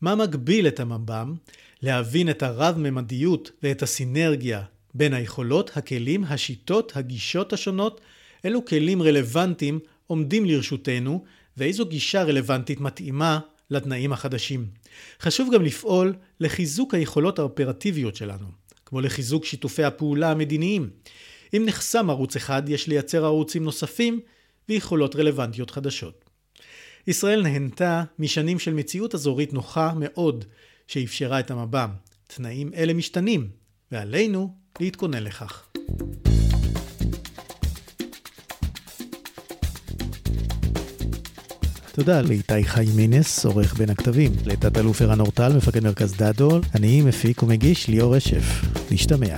מה 0.00 0.14
מגביל 0.14 0.68
את 0.68 0.80
המב"ם? 0.80 1.34
להבין 1.82 2.30
את 2.30 2.42
הרב-ממדיות 2.42 3.50
ואת 3.62 3.82
הסינרגיה 3.82 4.62
בין 4.94 5.14
היכולות, 5.14 5.76
הכלים, 5.76 6.24
השיטות, 6.24 6.96
הגישות 6.96 7.52
השונות, 7.52 8.00
אילו 8.46 8.64
כלים 8.64 9.02
רלוונטיים 9.02 9.78
עומדים 10.06 10.44
לרשותנו, 10.44 11.24
ואיזו 11.56 11.86
גישה 11.86 12.22
רלוונטית 12.22 12.80
מתאימה 12.80 13.38
לתנאים 13.70 14.12
החדשים. 14.12 14.66
חשוב 15.20 15.54
גם 15.54 15.62
לפעול 15.62 16.14
לחיזוק 16.40 16.94
היכולות 16.94 17.38
האופרטיביות 17.38 18.16
שלנו, 18.16 18.46
כמו 18.86 19.00
לחיזוק 19.00 19.44
שיתופי 19.44 19.84
הפעולה 19.84 20.30
המדיניים. 20.30 20.90
אם 21.56 21.62
נחסם 21.66 22.10
ערוץ 22.10 22.36
אחד, 22.36 22.68
יש 22.68 22.88
לייצר 22.88 23.24
ערוצים 23.24 23.64
נוספים 23.64 24.20
ויכולות 24.68 25.16
רלוונטיות 25.16 25.70
חדשות. 25.70 26.24
ישראל 27.06 27.42
נהנתה 27.42 28.04
משנים 28.18 28.58
של 28.58 28.74
מציאות 28.74 29.14
אזורית 29.14 29.52
נוחה 29.52 29.92
מאוד, 29.96 30.44
שאפשרה 30.86 31.40
את 31.40 31.50
המב"ם. 31.50 31.90
תנאים 32.26 32.70
אלה 32.74 32.94
משתנים, 32.94 33.48
ועלינו 33.92 34.54
להתכונן 34.80 35.22
לכך. 35.22 35.66
תודה 41.96 42.22
לאיתי 42.22 42.64
חיימינס, 42.64 43.44
עורך 43.44 43.74
בין 43.74 43.90
הכתבים, 43.90 44.32
לתת 44.44 44.78
אלוף 44.78 45.02
ערן 45.02 45.20
אורטל, 45.20 45.56
מפקד 45.56 45.84
מרכז 45.84 46.14
דדול, 46.16 46.60
אני 46.74 47.02
מפיק 47.02 47.42
ומגיש 47.42 47.88
ליאור 47.88 48.16
רשף. 48.16 48.62
נשתמע. 48.90 49.36